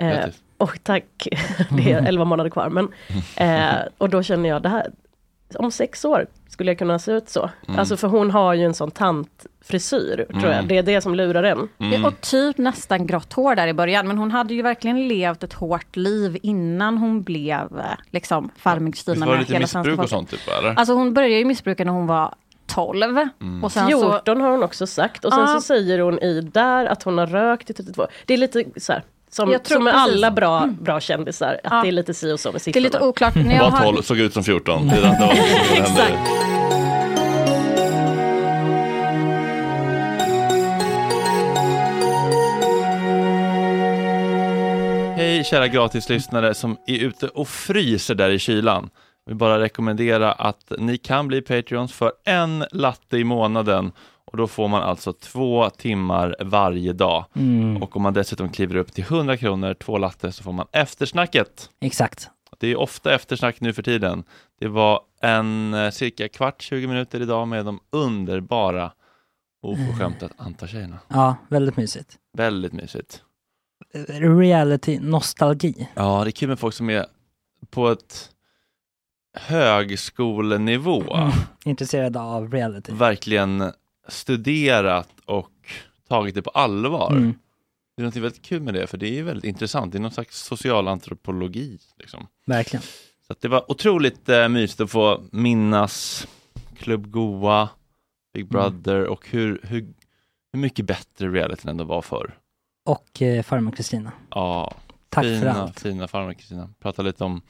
Grattis. 0.00 0.42
och 0.58 0.78
tack, 0.82 1.28
det 1.70 1.92
är 1.92 2.06
11 2.06 2.24
månader 2.24 2.50
kvar. 2.50 2.68
Men, 2.68 2.88
eh, 3.36 3.78
och 3.98 4.08
då 4.08 4.22
känner 4.22 4.48
jag 4.48 4.62
det 4.62 4.68
här, 4.68 4.86
om 5.54 5.70
sex 5.70 6.04
år 6.04 6.26
skulle 6.48 6.70
jag 6.70 6.78
kunna 6.78 6.98
se 6.98 7.12
ut 7.12 7.28
så. 7.28 7.50
Mm. 7.68 7.80
Alltså 7.80 7.96
för 7.96 8.08
hon 8.08 8.30
har 8.30 8.54
ju 8.54 8.64
en 8.64 8.74
sån 8.74 8.90
tantfrisyr, 8.90 10.26
tror 10.30 10.44
jag. 10.44 10.52
Mm. 10.52 10.68
Det 10.68 10.78
är 10.78 10.82
det 10.82 11.00
som 11.00 11.14
lurar 11.14 11.42
en. 11.42 11.68
Mm. 11.78 12.04
Och 12.04 12.20
typ 12.20 12.58
nästan 12.58 13.06
grått 13.06 13.32
hår 13.32 13.54
där 13.54 13.68
i 13.68 13.72
början, 13.72 14.08
men 14.08 14.18
hon 14.18 14.30
hade 14.30 14.54
ju 14.54 14.62
verkligen 14.62 15.08
levt 15.08 15.42
ett 15.42 15.52
hårt 15.52 15.96
liv 15.96 16.38
innan 16.42 16.98
hon 16.98 17.22
blev 17.22 17.78
eh, 17.78 17.84
liksom 18.10 18.50
Farmen-Kristina 18.56 19.14
Visst 19.14 19.26
var 19.26 19.34
det 19.34 19.40
lite 19.40 19.58
missbruk 19.58 19.98
och 19.98 20.08
sånt 20.08 20.30
typ 20.30 20.40
eller? 20.58 20.74
Alltså 20.74 20.94
hon 20.94 21.14
började 21.14 21.34
ju 21.34 21.44
missbruka 21.44 21.84
när 21.84 21.92
hon 21.92 22.06
var 22.06 22.34
12. 22.68 23.18
Mm. 23.40 23.64
Och 23.64 23.72
sen 23.72 23.90
så, 23.90 24.10
14 24.12 24.40
har 24.40 24.50
hon 24.50 24.62
också 24.62 24.86
sagt 24.86 25.24
och 25.24 25.32
sen 25.32 25.40
Ja. 25.40 25.46
så 25.46 25.60
säger 25.60 25.98
hon 25.98 26.18
i 26.18 26.40
där 26.40 26.86
att 26.86 27.02
hon 27.02 27.18
har 27.18 27.26
rökt 27.26 27.70
i 27.70 27.72
32. 27.74 28.06
Det 28.26 28.34
är 28.34 28.38
lite 28.38 28.64
så 28.76 28.92
här, 28.92 29.02
som, 29.30 29.50
Jag 29.50 29.62
tror 29.62 29.76
som 29.76 29.84
med 29.84 29.92
precis. 29.94 30.12
alla 30.14 30.30
bra, 30.30 30.66
bra 30.80 31.00
kändisar, 31.00 31.60
att 31.64 31.72
Ja. 31.72 31.82
det 31.82 31.88
är 31.88 31.92
lite 31.92 32.14
si 32.14 32.32
och 32.32 32.40
så 32.40 32.48
med 32.48 32.54
det 32.54 32.58
är 32.58 32.60
siffrorna. 32.60 32.84
lite 32.84 33.00
oklart. 33.00 33.34
När 33.34 33.54
jag 33.56 33.62
Var 33.62 33.70
har, 33.70 33.84
12, 33.92 34.02
såg 34.02 34.18
ut 34.18 34.32
som 34.34 34.44
14. 34.44 34.88
Det 34.88 34.94
är 34.96 35.00
det 35.00 35.02
som 35.02 35.14
hände. 35.76 35.78
Exakt. 35.78 36.44
Hej 45.16 45.44
kära 45.44 45.68
gratislyssnare 45.68 46.54
som 46.54 46.76
är 46.86 46.98
ute 46.98 47.28
och 47.28 47.48
fryser 47.48 48.14
där 48.14 48.30
i 48.30 48.38
kylan. 48.38 48.90
Vill 49.28 49.36
bara 49.36 49.60
rekommendera 49.60 50.32
att 50.32 50.72
ni 50.78 50.98
kan 50.98 51.28
bli 51.28 51.42
Patreons 51.42 51.92
för 51.92 52.12
en 52.24 52.64
latte 52.70 53.18
i 53.18 53.24
månaden 53.24 53.92
och 54.24 54.36
då 54.36 54.46
får 54.46 54.68
man 54.68 54.82
alltså 54.82 55.12
två 55.12 55.70
timmar 55.70 56.36
varje 56.40 56.92
dag. 56.92 57.24
Mm. 57.36 57.82
Och 57.82 57.96
om 57.96 58.02
man 58.02 58.14
dessutom 58.14 58.48
kliver 58.48 58.76
upp 58.76 58.92
till 58.92 59.04
100 59.04 59.36
kronor, 59.36 59.74
två 59.74 59.98
latte, 59.98 60.32
så 60.32 60.42
får 60.42 60.52
man 60.52 60.66
eftersnacket. 60.72 61.70
Exakt. 61.80 62.30
Det 62.58 62.68
är 62.68 62.76
ofta 62.76 63.14
eftersnack 63.14 63.60
nu 63.60 63.72
för 63.72 63.82
tiden. 63.82 64.24
Det 64.60 64.68
var 64.68 65.00
en 65.20 65.74
eh, 65.74 65.90
cirka 65.90 66.28
kvart, 66.28 66.62
20 66.62 66.86
minuter 66.86 67.20
idag 67.20 67.48
med 67.48 67.64
de 67.64 67.80
underbara 67.90 68.92
oförskämta 69.62 70.28
antar-tjejerna. 70.36 70.98
Ja, 71.08 71.36
väldigt 71.48 71.76
mysigt. 71.76 72.16
Väldigt 72.36 72.72
mysigt. 72.72 73.22
Reality-nostalgi. 74.08 75.88
Ja, 75.94 76.24
det 76.24 76.30
är 76.30 76.32
kul 76.32 76.48
med 76.48 76.58
folk 76.58 76.74
som 76.74 76.90
är 76.90 77.06
på 77.70 77.88
ett 77.88 78.30
högskolenivå 79.46 81.14
Mm. 81.14 81.30
Intresserade 81.64 82.20
av 82.20 82.52
reality. 82.52 82.92
verkligen 82.92 83.72
studerat 84.08 85.08
och 85.24 85.50
tagit 86.08 86.34
det 86.34 86.42
på 86.42 86.50
allvar. 86.50 87.10
Mm. 87.12 87.34
Det 87.96 88.02
är 88.02 88.04
något 88.06 88.16
väldigt 88.16 88.42
kul 88.42 88.62
med 88.62 88.74
det, 88.74 88.86
för 88.86 88.98
det 88.98 89.18
är 89.18 89.22
väldigt 89.22 89.44
intressant. 89.44 89.92
Det 89.92 89.98
är 89.98 90.00
någon 90.00 90.10
slags 90.10 90.42
socialantropologi. 90.44 91.78
Liksom. 91.98 92.26
Verkligen. 92.46 92.82
Så 93.26 93.34
det 93.40 93.48
var 93.48 93.70
otroligt 93.70 94.28
eh, 94.28 94.48
mysigt 94.48 94.80
att 94.80 94.90
få 94.90 95.20
minnas 95.32 96.26
Club 96.76 97.10
Goa, 97.10 97.68
Big 98.34 98.42
Mm. 98.44 98.48
Brother 98.82 99.04
och 99.06 99.28
hur, 99.30 99.60
hur, 99.62 99.80
hur 100.52 100.60
mycket 100.60 100.84
bättre 100.86 101.28
realityn 101.28 101.68
ändå 101.70 101.84
var 101.84 102.02
förr. 102.02 102.34
och 102.84 103.22
eh, 103.22 103.42
farmor 103.42 103.72
Kristina. 103.72 104.12
Ja, 104.30 104.74
Tack 105.08 105.24
för 105.24 105.38
fina, 105.38 105.52
allt. 105.52 105.80
Fina 105.80 106.08
farmor 106.08 106.32
Kristina. 106.34 106.70
Prata 106.80 107.02
lite 107.02 107.24
om 107.24 107.42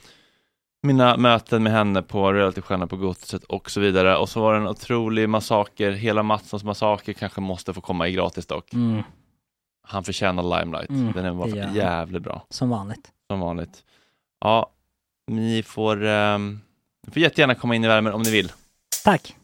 mina 0.83 1.17
möten 1.17 1.63
med 1.63 1.73
henne 1.73 2.03
på 2.03 2.33
Realitystjärna 2.33 2.87
på 2.87 2.97
Godset 2.97 3.45
och 3.45 3.71
så 3.71 3.81
vidare. 3.81 4.17
Och 4.17 4.29
så 4.29 4.41
var 4.41 4.53
det 4.53 4.59
en 4.59 4.67
otrolig 4.67 5.29
massaker. 5.29 5.93
Hela 5.93 6.23
Mattssons 6.23 6.65
massaker 6.65 7.13
kanske 7.13 7.41
måste 7.41 7.75
få 7.75 7.81
komma 7.81 8.09
i 8.09 8.13
gratis 8.13 8.47
dock. 8.47 8.73
Mm. 8.73 9.03
Han 9.83 10.05
förtjänar 10.05 10.59
Limelight. 10.59 10.91
Mm, 10.91 11.13
Den 11.13 11.25
är 11.25 11.31
var 11.31 11.49
jävligt 11.77 12.23
bra. 12.23 12.47
Som 12.51 12.69
vanligt. 12.69 13.11
Som 13.31 13.41
vanligt. 13.41 13.85
Ja, 14.41 14.71
ni 15.31 15.63
får, 15.63 16.05
um, 16.05 16.61
ni 17.07 17.13
får 17.13 17.23
jättegärna 17.23 17.55
komma 17.55 17.75
in 17.75 17.85
i 17.85 17.89
värmen 17.89 18.13
om 18.13 18.23
ni 18.23 18.31
vill. 18.31 18.53
Tack. 19.05 19.37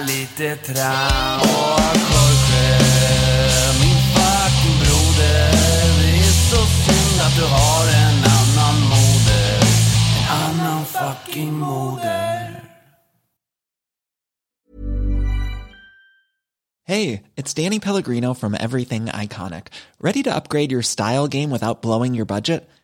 Och 0.00 0.06
lite 0.06 0.56
tram. 0.56 1.40
Åh, 1.42 1.92
Jorge, 2.12 2.78
min 3.80 3.98
fucking 4.14 4.78
broder. 4.82 5.52
Det 6.00 6.18
är 6.18 6.32
så 6.50 6.66
synd 6.66 7.20
att 7.26 7.36
du 7.36 7.44
har 7.44 7.86
en 7.86 8.24
annan 8.24 8.80
moder. 8.82 9.60
En 10.18 10.60
annan 10.60 10.84
fucking 10.84 11.52
moder. 11.52 12.48
Hey, 16.84 17.22
it's 17.36 17.54
Danny 17.54 17.78
Pellegrino 17.78 18.34
from 18.34 18.54
Everything 18.54 19.06
Iconic. 19.06 19.68
Ready 20.00 20.22
to 20.24 20.34
upgrade 20.34 20.72
your 20.72 20.82
style 20.82 21.28
game 21.28 21.50
without 21.50 21.80
blowing 21.80 22.14
your 22.14 22.26
budget? 22.26 22.68